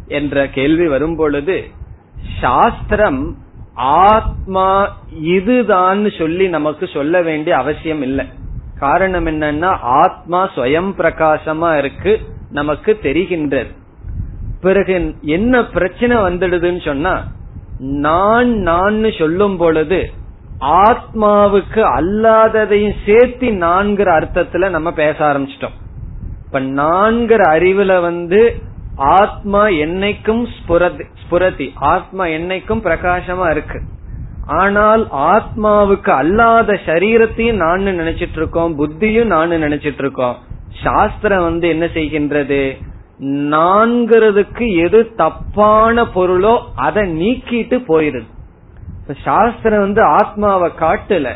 என்ற 0.07 0.47
கேள்வி 0.47 0.87
வரும் 0.87 1.15
பொழுது 1.15 1.57
சாஸ்திரம் 2.41 3.37
ஆத்மா 3.75 4.69
இதுதான் 5.35 6.01
சொல்லி 6.17 6.47
நமக்கு 6.47 6.87
சொல்ல 6.87 7.21
வேண்டிய 7.21 7.57
அவசியம் 7.57 8.01
இல்லை. 8.01 8.25
காரணம் 8.79 9.25
என்னன்னா 9.25 9.77
ஆத்மா 9.79 10.49
ஸ்வயம் 10.55 10.91
பிரகாசமா 10.97 11.77
இருக்கு 11.77 12.21
நமக்கு 12.49 12.99
தெரிகின்றது. 13.03 13.71
பிறகு 14.61 15.15
என்ன 15.21 15.63
பிரச்சனை 15.65 16.17
வந்துடுதுன்னு 16.17 16.85
சொன்னா 16.85 17.27
நான் 17.79 18.49
நான் 18.49 19.05
சொல்லும் 19.17 19.57
பொழுது 19.57 20.11
ஆத்மாவுக்கு 20.59 21.81
அல்லாததையும் 21.97 22.95
சேர்த்தி 23.05 23.49
நான்கிற 23.63 24.09
அர்த்தத்துல 24.19 24.69
நம்ம 24.69 24.91
பேச 24.91 25.17
ஆரம்பிச்சிட்டோம். 25.25 25.75
இப்ப 26.45 26.59
நான்கிற 26.59 27.41
அறிவுல 27.55 28.01
வந்து 28.01 28.55
ஆத்மா 28.95 29.67
என்னைக்கும் 29.67 30.45
ஸ்புரதி 30.57 31.69
ஆத்மா 31.75 32.23
என்னைக்கும் 32.23 32.83
பிரகாசமா 32.83 33.51
இருக்கு. 33.51 33.81
ஆனால் 34.45 35.03
ஆத்மாவுக்கு 35.11 36.09
அல்லாத 36.09 36.79
சரீரத்தையும் 36.85 37.61
நான் 37.63 37.81
நினைச்சிட்டு 37.81 38.35
இருக்கோம் 38.35 38.73
புத்தியும் 38.79 39.25
நான் 39.25 39.49
நினைச்சிட்டு 39.49 39.97
இருக்கோம் 39.97 40.35
சாஸ்திரம் 40.83 41.43
வந்து 41.43 41.67
என்ன 41.69 41.85
செய்கின்றது? 41.85 42.77
நான்கிறதுக்கு 43.51 44.65
எது 44.85 45.15
தப்பான 45.15 46.03
பொருளோ 46.03 46.59
அதை 46.75 47.03
நீக்கிட்டு 47.03 47.77
போயிருது 47.87 49.13
சாஸ்திரம் 49.23 49.79
வந்து 49.79 50.03
ஆத்மாவை 50.03 50.71
காட்டல 50.79 51.27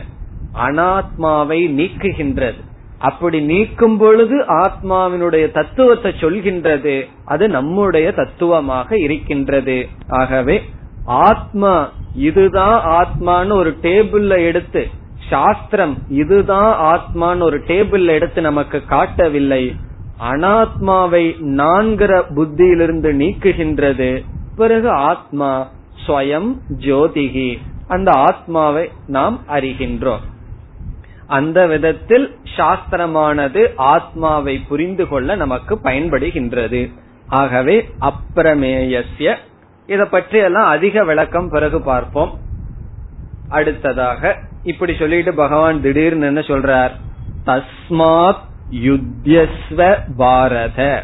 அனாத்மாவை 0.56 1.60
நீக்குகின்றது. 1.80 2.60
அப்படி 2.98 3.42
நீக்கும் 3.42 3.98
பொழுது 3.98 4.38
ஆத்மாவினுடைய 4.40 5.52
தத்துவத்தை 5.52 6.12
சொல்கின்றது 6.20 7.08
அது 7.26 7.48
நம்முடைய 7.48 8.12
தத்துவமாக 8.12 8.98
இருக்கின்றது. 8.98 9.88
ஆகவே 10.08 10.64
ஆத்மா 11.10 11.92
இதுதான் 12.16 13.08
ஆத்மான்னு 13.08 13.52
ஒரு 13.52 13.78
டேபிள்ல 13.82 14.46
எடுத்து 14.46 14.88
சாஸ்திரம் 15.30 15.98
இதுதான் 16.10 17.00
ஆத்மான்னு 17.00 17.42
ஒரு 17.42 17.60
டேபிள்ல 17.60 18.06
எடுத்து 18.06 18.42
நமக்கு 18.42 18.86
காட்டவில்லை. 18.86 19.76
அனாத்மாவை 20.32 21.36
நான்கிற 21.42 22.24
புத்தியிலிருந்து 22.36 23.12
நீக்குகின்றது. 23.12 24.26
பிறகு 24.56 24.90
ஆத்மா 24.90 25.68
ஸ்வயம் 26.08 26.58
ஜோதிகி. 26.80 27.58
அந்த 27.88 28.12
ஆத்மாவை 28.12 28.90
நாம் 29.08 29.40
அறிகின்றோம். 29.48 30.26
அந்த 31.28 31.68
விதத்தில் 31.68 32.38
சாஸ்திரமானது 32.58 33.68
ஆத்மாவை 33.76 34.60
புரிந்து 34.60 35.08
கொள்ள 35.08 35.36
நமக்கு 35.36 35.80
பயன்படுகின்றது. 35.84 36.94
ஆகவே 37.28 37.90
அப்பிரமேயசிய 38.02 39.36
இத 39.90 40.06
பற்றி 40.06 40.38
எல்லாம் 40.38 40.68
அதிக 40.68 41.04
விளக்கம் 41.04 41.50
பிறகு 41.50 41.82
பார்ப்போம். 41.82 42.40
அடுத்ததாக 43.48 44.38
இப்படி 44.64 44.96
சொல்லிட்டு 44.96 45.34
பகவான் 45.34 45.82
திடீர்னு 45.82 46.26
என்ன 46.26 46.40
சொல்றார்? 46.40 46.92
தஸ்மாத் 47.46 48.44
யுத்தியஸ்வ 48.72 50.02
பாரத. 50.18 51.04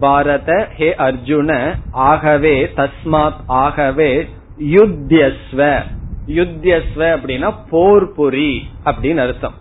பாரத 0.00 0.68
ஹே 0.76 0.94
அர்ஜுன 0.98 1.78
ஆகவே 1.90 2.54
தஸ்மாத் 2.76 3.40
ஆகவே 3.46 4.28
யுத்தியஸ்வ. 4.60 5.82
யுத்தியஸ்வ 6.26 7.04
அப்படின்னா 7.16 7.54
போர் 7.70 8.12
புரி 8.16 8.60
அப்படின்னு 8.84 9.16
அர்த்தம். 9.16 9.54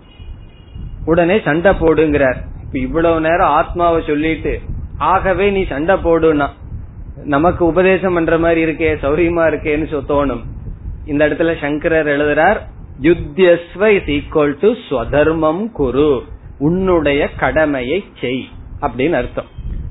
உடனே 1.05 1.41
சண்டை 1.45 1.71
போடுங்கிறார். 1.71 2.37
இப்ப 2.63 2.79
இவ்வளவு 2.79 3.21
நேரம் 3.21 3.49
ஆத்மாவை 3.49 4.03
சொல்லிட்டு 4.07 4.61
ஆகவே 4.97 5.49
நீ 5.49 5.65
சண்டை 5.65 5.95
போடுனா 5.95 6.49
நமக்கு 7.23 7.65
உபதேசம் 7.65 8.13
பண்ற 8.13 8.37
மாதிரி 8.37 8.65
இருக்கே 8.65 8.97
சௌரியமா 9.01 9.47
இருக்கேன்னு 9.47 10.03
தோணும். 10.09 10.41
இந்த 11.05 11.29
இடத்துல 11.29 11.59
சங்கரர் 11.61 12.05
எழுதுறார் 12.05 12.57
யுத்தியஸ்வ 13.01 13.87
இஸ் 13.87 14.03
ஈக்வல் 14.03 14.55
டு 14.59 14.73
ஸ்வதர்மம் 14.89 15.71
குரு. 15.71 16.23
உன்னுடைய 16.59 17.29
கடமையை 17.37 18.03
செய். 18.21 18.47
அப்படின்னு 18.81 19.11
அர்த்தம். 19.11 19.45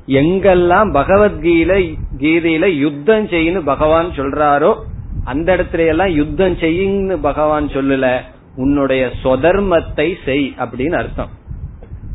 எங்கெல்லாம் 0.07 0.93
பகவத்கீதை 0.93 1.99
கீதையில 2.19 2.67
யுத்தம் 2.67 3.29
செய்யுன்னு 3.29 3.61
பகவான் 3.65 4.07
சொல்றாரோ 4.07 4.75
அந்த 5.25 5.57
இடத்துல 5.57 5.87
எல்லாம் 5.87 6.09
யுத்தம் 6.09 6.57
செய்யுன்னு 6.57 7.19
பகவான் 7.21 7.67
சொல்லல. 7.67 8.21
உன்னுடைய 8.57 9.11
சொதர்மத்தை 9.23 10.15
செய் 10.25 10.55
அப்படின்னு 10.59 10.95
அர்த்தம். 10.95 11.31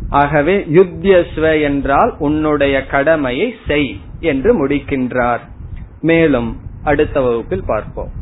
ஆகவே 0.10 0.58
யுத்தியஸ்வ 0.58 1.62
என்றால் 1.62 2.16
உன்னுடைய 2.20 2.86
கடமையை 2.86 3.56
செய். 3.68 4.00
என்று 4.25 4.53
முடிக்கின்றார் 4.53 5.45
மேலும் 6.03 6.51
அடுத்த 6.83 7.17
வகுப்பில் 7.21 7.67
பார்ப்போம் 7.67 8.13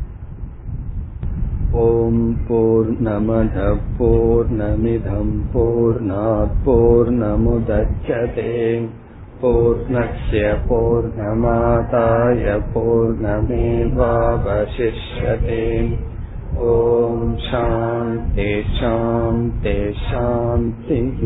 ஓம் 1.83 2.25
போர் 2.47 2.91
நமத 3.01 3.69
போர் 3.97 4.51
நமிதம் 4.57 5.37
போர் 5.53 6.01
போர் 6.65 7.11
நமுதச்சதே 7.21 8.51
पूर्णस्य 9.41 10.51
पूर्णमादाय 10.67 12.45
पूर्णमेवावशिष्यते 12.73 13.97
ॐ 16.63 17.19
शान्ति 17.41 18.47
शान्ति 18.71 19.75
शान्तिः 19.99 21.19